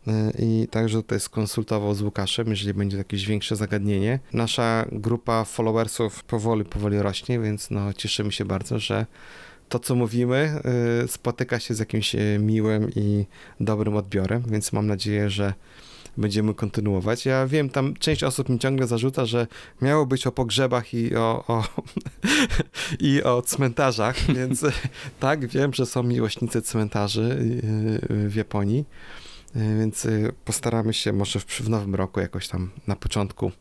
E, 0.07 0.31
I 0.39 0.67
także 0.71 0.97
tutaj 0.97 1.19
skonsultował 1.19 1.93
z 1.93 2.01
Łukaszem, 2.01 2.49
jeżeli 2.49 2.73
będzie 2.73 2.97
jakieś 2.97 3.25
większe 3.25 3.55
zagadnienie. 3.55 4.19
Nasza 4.33 4.85
grupa 4.91 5.43
followersów 5.45 6.23
powoli, 6.23 6.65
powoli 6.65 6.99
rośnie, 6.99 7.39
więc 7.39 7.71
no, 7.71 7.93
cieszymy 7.93 8.31
się 8.31 8.45
bardzo, 8.45 8.79
że 8.79 9.05
to, 9.69 9.79
co 9.79 9.95
mówimy, 9.95 10.61
y, 11.03 11.07
spotyka 11.07 11.59
się 11.59 11.73
z 11.73 11.79
jakimś 11.79 12.15
y, 12.15 12.37
miłym 12.39 12.89
i 12.95 13.25
dobrym 13.59 13.95
odbiorem, 13.95 14.43
więc 14.47 14.73
mam 14.73 14.87
nadzieję, 14.87 15.29
że 15.29 15.53
będziemy 16.17 16.53
kontynuować. 16.53 17.25
Ja 17.25 17.47
wiem, 17.47 17.69
tam 17.69 17.93
część 17.93 18.23
osób 18.23 18.49
mi 18.49 18.59
ciągle 18.59 18.87
zarzuca, 18.87 19.25
że 19.25 19.47
miało 19.81 20.05
być 20.05 20.27
o 20.27 20.31
pogrzebach 20.31 20.93
i 20.93 21.15
o, 21.15 21.43
o, 21.47 21.63
i 22.99 23.23
o 23.23 23.41
cmentarzach, 23.41 24.17
więc 24.35 24.63
y, 24.63 24.71
tak, 25.19 25.47
wiem, 25.47 25.73
że 25.73 25.85
są 25.85 26.03
miłośnicy 26.03 26.61
cmentarzy 26.61 27.21
y, 28.09 28.13
y, 28.13 28.29
w 28.29 28.35
Japonii. 28.35 28.85
Y, 29.55 29.79
Więc 29.79 30.05
y, 30.05 30.33
postaramy 30.45 30.93
się 30.93 31.13
może 31.13 31.39
w, 31.39 31.45
w 31.45 31.69
nowym 31.69 31.95
roku 31.95 32.19
jakoś 32.19 32.47
tam 32.47 32.71
na 32.87 32.95
początku 32.95 33.51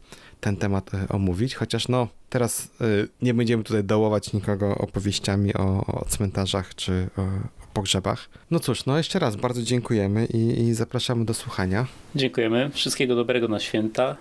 ten 0.40 0.57
temat 0.57 0.95
y, 0.95 1.09
omówić, 1.09 1.55
chociaż 1.55 1.88
no 1.88 2.09
teraz 2.30 2.68
nie 3.22 3.34
będziemy 3.34 3.64
tutaj 3.64 3.84
dołować 3.84 4.32
nikogo 4.32 4.74
opowieściami 4.78 5.55
o, 5.55 5.86
o 5.86 6.05
cmentarzach 6.05 6.74
czy 6.74 7.09
o, 7.16 7.22
o 7.22 7.66
pogrzebach. 7.72 8.28
No 8.51 8.61
cóż, 8.61 8.86
no 8.86 8.97
jeszcze 8.97 9.18
raz 9.18 9.36
bardzo 9.36 9.62
dziękujemy 9.62 10.26
i, 10.26 10.61
i 10.61 10.74
zapraszamy 10.74 11.24
do 11.24 11.34
słuchania. 11.34 11.86
dziękujemy. 12.14 12.70
Wszystkiego 12.70 13.14
dobrego 13.14 13.49
na 13.49 13.61
święta 13.61 14.16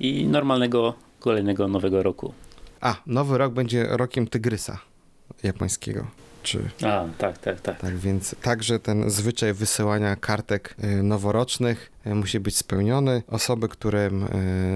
i 0.00 0.26
normalnego 0.26 0.94
kolejnego 1.20 1.68
nowego 1.68 2.02
roku. 2.02 2.34
A, 2.80 2.96
nowy 3.06 3.38
rok 3.38 3.52
będzie 3.52 3.86
rokiem 3.90 4.26
tygrysa 4.26 4.78
japońskiego. 5.42 6.06
Czy 6.42 6.70
A, 6.82 7.04
tak, 7.18 7.38
tak, 7.38 7.60
tak. 7.60 7.80
Tak 7.80 7.96
więc 7.96 8.34
także 8.42 8.78
ten 8.78 9.10
zwyczaj 9.10 9.54
wysyłania 9.54 10.16
kartek 10.16 10.74
y, 10.84 11.02
noworocznych 11.02 11.92
y, 12.06 12.14
musi 12.14 12.40
być 12.40 12.56
spełniony. 12.56 13.22
Osoby, 13.28 13.68
którym 13.68 14.22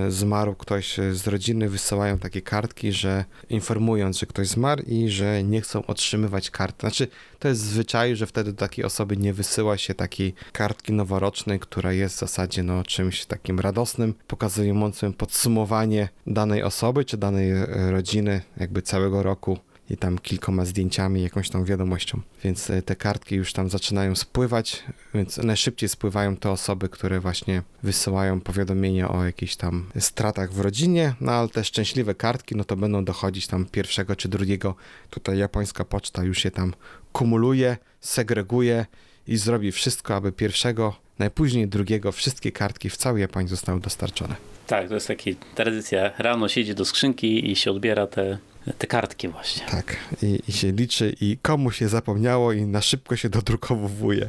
y, 0.07 0.11
zmarł 0.11 0.55
ktoś 0.55 0.97
z 1.13 1.27
rodziny, 1.27 1.69
wysyłają 1.69 2.19
takie 2.19 2.43
kartki, 2.43 2.93
że 2.93 3.25
informując, 3.51 4.19
że 4.19 4.27
ktoś 4.27 4.49
zmarł 4.49 4.83
i 4.87 5.09
że 5.09 5.43
nie 5.43 5.61
chcą 5.61 5.87
otrzymywać 5.87 6.51
kart. 6.51 6.81
Znaczy, 6.81 7.09
to 7.39 7.49
jest 7.49 7.61
zwyczaj, 7.61 8.17
że 8.17 8.27
wtedy 8.27 8.53
do 8.53 8.59
takiej 8.59 8.85
osoby 8.85 9.17
nie 9.17 9.33
wysyła 9.33 9.79
się 9.79 9.95
takiej 9.95 10.35
kartki 10.53 10.93
noworocznej, 10.93 11.61
która 11.61 11.93
jest 11.93 12.17
w 12.17 12.19
zasadzie 12.19 12.63
no, 12.63 12.83
czymś 12.85 13.27
takim 13.27 13.61
radosnym, 13.61 14.15
pokazującym 14.27 15.13
podsumowanie 15.13 16.09
danej 16.27 16.63
osoby 16.63 17.05
czy 17.05 17.17
danej 17.17 17.53
rodziny, 17.91 18.41
jakby 18.57 18.83
całego 18.83 19.23
roku 19.23 19.59
i 19.91 19.97
tam 19.97 20.19
kilkoma 20.19 20.65
zdjęciami, 20.65 21.23
jakąś 21.23 21.51
tam 21.51 21.65
wiadomością. 21.65 22.21
Więc 22.45 22.71
e, 22.71 22.83
te 22.83 22.97
kartki 22.97 23.35
już 23.35 23.53
tam 23.53 23.71
zaczynają 23.71 24.15
spływać, 24.15 24.85
więc 25.15 25.37
najszybciej 25.37 25.89
spływają 25.89 26.37
te 26.37 26.51
osoby, 26.51 26.89
które 26.89 27.21
właśnie 27.21 27.63
wysyłają 27.83 28.41
powiadomienia 28.41 29.09
o 29.09 29.25
jakichś 29.25 29.57
tam 29.57 29.87
stratach 29.99 30.53
w 30.53 30.61
rodzinie, 30.61 31.15
no 31.21 31.33
ale 31.33 31.49
te 31.49 31.65
szczęśliwe 31.65 32.15
kartki, 32.15 32.57
no 32.57 32.65
to 32.65 32.77
będą 32.77 33.05
dochodzić 33.05 33.47
tam 33.47 33.67
pierwszego 33.67 34.17
czy 34.17 34.29
drugiego. 34.29 34.75
Tutaj 35.11 35.39
japońska 35.39 35.85
poczta 35.85 36.25
już 36.25 36.45
je 36.45 36.51
tam 36.51 36.73
kumuluje, 37.13 37.77
segreguje 38.01 38.87
i 39.27 39.37
zrobi 39.37 39.73
wszystko, 39.73 40.15
aby 40.15 40.33
pierwszego, 40.33 40.95
najpóźniej 41.19 41.69
drugiego, 41.69 42.13
wszystkie 42.13 42.53
kartki 42.53 42.91
w 42.91 42.97
całej 42.97 43.21
Japonii 43.21 43.49
zostały 43.49 43.81
dostarczone. 43.81 44.37
Tak, 44.67 44.89
to 44.89 44.95
jest 44.95 45.09
taka 45.09 45.31
tradycja. 45.55 46.11
Rano 46.19 46.49
się 46.49 46.61
idzie 46.61 46.75
do 46.75 46.85
skrzynki 46.85 47.51
i 47.51 47.57
się 47.57 47.71
odbiera 47.71 48.07
te, 48.07 48.39
te 48.79 48.87
kartki 48.87 49.29
właśnie. 49.29 49.67
Tak, 49.67 49.97
i, 50.23 50.41
i 50.49 50.53
się 50.53 50.73
liczy 50.73 51.15
i 51.21 51.39
komu 51.43 51.71
się 51.71 51.89
zapomniało 51.89 52.53
i 52.53 52.63
na 52.63 52.81
szybko 52.81 53.17
się 53.17 53.29
dodrukowuje. 53.29 54.29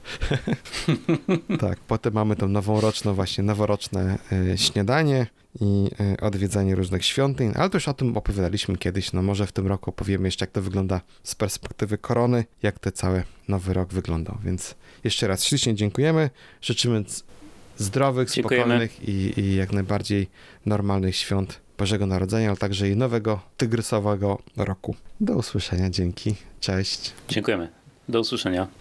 tak, 1.59 1.79
potem 1.79 2.13
mamy 2.13 2.36
tą 2.36 2.47
noworoczną, 2.47 3.13
właśnie 3.13 3.43
noworoczne 3.43 4.17
e, 4.31 4.57
śniadanie 4.57 5.27
i 5.61 5.89
e, 5.99 6.21
odwiedzanie 6.21 6.75
różnych 6.75 7.05
świątyń, 7.05 7.51
ale 7.55 7.69
to 7.69 7.77
już 7.77 7.88
o 7.88 7.93
tym 7.93 8.17
opowiadaliśmy 8.17 8.77
kiedyś, 8.77 9.13
no 9.13 9.21
może 9.21 9.47
w 9.47 9.51
tym 9.51 9.67
roku 9.67 9.89
opowiemy 9.89 10.27
jeszcze 10.27 10.45
jak 10.45 10.51
to 10.51 10.61
wygląda 10.61 11.01
z 11.23 11.36
perspektywy 11.36 11.97
korony, 11.97 12.45
jak 12.63 12.79
ten 12.79 12.93
cały 12.93 13.23
nowy 13.47 13.73
rok 13.73 13.93
wyglądał, 13.93 14.38
więc 14.43 14.75
jeszcze 15.03 15.27
raz 15.27 15.43
ślicznie 15.43 15.75
dziękujemy, 15.75 16.29
życzymy 16.61 17.03
zdrowych, 17.77 18.31
Dziękujemy. 18.31 18.63
spokojnych 18.63 19.09
i, 19.09 19.39
i 19.39 19.55
jak 19.55 19.71
najbardziej 19.71 20.27
normalnych 20.65 21.15
świąt 21.15 21.64
Bożego 21.78 22.05
Narodzenia, 22.05 22.47
ale 22.47 22.57
także 22.57 22.89
i 22.89 22.95
nowego 22.95 23.39
tygrysowego 23.57 24.39
roku. 24.57 24.95
Do 25.21 25.34
usłyszenia, 25.34 25.89
dzięki, 25.89 26.36
cześć. 26.59 27.13
Dziękujemy. 27.30 27.69
Do 28.09 28.19
usłyszenia. 28.19 28.67